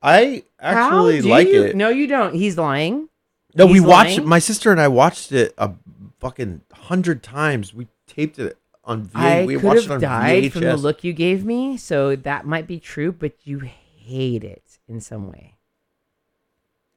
[0.02, 1.76] I actually How do like you- it.
[1.76, 2.34] No, you don't.
[2.34, 3.09] He's lying.
[3.56, 4.18] No, we watched.
[4.18, 4.28] lying?
[4.30, 5.72] My sister and I watched it a
[6.20, 7.74] fucking hundred times.
[7.74, 9.20] We taped it on VH.
[9.20, 10.52] I we could watched it have on died VHS.
[10.52, 14.80] from the look you gave me, so that might be true, but you hate it
[14.88, 15.56] in some way.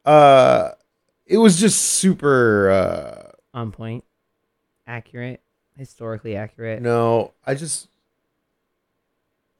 [0.04, 0.70] Uh,
[1.26, 2.70] it was just super.
[2.70, 4.04] uh On point.
[4.86, 5.40] Accurate.
[5.78, 6.82] Historically accurate.
[6.82, 7.88] No, I just.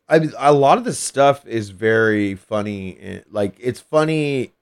[0.08, 2.98] I mean, a lot of the stuff is very funny.
[3.00, 4.52] and- Like it's funny.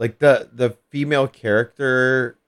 [0.00, 2.38] Like the the female character,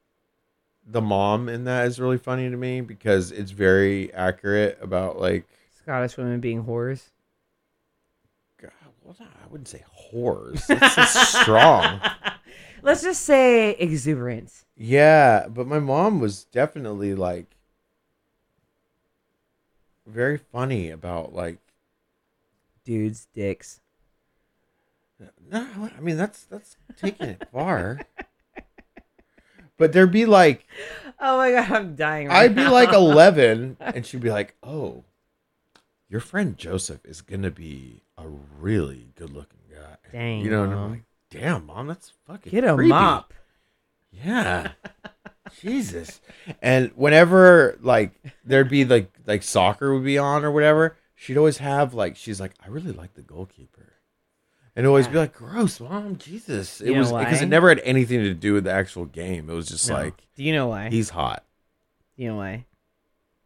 [0.87, 5.47] the mom in that is really funny to me because it's very accurate about like.
[5.83, 7.11] Scottish women being whores.
[8.59, 8.71] God,
[9.03, 10.65] well, I wouldn't say whores.
[10.71, 12.01] It's strong.
[12.83, 14.65] Let's just say exuberance.
[14.75, 17.55] Yeah, but my mom was definitely like
[20.07, 21.59] very funny about like
[22.85, 23.82] Dudes, dicks.
[25.51, 28.01] No, I mean that's that's taking it far.
[29.79, 30.67] But there'd be like
[31.19, 32.43] Oh my god, I'm dying right.
[32.45, 32.73] I'd be now.
[32.73, 35.05] like 11 and she'd be like, "Oh,
[36.09, 40.73] your friend Joseph is going to be a really good-looking guy." Dang, You know, and
[40.75, 43.33] I'm like, "Damn, mom, that's fucking Get a creepy." mop.
[44.11, 44.73] Yeah.
[45.61, 46.21] Jesus.
[46.61, 48.13] And whenever like
[48.45, 52.41] there'd be like like soccer would be on or whatever, she'd always have like she's
[52.41, 53.93] like, I really like the goalkeeper.
[54.75, 56.81] And always be like, gross, mom, Jesus.
[56.81, 59.51] It You was because it never had anything to do with the actual game.
[59.51, 59.97] It was just No.
[59.97, 60.89] like Do you know why?
[60.89, 61.45] he's hot.
[62.17, 62.65] You know why?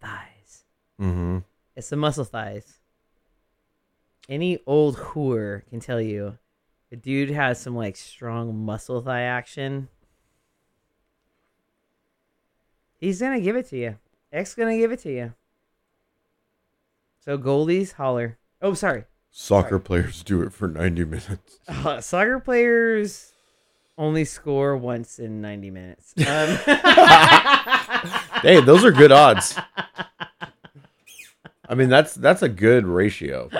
[0.00, 0.64] Thighs.
[1.00, 1.38] Mm-hmm.
[1.74, 2.78] It's the muscle thighs.
[4.28, 6.38] Any old whore can tell you,
[6.90, 9.88] the dude has some like strong muscle thigh action.
[12.98, 13.96] He's gonna give it to you.
[14.32, 15.34] X gonna give it to you.
[17.20, 18.38] So goalies holler.
[18.62, 19.04] Oh, sorry.
[19.38, 21.58] Soccer players do it for 90 minutes.
[21.68, 23.34] Uh, soccer players
[23.98, 26.14] only score once in 90 minutes.
[26.16, 26.24] Um,
[28.42, 29.54] hey, those are good odds.
[31.68, 33.50] I mean, that's that's a good ratio.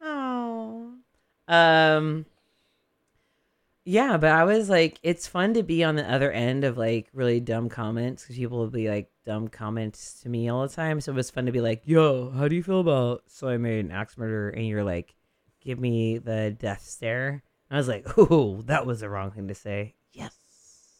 [0.00, 0.92] Oh.
[1.48, 2.26] Um
[3.90, 7.08] Yeah, but I was like it's fun to be on the other end of like
[7.12, 11.00] really dumb comments cuz people will be like dumb comments to me all the time.
[11.00, 13.56] So it was fun to be like, "Yo, how do you feel about so I
[13.56, 15.16] made an axe murderer?" and you're like,
[15.60, 19.56] "Give me the death stare." I was like, "Oh, that was the wrong thing to
[19.56, 20.36] say." Yes.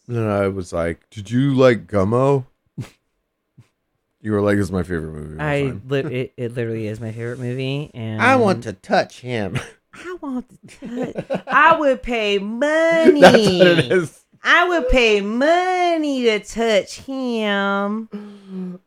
[0.08, 2.46] And then I was like, "Did you like Gummo?"
[4.20, 7.12] you were like, "It's my favorite movie." I time." li- it, it literally is my
[7.12, 9.60] favorite movie and I want to touch him.
[10.02, 10.46] I want
[10.80, 11.42] to.
[11.46, 13.20] I would pay money.
[13.20, 14.24] That's what it is.
[14.42, 18.08] I would pay money to touch him.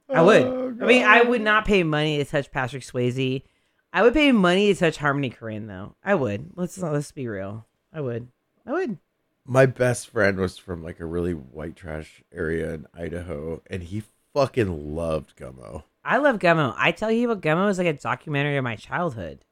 [0.09, 0.43] I would.
[0.43, 3.43] Oh, I mean, I would not pay money to touch Patrick Swayze.
[3.91, 5.95] I would pay money to touch Harmony Korine, though.
[6.03, 6.51] I would.
[6.55, 7.67] Let's let's be real.
[7.91, 8.29] I would.
[8.65, 8.97] I would.
[9.45, 14.03] My best friend was from like a really white trash area in Idaho, and he
[14.33, 15.83] fucking loved Gummo.
[16.03, 16.73] I love Gummo.
[16.77, 19.45] I tell you about Gummo is like a documentary of my childhood.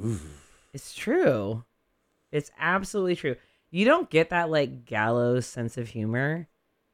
[0.00, 0.18] Ooh.
[0.74, 1.64] It's true.
[2.32, 3.36] It's absolutely true.
[3.70, 6.48] You don't get that like gallows sense of humor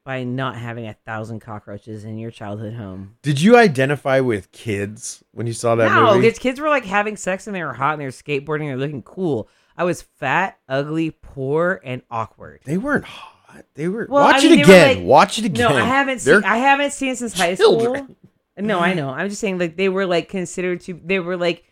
[0.04, 3.16] by not having a thousand cockroaches in your childhood home.
[3.22, 6.26] Did you identify with kids when you saw that no, movie?
[6.26, 8.68] because kids were like having sex and they were hot and they were skateboarding and
[8.70, 9.48] they were looking cool.
[9.76, 12.60] I was fat, ugly, poor, and awkward.
[12.64, 13.64] They weren't hot.
[13.74, 14.06] They were.
[14.08, 14.96] Well, I watch mean, it again.
[14.98, 15.70] like- watch it again.
[15.70, 16.50] No, I haven't They're seen.
[16.50, 18.04] I haven't seen it since high children.
[18.04, 18.16] school.
[18.58, 19.08] No, I know.
[19.08, 21.00] I'm just saying, like they were like considered to.
[21.02, 21.64] They were like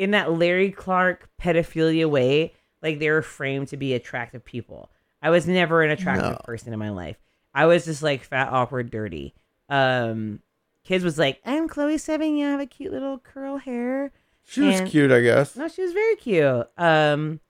[0.00, 2.54] in that Larry Clark pedophilia way.
[2.82, 4.90] Like they were framed to be attractive people.
[5.20, 6.40] I was never an attractive No.
[6.44, 7.16] person in my life.
[7.52, 9.34] I was just like fat, awkward, dirty.
[9.68, 10.40] Um,
[10.84, 12.38] kids was like, I'm Chloe Sevigny.
[12.38, 14.12] You have a cute little curl hair.
[14.46, 15.54] She was cute, I guess.
[15.56, 16.66] No, she was very cute.
[16.78, 17.40] Um,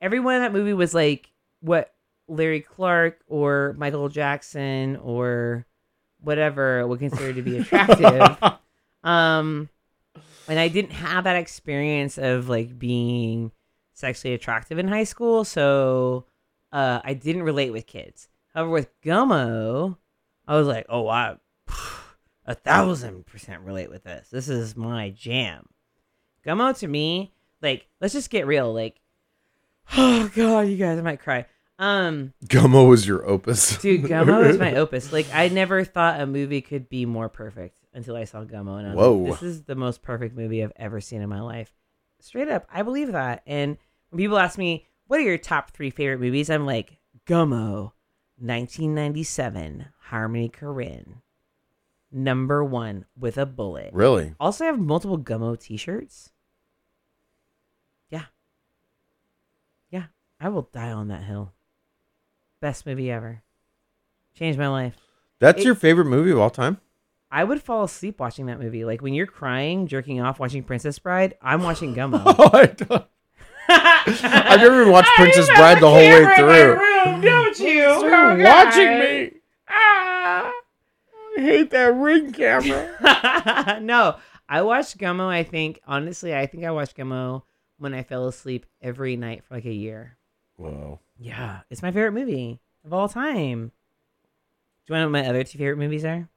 [0.00, 1.92] everyone in that movie was like what
[2.26, 5.66] Larry Clark or Michael Jackson or
[6.22, 8.36] whatever would consider to be attractive.
[9.04, 9.68] um,
[10.50, 13.52] and I didn't have that experience of like being
[13.92, 16.24] sexually attractive in high school, so
[16.72, 18.28] uh, I didn't relate with kids.
[18.52, 19.96] However, with Gummo,
[20.48, 21.36] I was like, oh, I
[22.46, 24.28] a thousand percent relate with this.
[24.30, 25.68] This is my jam.
[26.44, 27.32] Gummo to me,
[27.62, 28.74] like, let's just get real.
[28.74, 29.00] Like,
[29.96, 31.46] oh god, you guys, I might cry.
[31.78, 33.78] Um, Gummo was your opus.
[33.78, 35.12] dude, Gummo is my opus.
[35.12, 38.86] Like, I never thought a movie could be more perfect until I saw Gummo, and
[38.86, 39.14] I was Whoa.
[39.16, 41.72] like, this is the most perfect movie I've ever seen in my life.
[42.20, 43.42] Straight up, I believe that.
[43.46, 43.78] And
[44.10, 47.92] when people ask me, "What are your top three favorite movies?" I'm like, Gummo,
[48.38, 51.22] 1997, Harmony Korine,
[52.12, 53.92] number one with a bullet.
[53.92, 54.34] Really?
[54.38, 56.30] Also, I have multiple Gummo T-shirts.
[58.10, 58.26] Yeah,
[59.90, 60.06] yeah,
[60.40, 61.52] I will die on that hill.
[62.60, 63.42] Best movie ever.
[64.34, 64.96] Changed my life.
[65.38, 66.80] That's It- your favorite movie of all time?
[67.30, 68.84] I would fall asleep watching that movie.
[68.84, 71.34] Like when you're crying, jerking off, watching Princess Bride.
[71.40, 72.22] I'm watching Gummo.
[72.38, 73.06] Oh, I don't.
[73.68, 77.22] I've never even watched Princess Bride the whole way through.
[77.22, 77.82] don't you?
[77.82, 79.32] Stop watching me.
[79.68, 80.52] I
[81.36, 83.78] hate that ring camera.
[83.80, 84.16] no,
[84.48, 85.28] I watched Gummo.
[85.28, 87.42] I think honestly, I think I watched Gummo
[87.78, 90.16] when I fell asleep every night for like a year.
[90.56, 90.98] Whoa.
[91.18, 93.70] Yeah, it's my favorite movie of all time.
[94.86, 96.28] Do you want to know what my other two favorite movies are?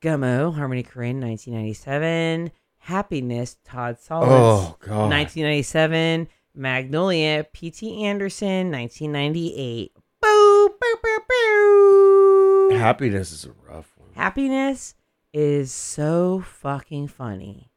[0.00, 2.50] Gummo, Harmony Korine, 1997.
[2.78, 4.28] Happiness, Todd Solondz.
[4.30, 5.10] Oh, God.
[5.10, 6.28] 1997.
[6.54, 8.04] Magnolia, P.T.
[8.04, 9.92] Anderson, 1998.
[10.20, 12.76] Boo, boo, boo, boo.
[12.76, 14.10] Happiness is a rough one.
[14.14, 14.94] Happiness
[15.32, 17.70] is so fucking funny.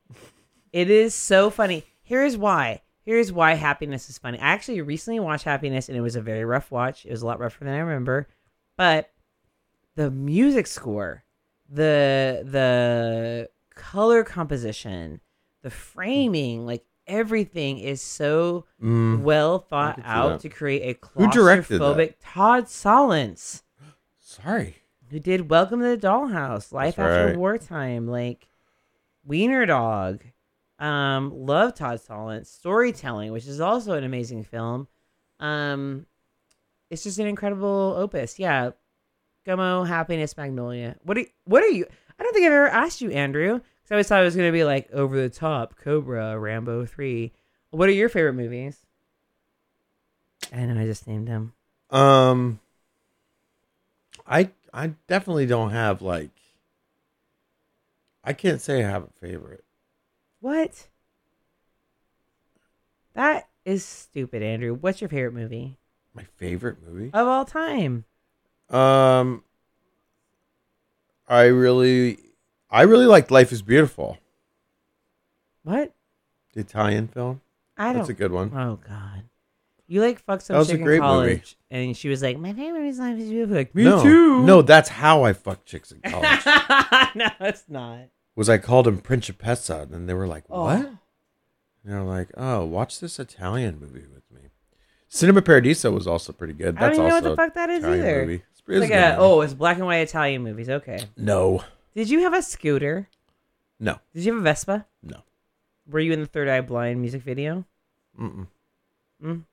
[0.71, 1.83] It is so funny.
[2.01, 2.81] Here's why.
[3.03, 4.39] Here's why happiness is funny.
[4.39, 7.05] I actually recently watched Happiness and it was a very rough watch.
[7.05, 8.27] It was a lot rougher than I remember.
[8.77, 9.11] But
[9.95, 11.23] the music score,
[11.71, 15.21] the the color composition,
[15.61, 22.65] the framing, like everything is so Mm, well thought out to create a claustrophobic Todd
[22.65, 23.63] Solondz
[24.19, 24.77] Sorry.
[25.09, 27.37] who did Welcome to the Dollhouse, Life That's After right.
[27.37, 28.47] Wartime, like
[29.25, 30.23] Wiener Dog.
[30.79, 32.47] Um, love Todd Solondz.
[32.47, 34.87] Storytelling, which is also an amazing film.
[35.39, 36.05] Um,
[36.89, 38.39] it's just an incredible opus.
[38.39, 38.71] Yeah,
[39.45, 40.95] Gummo, Happiness, Magnolia.
[41.03, 41.85] What are what are you?
[42.19, 43.59] I don't think I've ever asked you, Andrew.
[43.59, 47.33] Because I always thought it was gonna be like over the top, Cobra, Rambo three.
[47.71, 48.77] What are your favorite movies?
[50.53, 51.53] I know I just named them.
[51.89, 52.59] Um,
[54.27, 56.29] I I definitely don't have like.
[58.23, 59.63] I can't say I have a favorite.
[60.41, 60.87] What?
[63.13, 64.73] That is stupid, Andrew.
[64.73, 65.77] What's your favorite movie
[66.13, 67.09] My favorite movie.
[67.13, 68.05] of all time?
[68.71, 69.43] Um,
[71.27, 72.17] I really,
[72.69, 74.17] I really liked Life Is Beautiful,
[75.63, 75.93] What?
[76.53, 77.41] the Italian film.
[77.77, 77.97] I don't.
[77.97, 78.51] That's a good one.
[78.55, 79.23] Oh God.
[79.87, 81.41] You like fucked some That was a chick in great movie.
[81.69, 84.43] and she was like, "My favorite movie is Life is Beautiful." Like, me no, too.
[84.43, 86.45] No, that's how I fucked chicks in college.
[87.15, 87.99] no, it's not.
[88.35, 90.63] was I called him Principessa, and then they were like, Oh.
[90.63, 90.97] "What?" And
[91.83, 94.49] they're like, "Oh, watch this Italian movie with me."
[95.09, 96.75] Cinema Paradiso was also pretty good.
[96.77, 98.21] That's also I don't even know what the fuck that is Italian either.
[98.25, 98.43] Movie.
[98.67, 99.17] It's, like a good a, movie.
[99.19, 100.69] oh, it's black and white Italian movies.
[100.69, 100.99] Okay.
[101.17, 101.63] no,
[101.95, 103.07] Did you have a scooter?
[103.79, 104.85] no, Did you have a Vespa?
[105.03, 105.23] no.
[105.89, 107.65] Were you in the Third Eye Blind music video?
[108.19, 108.47] Mm-mm.
[109.21, 109.43] Mm.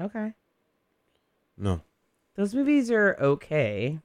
[0.00, 0.34] Okay.
[1.56, 1.80] No.
[2.36, 3.98] Those movies are okay.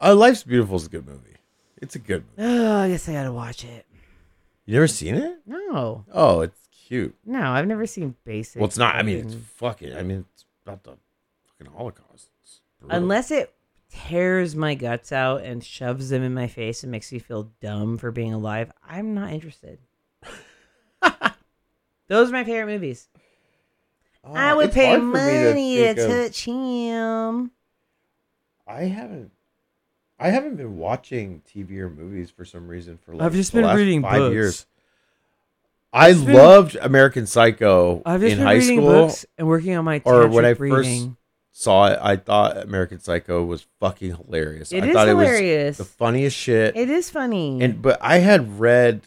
[0.00, 1.36] Uh, Life's Beautiful is a good movie.
[1.82, 2.48] It's a good movie.
[2.64, 3.84] Oh, I guess I gotta watch it.
[4.64, 5.38] You never seen it?
[5.46, 7.14] No, Oh, it's cute.
[7.26, 8.60] no, I've never seen basic.
[8.60, 8.94] Well, it's not.
[8.94, 9.94] I mean, it's fucking.
[9.94, 10.96] I mean, it's about the
[11.48, 12.28] fucking Holocaust.
[12.80, 12.96] It's brutal.
[13.02, 13.54] unless it
[13.90, 17.96] tears my guts out and shoves them in my face and makes me feel dumb
[17.98, 18.70] for being alive.
[18.86, 19.78] I'm not interested.
[22.08, 23.08] Those are my favorite movies.
[24.24, 27.50] I Uh, would pay hard for me money to, think of- touch him.
[28.66, 29.30] I haven't.
[30.18, 33.58] I haven't been watching TV or movies for some reason for like I've just the
[33.58, 34.32] been last reading five books.
[34.34, 34.66] years.
[35.92, 39.06] I just been- loved American Psycho I've just in been high reading school.
[39.06, 41.16] books and working on my or when I tantric first breathing.
[41.58, 44.70] Saw it, I thought American Psycho was fucking hilarious.
[44.70, 45.42] It I is thought hilarious.
[45.42, 46.76] it was the funniest shit.
[46.76, 47.60] It is funny.
[47.60, 49.02] and but I had read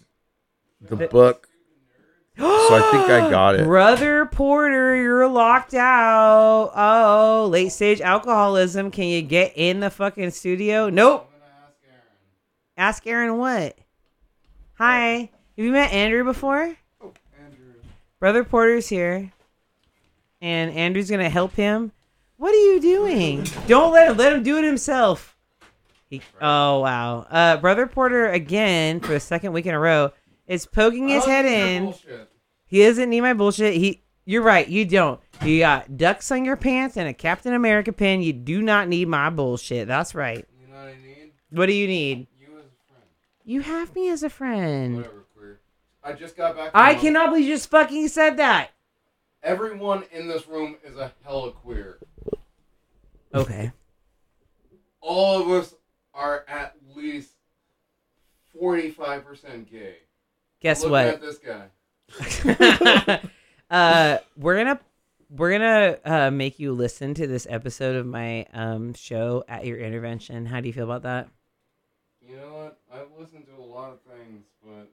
[0.82, 1.48] the book,
[2.38, 3.64] so I think I got it.
[3.64, 6.72] Brother Porter, you're locked out.
[6.76, 8.92] Oh, late stage alcoholism.
[8.92, 10.90] Can you get in the fucking studio?
[10.90, 11.30] Nope.
[12.76, 13.78] Ask Aaron what?
[14.74, 15.30] Hi.
[15.56, 16.76] Have you met Andrew before?
[17.02, 17.76] Oh, Andrew.
[18.20, 19.32] Brother Porter's here.
[20.42, 21.92] And Andrew's gonna help him.
[22.42, 23.46] What are you doing?
[23.68, 25.38] Don't let him let him do it himself.
[26.10, 27.28] He, oh wow.
[27.30, 30.10] Uh Brother Porter again for the second week in a row
[30.48, 31.94] is poking his head in.
[32.66, 33.76] He doesn't need my bullshit.
[33.76, 35.22] He you're right, you don't.
[35.44, 38.24] You got ducks on your pants and a Captain America pin.
[38.24, 39.88] You do not need my bullshit.
[39.88, 40.44] That's right.
[40.60, 41.34] You know what I need?
[41.52, 42.26] What do you need?
[42.40, 43.04] You as a friend.
[43.46, 44.96] You have me as a friend.
[44.98, 45.60] Whatever, queer.
[46.04, 46.72] I just got back.
[46.74, 48.72] I from- cannot believe you just fucking said that.
[49.44, 51.98] Everyone in this room is a hella queer.
[53.34, 53.72] Okay.
[55.00, 55.74] All of us
[56.14, 57.32] are at least
[58.58, 59.96] forty-five percent gay.
[60.60, 61.08] Guess Look what?
[61.08, 61.70] at this guy.
[63.72, 64.80] uh, we're gonna
[65.32, 69.80] we're gonna uh, make you listen to this episode of my um show at your
[69.80, 70.46] intervention.
[70.46, 71.30] How do you feel about that?
[72.22, 72.80] You know what?
[72.94, 74.92] I've listened to a lot of things, but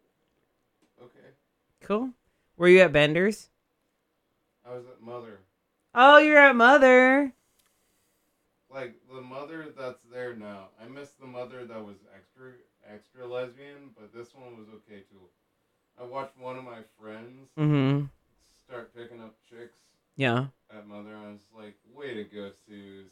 [1.03, 1.29] okay.
[1.83, 2.11] Cool.
[2.57, 3.51] Were you at Bender's?
[4.69, 5.39] I was at Mother.
[5.95, 7.33] Oh, you're at Mother.
[8.71, 10.69] Like the mother that's there now.
[10.83, 12.51] I miss the mother that was extra
[12.93, 15.25] extra lesbian, but this one was okay too.
[16.01, 18.05] I watched one of my friends Mm-hmm.
[18.63, 19.79] start picking up chicks
[20.17, 20.47] Yeah.
[20.71, 21.17] at Mother.
[21.17, 23.07] I was like, way to go, Suze.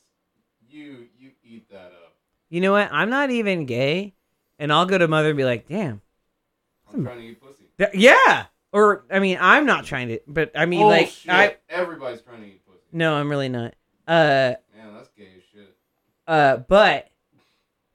[0.68, 2.14] You you eat that up.
[2.50, 2.90] You know what?
[2.92, 4.12] I'm not even gay,
[4.58, 6.02] and I'll go to Mother and be like, "Damn,
[6.92, 7.64] I'm trying to eat pussy.
[7.78, 8.46] Th- yeah."
[8.76, 11.30] Or I mean, I'm not trying to, but I mean, oh, like, shit.
[11.32, 12.80] I Everybody's trying to eat pussy.
[12.92, 13.74] no, I'm really not.
[14.06, 15.76] Uh, Man, that's gay as shit.
[16.26, 17.08] uh, but.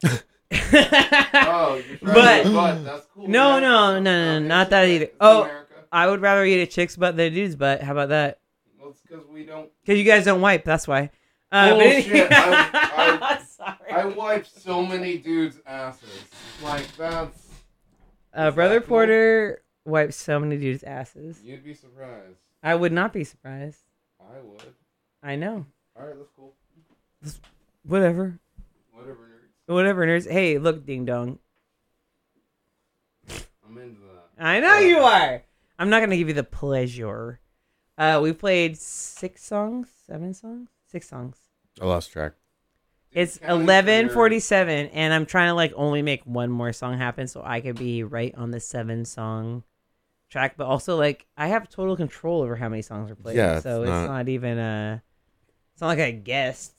[0.53, 2.83] Oh, you're trying but to eat butt.
[2.85, 3.27] That's cool.
[3.27, 3.61] no, man.
[3.61, 5.05] no, no, no, Okay, not that either.
[5.05, 5.73] it's Oh, America.
[5.91, 7.81] I would rather eat a chick's butt than a dude's butt.
[7.81, 8.39] How about that?
[8.79, 9.69] Well, it's because we don't.
[9.85, 10.63] Because you guys don't wipe.
[10.65, 11.09] That's why.
[11.51, 12.05] Uh, but Bullshit.
[12.11, 13.91] anyway- I, I, Sorry.
[13.91, 16.09] I wiped so many dudes' asses.
[16.63, 17.47] Like that's.
[18.33, 21.41] uh, Brother Porter wipes so many dudes' asses.
[21.43, 22.37] You'd be surprised.
[22.63, 23.81] I would not be surprised.
[24.19, 24.63] I would.
[25.23, 25.65] I know.
[25.99, 26.53] All right, that's cool.
[27.83, 28.39] Whatever.
[28.91, 29.73] Whatever, nerds.
[29.73, 30.31] Whatever, nerds.
[30.31, 31.39] Hey, look, ding dong.
[33.65, 34.29] I'm into that.
[34.45, 35.43] I know you are.
[35.79, 37.39] I'm not gonna give you the pleasure.
[37.97, 41.37] Uh, we played six songs, seven songs, six songs.
[41.81, 42.33] I lost track.
[43.11, 46.73] It's counting for eleven your- forty-seven, and I'm trying to like only make one more
[46.73, 49.63] song happen so I could be right on the seven song
[50.31, 50.55] track.
[50.57, 53.35] But also, like, I have total control over how many songs are played.
[53.37, 55.03] Yeah, it's so it's not- not even a.
[55.73, 56.73] It's not like a guest.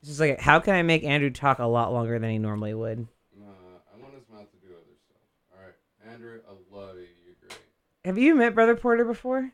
[0.00, 2.74] It's just like, how can I make Andrew talk a lot longer than he normally
[2.74, 3.06] would?
[3.38, 5.20] Nah, I want his mouth to do other stuff.
[5.54, 7.06] All right, Andrew, I love you.
[7.24, 7.58] You're great.
[8.04, 9.52] Have you met Brother Porter before?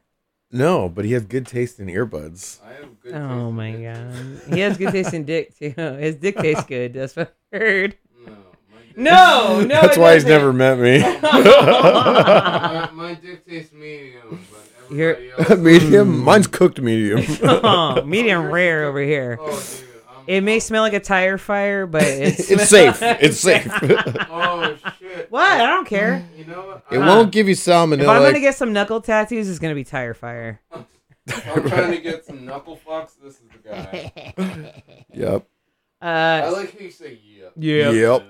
[0.50, 2.58] No, but he has good taste in earbuds.
[2.64, 3.12] I have good.
[3.14, 3.82] Oh taste my dick.
[4.46, 5.74] god, he has good taste in dick too.
[5.76, 6.94] His dick tastes good.
[6.94, 7.96] That's what I heard.
[8.98, 9.60] No.
[9.60, 10.28] No, no, That's it why he's doesn't.
[10.38, 10.98] never met me.
[11.02, 15.82] my, my dick tastes medium, but You're- everybody else.
[15.82, 16.08] medium.
[16.14, 16.24] Hmm.
[16.24, 17.22] Mine's cooked medium.
[17.42, 19.38] oh, medium rare over here.
[19.40, 19.88] Oh, dude,
[20.26, 22.98] It may smell like a tire fire, but it's it's safe.
[23.02, 23.66] It's safe.
[24.30, 25.30] Oh shit.
[25.30, 25.48] What?
[25.60, 26.18] I don't care.
[26.20, 26.84] Hmm, you know what?
[26.90, 28.02] It I'm, won't give you salmonella.
[28.02, 30.60] If I'm gonna get some knuckle tattoos, it's gonna be tire fire.
[30.72, 30.86] I'm
[31.68, 33.12] trying to get some knuckle fucks.
[33.22, 35.04] This is the guy.
[35.12, 35.46] Yep.
[36.00, 37.52] Uh, I Uh, like how you say yep.
[37.56, 37.90] yeah.
[37.90, 38.26] Yep.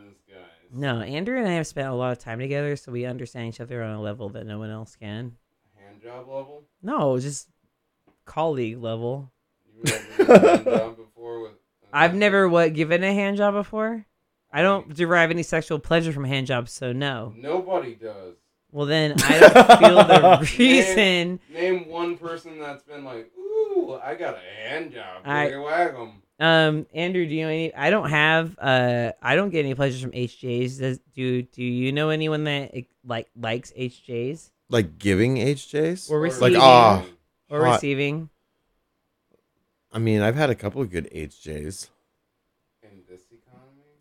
[0.73, 3.61] No, Andrew and I have spent a lot of time together, so we understand each
[3.61, 5.37] other on a level that no one else can.
[5.77, 6.65] Hand job level.
[6.83, 7.49] No, just
[8.25, 9.33] colleague level.
[9.75, 11.53] You ever done a hand job before with?
[11.93, 14.07] I've never what given a hand job before.
[14.53, 17.33] I don't derive any sexual pleasure from hand jobs, so no.
[17.37, 18.37] Nobody does.
[18.71, 21.41] Well, then I don't feel the reason.
[21.53, 25.23] Name one person that's been like, ooh, I got a hand job.
[25.25, 26.13] I- Wiggy wag 'em.
[26.41, 27.75] Um, Andrew, do you know any?
[27.75, 28.57] I don't have.
[28.61, 30.79] Uh, I don't get any pleasures from HJs.
[30.79, 32.73] Does do Do you know anyone that
[33.05, 36.09] like likes HJs Like giving HJs?
[36.11, 37.05] or Or receiving Like, ah.
[37.51, 37.73] or hot.
[37.73, 38.29] receiving?
[39.93, 41.89] I mean, I've had a couple of good HJs.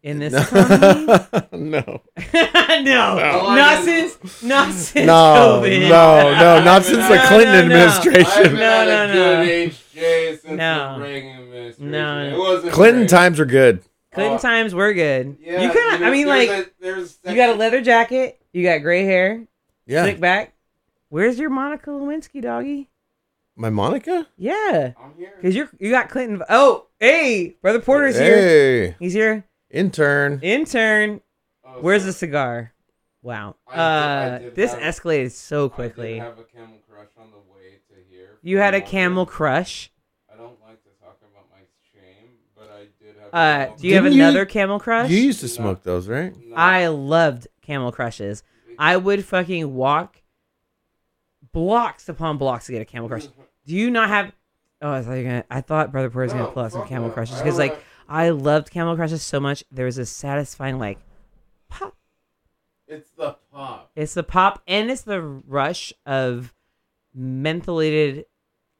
[0.07, 0.79] In this economy.
[0.93, 1.31] in this No.
[1.33, 1.69] economy?
[1.69, 2.01] no.
[2.83, 5.89] no, Oh, not since not since No, COVID.
[5.89, 7.85] no, no, not since the Clinton no, no.
[7.85, 8.43] Administration.
[8.43, 9.45] been No, no, no.
[9.45, 10.95] HJ since No.
[10.97, 11.91] the Reagan administration.
[11.91, 12.23] No.
[12.33, 13.09] It wasn't Clinton great.
[13.09, 13.81] times are good.
[14.13, 14.39] Clinton Oh.
[14.39, 15.37] times were good.
[15.41, 15.99] Yeah, you could.
[16.01, 18.39] know, I mean, there's like a, there's you got a leather jacket.
[18.53, 19.43] You got gray hair,
[19.85, 20.03] Yeah.
[20.03, 20.53] slick back.
[21.09, 22.89] Where's your Monica Lewinsky doggy?
[23.57, 24.27] My Monica?
[24.37, 25.33] Yeah, I'm here.
[25.35, 26.41] because you're you got Clinton.
[26.49, 28.37] Oh, hey, brother Porter's here.
[28.37, 29.43] Hey, He's here.
[29.69, 30.39] Intern.
[30.41, 31.21] Intern.
[31.65, 32.73] Oh, Where's so the cigar?
[33.21, 33.55] Wow.
[33.67, 33.83] I did- I
[34.35, 36.17] Uh, did this have- escalated so I did quickly.
[36.19, 38.37] have a camel crush on the way to here.
[38.41, 39.33] You had a camel London.
[39.33, 39.91] crush.
[40.31, 41.59] I don't like to talk about my
[41.93, 43.33] shame, but I did have.
[43.33, 45.09] a Uh, camel do you have Didn't you- another camel crush?
[45.09, 45.51] You used to No.
[45.51, 46.33] smoke those, right?
[46.37, 46.55] No.
[46.55, 48.43] I loved camel crushes.
[48.79, 50.21] I would fucking walk
[51.51, 53.27] blocks upon blocks to get a camel crush.
[53.65, 54.31] Do you not have?
[54.81, 55.45] Oh, I thought you were gonna.
[55.49, 57.13] I thought Brother Porter was gonna pull out some camel no.
[57.13, 59.63] crushes because, like, like- I loved camel crushes so much.
[59.71, 60.99] There was a satisfying, like,
[61.69, 61.95] pop.
[62.87, 63.91] It's the pop.
[63.95, 66.53] It's the pop and it's the rush of
[67.17, 68.23] mentholated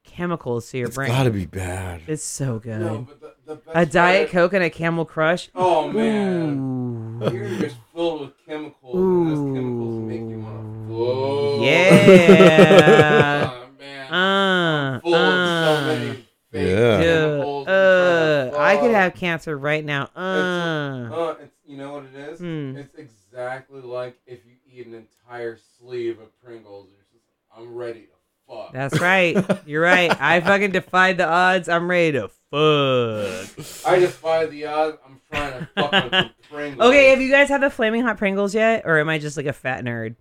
[0.06, 1.10] chemicals to your It's brain.
[1.10, 2.02] gotta be bad.
[2.08, 2.80] It's so good.
[2.80, 5.50] No, but the, the a diet part- coke and a camel crush.
[5.56, 7.30] Oh man, Ooh.
[7.34, 11.64] you're just filled with chemicals, and those chemicals make you want to flow.
[11.66, 13.52] Yeah.
[13.54, 14.14] oh, man.
[14.14, 15.86] Uh, full of so uh.
[15.88, 16.27] many
[16.58, 16.98] fake Yeah.
[17.02, 20.10] Dude, and uh, I could have cancer right now.
[20.16, 22.40] Uh, Uh, it's, you know what it is?
[22.40, 22.78] Hmm.
[22.78, 26.88] It's exactly like if you eat an entire sleeve of Pringles.
[27.00, 27.24] It's just,
[27.56, 28.08] I'm ready to
[28.48, 28.72] fuck.
[28.74, 29.36] that's right.
[29.68, 30.16] You're right.
[30.22, 31.68] I fucking defied the odds.
[31.70, 33.86] I'm ready to fuck.
[33.86, 34.98] I defy the odds.
[35.06, 36.88] I'm trying to fuck on some Pringles.
[36.90, 39.46] Okay, have you guys had the flaming hot Pringles yet, or am I just like
[39.48, 40.16] a fat nerd?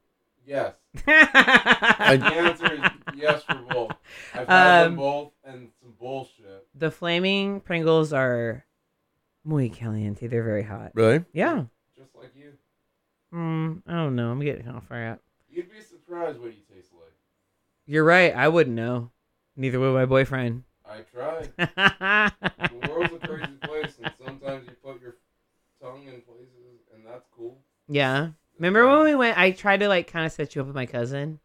[0.47, 0.75] Yes.
[1.07, 2.81] The answer is
[3.17, 3.93] yes for both.
[4.35, 5.76] I've had Um, them both and some
[6.07, 6.67] bullshit.
[6.75, 8.65] the flaming Pringles are
[9.45, 10.27] muy caliente.
[10.29, 10.93] They're very hot.
[10.95, 11.25] Really?
[11.33, 11.65] Yeah.
[11.97, 12.53] Just like you.
[13.35, 14.31] Mm, I don't know.
[14.31, 15.21] I'm getting kind of far out.
[15.49, 17.13] You'd be surprised what you taste like.
[17.87, 18.35] You're right.
[18.35, 19.11] I wouldn't know.
[19.57, 20.65] Neither would my boyfriend.
[20.85, 21.53] I tried.
[22.77, 25.17] The world's a crazy place, and sometimes you put your
[25.83, 27.59] tongue in places, and that's cool.
[27.89, 28.29] yeah.
[28.59, 29.37] Remember when we went?
[29.37, 31.41] I tried to like kind of set you up with my cousin.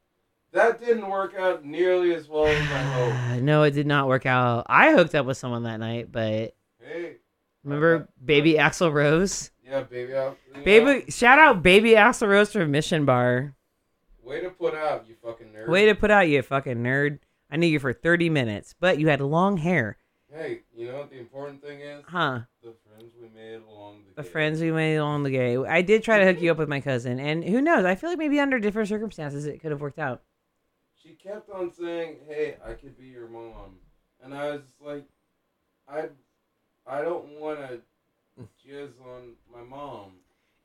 [0.53, 2.78] That didn't work out nearly as well as I
[3.30, 3.41] hoped.
[3.44, 4.65] no, it did not work out.
[4.68, 7.18] I hooked up with someone that night, but Hey,
[7.64, 9.52] remember baby Axl Rose?
[9.65, 10.38] yeah, baby, out.
[10.48, 13.56] you know, Baby, shout out baby Axl Rose from Mission Bar.
[14.22, 15.68] way to put out, you fucking nerd.
[15.69, 17.19] Way to put out, you fucking nerd.
[17.49, 19.98] I knew you for 30 minutes, but you had long hair.
[20.34, 22.03] Hey, you know what the important thing is?
[22.07, 22.41] Huh.
[22.64, 25.57] The friends we made along the The friends we made along the way.
[25.57, 27.84] I did try to hook you up with my cousin, and who knows?
[27.86, 30.22] I feel like maybe under different circumstances it could have worked out.
[31.22, 33.77] She kept on saying, "Hey, I could be your mom,"
[34.23, 35.06] and I was like,
[35.88, 36.06] "I,
[36.88, 37.81] I don't want to
[38.68, 40.14] jizz on my mom."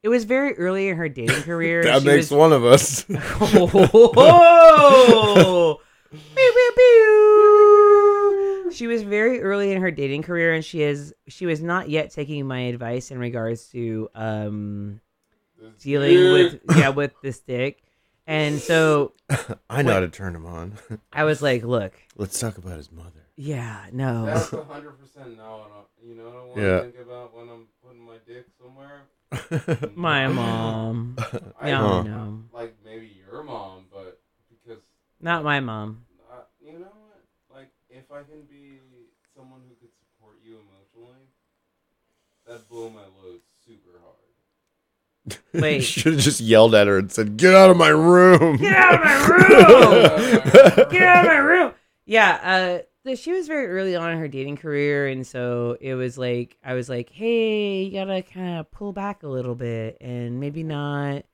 [0.03, 1.83] It was very early in her dating career.
[1.85, 3.05] That She makes was- one of us.
[4.19, 5.81] Oh!
[6.11, 8.73] Pew, pew, pew.
[8.73, 12.11] She was very early in her dating career, and she is she was not yet
[12.13, 15.01] taking my advice in regards to um
[15.81, 17.83] dealing with yeah with this dick.
[18.27, 19.13] And so
[19.71, 20.79] I know how to turn him on.
[21.13, 23.27] I was like, look, Let's talk about his mother.
[23.37, 24.27] yeah, no.
[24.27, 25.87] That's a hundred percent no.
[26.03, 29.03] You know what I want to think about when I'm putting my dick somewhere?
[29.97, 31.17] My mom.
[31.61, 32.03] I No, Huh.
[32.03, 32.45] no.
[32.53, 34.83] Like maybe your mom, but because
[35.21, 36.07] Not my mom.
[36.31, 37.25] uh, you know what?
[37.53, 38.79] Like if I can be
[39.35, 41.27] someone who could support you emotionally,
[42.47, 43.41] that blow my load super hard.
[43.41, 43.56] you
[45.53, 45.81] Wait.
[45.85, 48.95] should have just yelled at her and said, "Get out of my room." Get out
[48.95, 50.89] of my room!
[50.91, 51.73] Get out of my room!
[52.05, 56.17] Yeah, uh, she was very early on in her dating career, and so it was
[56.19, 60.39] like I was like, "Hey, you gotta kind of pull back a little bit, and
[60.41, 61.25] maybe not."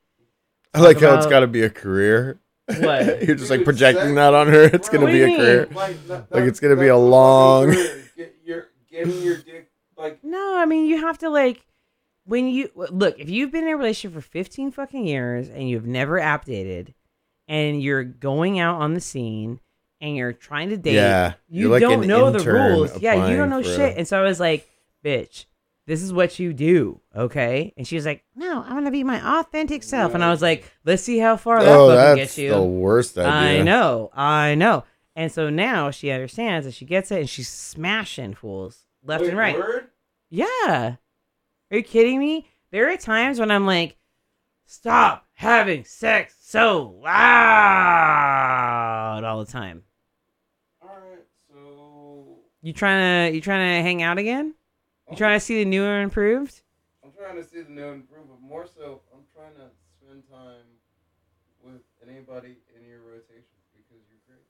[0.74, 2.40] I like how it's got to be a career.
[2.66, 3.22] What?
[3.26, 4.62] You're just like projecting that on her.
[4.64, 5.68] It's gonna be a career.
[5.74, 8.04] Like, that, Like, it's gonna be a long- career.
[8.16, 11.66] Get your getting your dick like No, I mean you have to like
[12.24, 15.86] when you look if you've been in a relationship for 15 fucking years and you've
[15.86, 16.94] never app dated,
[17.48, 19.60] and you're going out on the scene
[20.00, 20.94] and you're trying to date.
[20.94, 23.00] Yeah, you like don't know the rules.
[23.00, 23.78] Yeah, you don't know shit.
[23.80, 24.68] a- And so I was like,
[25.04, 25.46] bitch,
[25.86, 27.72] this is what you do, okay?
[27.76, 30.14] And she was like, no, I'm gonna be my authentic self.
[30.14, 32.50] And I was like, let's see how far that Oh, fucking that's gets you.
[32.50, 33.60] the worst idea.
[33.60, 34.84] I know, I know.
[35.16, 39.30] And so now she understands and she gets it and she's smashing fools left wait,
[39.30, 39.58] and right.
[39.58, 39.88] Word?
[40.30, 40.96] Yeah.
[41.72, 42.46] Are you kidding me?
[42.70, 43.96] There are times when I'm like,
[44.66, 47.24] stop having sex so loud
[49.24, 49.82] all the time.
[50.82, 54.54] All right, so You trying to you trying to hang out again?
[55.10, 56.60] You trying to see the new and improved?
[57.02, 60.24] I'm trying to see the new and improve, but more so, I'm trying to spend
[60.30, 60.66] time
[61.64, 64.44] with anybody in your rotation because you're great.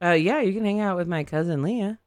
[0.00, 1.98] Uh, yeah, you can hang out with my cousin Leah.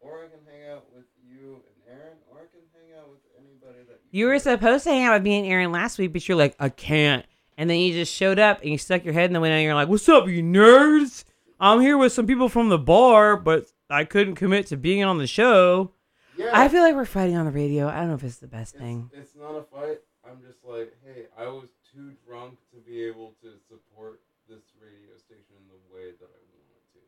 [0.00, 3.22] Or I can hang out with you and Aaron, or I can hang out with
[3.38, 6.28] anybody that You were supposed to hang out with me and Aaron last week, but
[6.28, 7.24] you're like, I can't.
[7.58, 9.64] And then you just showed up and you stuck your head in the window and
[9.64, 11.24] you're like, What's up, you nerds?
[11.58, 15.18] I'm here with some people from the bar, but I couldn't commit to being on
[15.18, 15.92] the show.
[16.36, 16.50] Yeah.
[16.52, 17.88] I feel like we're fighting on the radio.
[17.88, 19.10] I don't know if it's the best It's, thing.
[19.14, 20.00] it's not a fight.
[20.28, 25.16] I'm just like, hey, I was too drunk to be able to support this radio
[25.18, 27.00] station in the way that I wanted to.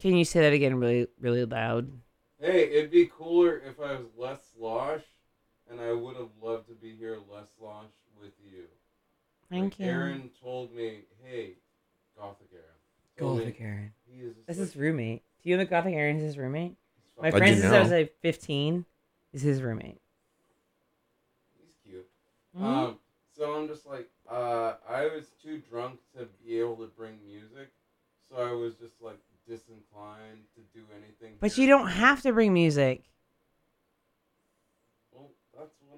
[0.00, 1.90] Can you say that again really, really loud?
[2.40, 5.02] Hey, it'd be cooler if I was less slosh,
[5.70, 7.84] and I would have loved to be here less slosh
[8.20, 8.64] with you.
[9.50, 9.86] Thank Like, you.
[9.86, 11.52] Aaron told me, hey,
[12.16, 12.64] Gothic Aaron.
[13.38, 13.92] Gothic me Aaron.
[14.06, 15.22] He is That's like- his roommate.
[15.42, 16.76] Do you know Gothic Aaron is his roommate?
[17.20, 18.84] My friend you since I was like 15
[19.32, 20.00] is his roommate.
[21.60, 22.08] He's cute.
[22.56, 22.62] Mhm.
[22.62, 22.98] Um,
[23.36, 27.70] so I'm just like, uh, I was too drunk to be able to bring music,
[28.28, 29.18] so I was just like
[29.48, 31.36] disinclined to do anything.
[31.40, 31.62] But here.
[31.62, 33.02] you don't have to bring music.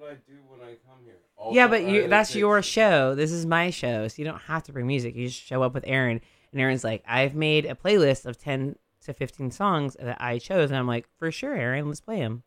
[0.01, 1.18] What I do when I come here.
[1.52, 3.14] yeah, but you, that's your show.
[3.14, 5.14] This is my show, so you don't have to bring music.
[5.14, 6.22] You just show up with Aaron,
[6.52, 10.70] and Aaron's like, "I've made a playlist of ten to fifteen songs that I chose,"
[10.70, 12.44] and I'm like, "For sure, Aaron, let's play them."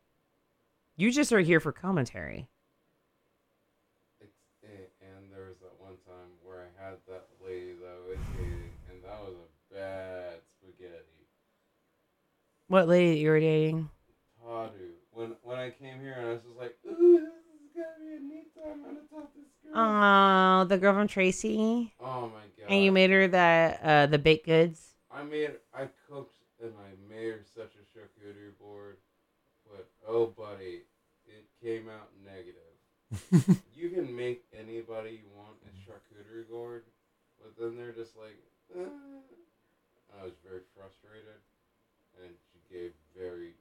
[0.96, 2.48] You just are here for commentary.
[4.20, 4.32] It's,
[4.64, 4.68] eh,
[5.00, 8.70] and there was that one time where I had that lady that I was dating,
[8.90, 11.28] and that was a bad spaghetti.
[12.66, 13.90] What lady that you were dating?
[14.44, 14.90] Tadu.
[15.12, 17.28] When when I came here, and I was just like, ooh,
[18.14, 18.80] this is gonna be a neat time.
[18.86, 19.72] I'm gonna talk this girl.
[19.74, 21.92] Oh, the girl from Tracy.
[22.00, 22.68] Oh my god.
[22.68, 24.94] And you made her that uh, the baked goods.
[25.10, 28.96] I made, I cooked, and I made her such a charcuterie board,
[29.70, 30.82] but oh, buddy,
[31.26, 33.60] it came out negative.
[33.76, 36.82] you can make anybody you want a charcuterie board,
[37.40, 38.36] but then they're just like,
[38.74, 38.90] "Uh."
[40.20, 41.42] I was very frustrated,
[42.22, 43.54] and she gave very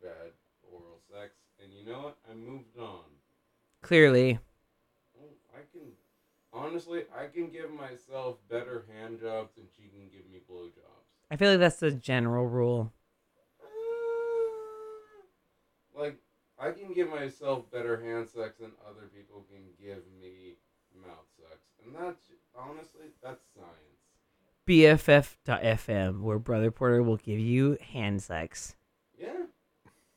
[0.00, 0.30] bad
[0.62, 2.18] oral sex, and you know what?
[2.30, 3.15] I moved on.
[3.82, 4.38] Clearly,
[5.54, 5.92] I can,
[6.52, 11.06] honestly, I can give myself better hand jobs than she can give me blowjobs.
[11.30, 12.92] I feel like that's the general rule.
[13.60, 13.66] Uh,
[16.00, 16.18] like,
[16.58, 20.56] I can give myself better hand sex than other people can give me
[21.06, 21.58] mouth sex.
[21.84, 23.96] And that's, honestly, that's science.
[24.66, 28.74] BFF.FM, where Brother Porter will give you hand sex.
[29.18, 29.44] Yeah.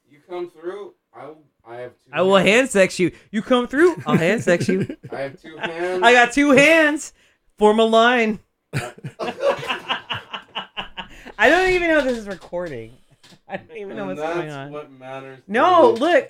[0.09, 2.49] You come through, I will, I have two I will hands.
[2.49, 3.11] hand sex you.
[3.31, 4.97] You come through, I'll hand sex you.
[5.11, 6.01] I have two hands.
[6.03, 7.13] I got two hands.
[7.57, 8.39] Form a line.
[11.37, 12.93] I don't even know if this is recording.
[13.47, 14.71] I don't even know And what's going on.
[14.71, 15.39] what matters.
[15.47, 16.29] No, look.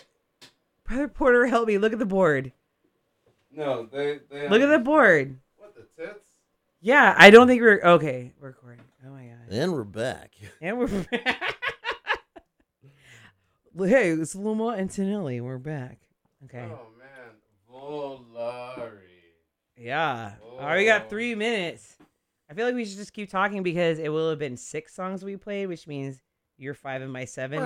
[0.85, 1.77] Brother Porter, help me.
[1.77, 2.51] Look at the board.
[3.51, 5.37] No, they, they Look at the board.
[5.57, 6.19] What, the tits?
[6.81, 8.31] Yeah, I don't think we're okay.
[8.39, 8.81] We're recording.
[9.05, 9.37] Oh my god.
[9.51, 10.31] And we're back.
[10.61, 10.87] And we're
[13.87, 15.41] hey, it's Luma and Tinelli.
[15.41, 15.99] We're back.
[16.45, 16.67] Okay.
[16.69, 17.35] Oh, man.
[17.71, 18.99] Volare.
[19.77, 20.33] Yeah.
[20.43, 21.09] All right, we got Oh.
[21.09, 21.97] three minutes.
[22.49, 25.23] I feel like we should just keep talking because it will have been six songs
[25.23, 26.21] we played, which means
[26.57, 27.59] you're five and my seven.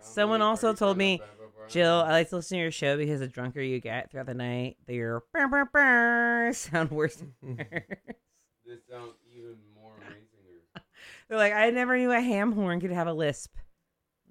[0.00, 1.20] Someone also told me,
[1.68, 4.34] Jill, I like to listen to your show because the drunker you get throughout the
[4.34, 5.22] night, the your
[6.54, 7.22] sound worse.
[8.66, 9.17] This sounds even more amazing.
[11.28, 13.54] They're like, I never knew a ham horn could have a lisp.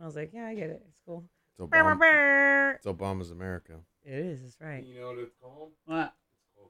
[0.01, 0.81] I was like, yeah, I get it.
[0.87, 1.25] It's cool.
[1.59, 3.73] It's, Burr, burr, Obama, it's Obama's America.
[4.03, 4.41] It is.
[4.41, 4.83] That's right.
[4.83, 5.71] You know what it's called?
[5.85, 6.13] What?
[6.35, 6.69] It's called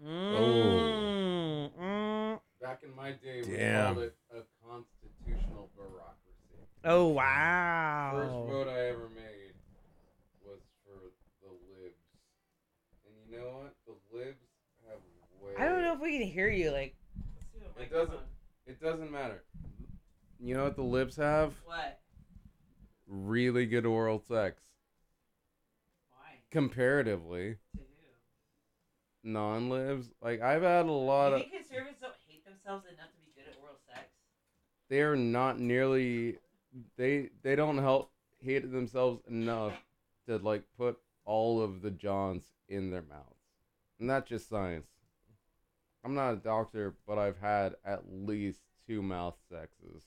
[0.00, 1.70] an abomination.
[1.78, 2.40] Mm, mm.
[2.60, 3.94] Back in my day, we Damn.
[3.94, 6.16] called it a constitutional bureaucracy.
[6.84, 8.12] Oh wow.
[8.14, 9.52] First vote I ever made
[10.42, 11.12] was for
[11.42, 11.94] the libs.
[13.04, 13.74] And you know what?
[13.86, 14.48] The libs
[14.88, 14.98] have
[15.42, 15.52] way.
[15.58, 16.70] I don't know if we can hear you.
[16.70, 16.94] Like,
[17.78, 18.20] It doesn't.
[18.70, 19.42] It doesn't matter.
[20.38, 21.54] You know what the lips have?
[21.64, 21.98] What?
[23.08, 24.62] Really good oral sex.
[26.12, 26.36] Why?
[26.52, 27.56] Comparatively.
[27.74, 29.28] To who?
[29.32, 31.42] Non-libs, like I've had a lot of.
[31.50, 34.06] conservatives don't hate themselves enough to be good at oral sex?
[34.88, 36.38] They are not nearly.
[36.96, 39.72] They they don't help hate themselves enough
[40.28, 43.42] to like put all of the johns in their mouths,
[43.98, 44.86] and that's just science.
[46.04, 50.04] I'm not a doctor, but I've had at least two mouth sexes.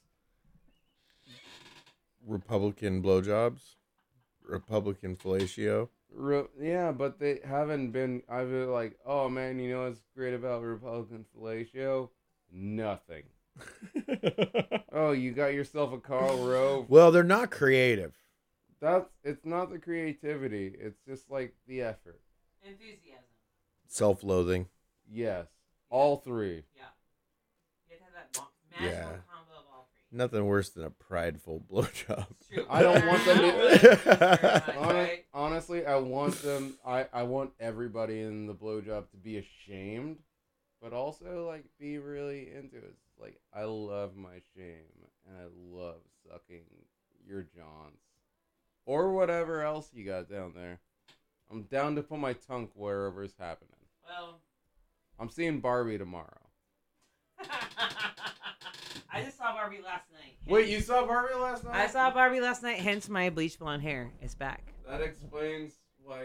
[2.26, 3.76] Republican blowjobs,
[4.41, 5.90] Republican fellatio.
[6.15, 8.22] Re- yeah, but they haven't been.
[8.30, 12.10] I've been like, oh man, you know what's great about Republican fellatio?
[12.52, 13.24] Nothing.
[14.91, 16.90] oh, you got yourself a Karl Rove.
[16.90, 18.14] Well, they're not creative.
[18.82, 20.74] That's it's not the creativity.
[20.78, 22.20] It's just like the effort.
[22.64, 23.24] Enthusiasm.
[23.88, 24.68] Self-loathing.
[25.11, 25.48] Yes,
[25.94, 26.64] all three.
[26.76, 26.84] Yeah.
[27.88, 28.41] You have to have that
[28.72, 29.18] magical Yeah.
[29.32, 30.18] combo of all three.
[30.18, 32.26] Nothing worse than a prideful blowjob.
[32.52, 32.65] True.
[32.70, 33.38] I don't want them
[33.80, 34.74] to.
[34.80, 36.74] Hon- honestly, I want them.
[36.86, 40.18] I I want everybody in the blowjob to be ashamed,
[40.82, 42.84] but also like be really into it.
[42.86, 44.90] It's like I love my shame
[45.28, 45.45] and I
[45.78, 46.64] love sucking
[47.26, 47.99] your johns
[48.86, 50.80] or whatever else you got down there.
[51.52, 53.70] I'm down to put my tongue wherever's happening.
[54.07, 54.40] Well,
[55.19, 56.40] I'm seeing Barbie tomorrow.
[59.11, 60.38] I just saw Barbie last night.
[60.48, 61.76] Wait, you saw Barbie last night?
[61.76, 64.73] I saw Barbie last night, hence my bleach blonde hair is back.
[64.88, 65.73] That explains
[66.03, 66.23] why